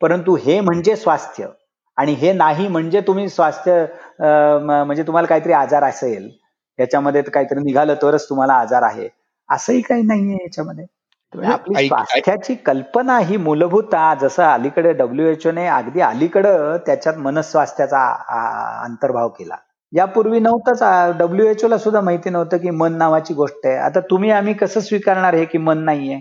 परंतु 0.00 0.34
हे 0.44 0.60
म्हणजे 0.60 0.96
स्वास्थ्य 0.96 1.46
आणि 1.98 2.12
हे 2.12 2.32
नाही 2.32 2.68
म्हणजे 2.68 3.00
तुम्ही 3.06 3.28
स्वास्थ्य 3.28 3.84
म्हणजे 4.76 5.02
तुम्हाला 5.02 5.28
काहीतरी 5.28 5.52
आजार 5.52 5.84
असेल 5.84 6.30
याच्यामध्ये 6.78 7.22
काहीतरी 7.22 7.62
निघालं 7.64 7.94
तरच 8.02 8.28
तुम्हाला 8.28 8.54
आजार 8.54 8.82
आहे. 8.82 9.08
असंही 9.48 9.80
काही 9.80 10.02
नाहीये 10.02 10.36
याच्यामध्ये. 10.42 10.84
आपली 11.32 11.86
स्वास्थ्याची 11.86 12.54
कल्पना 12.66 13.18
ही 13.20 13.36
मूलभूत 13.36 13.94
जसं 14.20 14.42
अलीकडे 14.44 14.92
डब्ल्यू 14.94 15.50
ने 15.52 15.66
अगदी 15.68 16.00
अलीकडं 16.02 16.76
त्याच्यात 16.86 17.16
मनस्वास्थ्याचा 17.20 18.02
अंतर्भाव 18.84 19.28
केला. 19.38 19.56
यापूर्वी 19.92 20.40
नव्हतंच 20.40 20.82
डब्ल्यू 21.18 21.68
ला 21.68 21.78
सुद्धा 21.78 22.00
माहिती 22.00 22.30
नव्हतं 22.30 22.56
की 22.62 22.70
मन 22.72 22.96
नावाची 22.98 23.34
गोष्ट 23.34 23.66
आहे. 23.66 23.76
आता 23.78 24.00
तुम्ही 24.10 24.30
आम्ही 24.30 24.54
कसं 24.54 24.80
स्वीकारणार 24.80 25.34
हे 25.34 25.44
की 25.44 25.58
मन 25.58 25.84
नाहीये? 25.84 26.18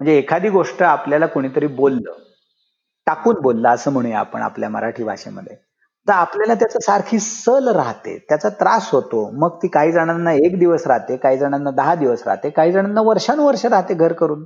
म्हणजे 0.00 0.16
एखादी 0.18 0.48
गोष्ट 0.50 0.82
आपल्याला 0.82 1.26
कोणीतरी 1.28 1.66
बोललं 1.76 2.12
टाकून 3.06 3.40
बोललं 3.42 3.68
असं 3.68 3.92
म्हणूया 3.92 4.18
आपण 4.20 4.42
आपल्या 4.42 4.68
मराठी 4.70 5.04
भाषेमध्ये. 5.04 5.56
तर 6.08 6.12
आपल्याला 6.12 6.54
त्याचं 6.54 6.78
सारखी 6.78 7.18
सल 7.18 7.68
राहते 7.68 8.16
त्याचा 8.28 8.48
त्रास 8.48 8.90
होतो. 8.92 9.28
मग 9.40 9.56
ती 9.62 9.68
काही 9.68 9.92
जणांना 9.92 10.32
एक 10.32 10.58
दिवस 10.58 10.86
राहते 10.86 11.16
काही 11.16 11.38
जणांना 11.38 11.70
दहा 11.70 11.94
दिवस 11.94 12.22
राहते 12.26 12.50
काही 12.50 12.72
जणांना 12.72 13.00
वर्षानुवर्ष 13.00 13.64
राहते 13.66 13.94
घर 13.94 14.12
करून. 14.12 14.44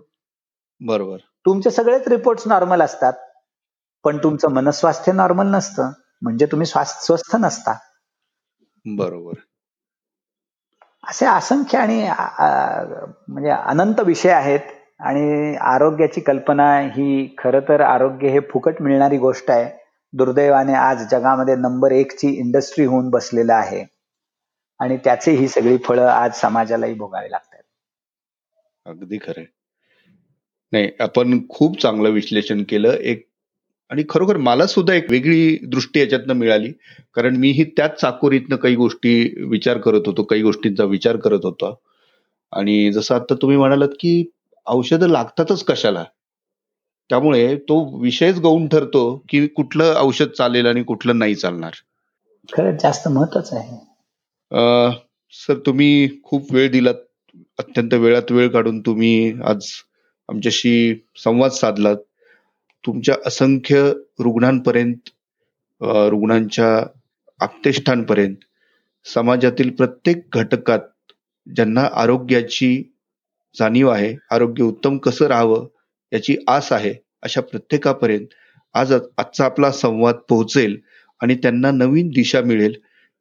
बरोबर. 0.81 1.17
तुमचे 1.47 1.71
सगळेच 1.71 2.09
रिपोर्ट 2.09 2.43
नॉर्मल 2.47 2.83
असतात 2.83 3.13
पण 4.05 4.19
तुमचं 4.23 4.53
मनस्वास्थ्य 4.53 5.13
नॉर्मल 5.13 5.47
नसतं 5.47 5.91
म्हणजे 6.23 6.47
तुम्ही 6.47 6.67
स्वस्थ 6.67 7.37
नसता. 7.37 7.75
बरोबर. 8.85 9.39
असे 11.09 11.27
असंख्य 11.27 11.79
आणि 11.79 12.01
म्हणजे 13.29 13.51
अनंत 13.51 14.01
विषय 14.01 14.31
आहेत 14.31 14.61
आणि 15.01 15.57
आरोग्याची 15.61 16.21
कल्पना 16.21 16.69
ही 16.95 17.35
खर 17.39 17.59
तर 17.61 17.81
आरोग्य 17.81 18.29
हे 18.29 18.41
फुकट 18.53 18.83
मिळणारी 18.83 19.19
गोष्ट 19.19 19.51
आहे. 19.51 19.86
दुर्दैवाने 20.13 20.73
आज 20.73 21.11
जगामध्ये 21.11 21.57
नंबर 21.57 21.93
एकची 21.93 22.29
इंडस्ट्री 22.29 22.85
होऊन 22.85 23.11
बसलेलं 23.11 23.55
आहे. 23.55 23.85
आणि 24.81 24.97
त्याचे 24.97 25.33
ही 25.33 25.49
सगळी 25.49 25.77
फळं 25.77 26.07
आज 26.07 26.35
समाजालाही 26.35 26.95
भोगावी 26.95 27.31
लागतात. 27.31 27.63
अगदी 28.87 29.19
खरे 29.19 29.45
नाही 30.73 30.91
आपण 31.01 31.49
खूप 31.49 31.81
चांगलं 31.81 32.09
विश्लेषण 32.09 32.63
केलं. 32.63 32.91
एक 32.91 33.27
आणि 33.91 34.05
खरोखर 34.09 34.37
मला 34.37 34.67
सुद्धा 34.67 34.95
एक 34.95 35.11
वेगळी 35.11 35.59
दृष्टी 35.67 36.01
याच्यातनं 36.01 36.35
मिळाली. 36.35 36.73
कारण 37.15 37.37
मीही 37.37 37.65
त्याच 37.65 38.01
चाकोरीतनं 38.01 38.57
काही 38.57 38.75
गोष्टी 38.75 39.45
विचार 39.49 39.79
करत 39.79 40.03
होतो 40.07 40.23
काही 40.23 40.43
गोष्टींचा 40.43 40.85
विचार 40.85 41.17
करत 41.17 41.45
होतो. 41.45 41.81
आणि 42.53 42.93
जसं 42.93 43.15
आता 43.15 43.35
तुम्ही 43.35 43.57
म्हणालात 43.57 43.89
की 43.89 44.31
औषधं 44.67 45.09
लागतातच 45.09 45.65
कशाला? 45.65 46.05
त्यामुळे 47.09 47.57
तो 47.57 47.99
विषयच 48.01 48.39
गौण 48.39 48.67
ठरतो 48.69 49.03
की 49.29 49.47
कुठलं 49.47 49.95
औषध 49.97 50.29
चालेल 50.29 50.67
आणि 50.67 50.83
कुठलं 50.83 51.19
नाही 51.19 51.35
चालणार. 51.35 51.73
खरंच 52.53 52.83
जास्त 52.83 53.09
महत्वाचं 53.09 53.57
आहे. 53.57 53.79
सर 55.33 55.59
तुम्ही 55.67 56.09
खूप 56.23 56.53
वेळ 56.53 56.71
दिलात. 56.71 56.95
अत्यंत 57.59 57.95
वेळात 57.95 58.33
वेळ 58.33 58.49
काढून 58.49 58.81
तुम्ही 58.81 59.33
आज 59.45 59.67
आमच्याशी 60.29 61.05
संवाद 61.17 61.51
साधलात. 61.51 61.97
तुमच्या 62.87 63.15
असंख्य 63.27 63.93
रुग्णांपर्यंत 64.21 65.09
रुग्णांच्या 65.83 66.69
आपतेष्ठांपर्यंत 67.41 68.37
समाजातील 69.05 69.71
प्रत्येक 69.71 70.27
घटकात 70.33 71.13
ज्यांना 71.47 71.89
आरोग्याची 71.93 72.83
जाणीव 73.59 73.89
आहे 73.89 74.15
आरोग्य 74.31 74.65
उत्तम 74.65 74.99
कसं 74.99 75.27
राहावं 75.27 75.67
याची 76.13 76.37
आस 76.49 76.73
आहे 76.73 76.95
अशा 77.23 77.41
प्रत्येकापर्यंत. 77.41 78.27
आज 78.75 78.93
आजचा 78.93 79.45
आपला 79.45 79.71
संवाद 79.73 80.15
पोहोचेल 80.29 80.77
आणि 81.21 81.35
त्यांना 81.43 81.71
नवीन 81.71 82.09
दिशा 82.15 82.41
मिळेल. 82.41 82.75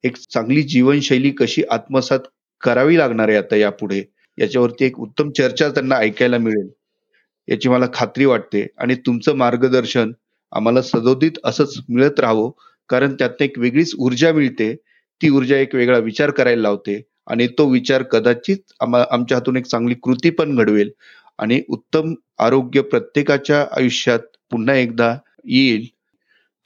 एक 0.03 0.17
चांगली 0.29 0.61
जीवनशैली 0.63 1.29
कशी 1.39 1.63
आत्मसात 1.71 2.19
करावी 2.63 2.97
लागणार 2.97 3.29
आहे 3.29 3.37
आता 3.37 3.55
यापुढे 3.55 4.01
याच्यावरती 4.37 4.85
एक 4.85 4.99
उत्तम 4.99 5.29
चर्चा 5.37 5.69
त्यांना 5.69 5.95
ऐकायला 5.97 6.37
मिळेल. 6.37 6.67
याची 7.47 7.69
मला 7.69 7.85
खात्री 7.93 8.25
वाटते 8.25 8.65
आणि 8.77 8.95
तुमचं 9.05 9.35
मार्गदर्शन 9.37 10.11
आम्हाला 10.51 10.81
सदोदित 10.81 11.39
असंच 11.45 11.75
मिळत 11.89 12.19
राहावं 12.19 12.51
कारण 12.89 13.13
त्यातनं 13.19 13.45
एक 13.45 13.57
वेगळीच 13.59 13.93
ऊर्जा 13.99 14.31
मिळते. 14.33 14.73
ती 15.21 15.29
ऊर्जा 15.29 15.57
एक 15.57 15.75
वेगळा 15.75 15.97
विचार 15.99 16.31
करायला 16.31 16.61
लावते 16.61 17.01
आणि 17.27 17.47
तो 17.57 17.65
विचार 17.69 18.03
कदाचित 18.11 18.73
आमच्या 18.81 19.37
हातून 19.37 19.57
एक 19.57 19.65
चांगली 19.65 19.95
कृती 20.03 20.29
पण 20.29 20.55
घडवेल. 20.55 20.89
आणि 21.37 21.61
उत्तम 21.69 22.13
आरोग्य 22.39 22.81
प्रत्येकाच्या 22.81 23.61
आयुष्यात 23.61 24.19
पुन्हा 24.51 24.75
एकदा 24.75 25.17
येईल. 25.45 25.87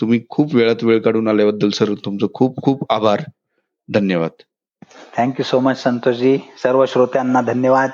तुम्ही 0.01 0.21
खूप 0.29 0.55
वेळात 0.55 0.83
वेळ 0.83 0.99
काढून 0.99 1.27
आल्याबद्दल 1.27 1.69
सर 1.69 1.93
तुमचं 2.05 2.27
खूप 2.33 2.61
खूप 2.61 2.91
आभार. 2.91 3.23
धन्यवाद. 3.93 4.31
थँक्यू 5.17 5.43
सो 5.43 5.59
मच 5.59 5.83
संतोषजी. 5.83 6.37
सर्व 6.63 6.85
श्रोत्यांना 6.85 7.41
धन्यवाद. 7.41 7.89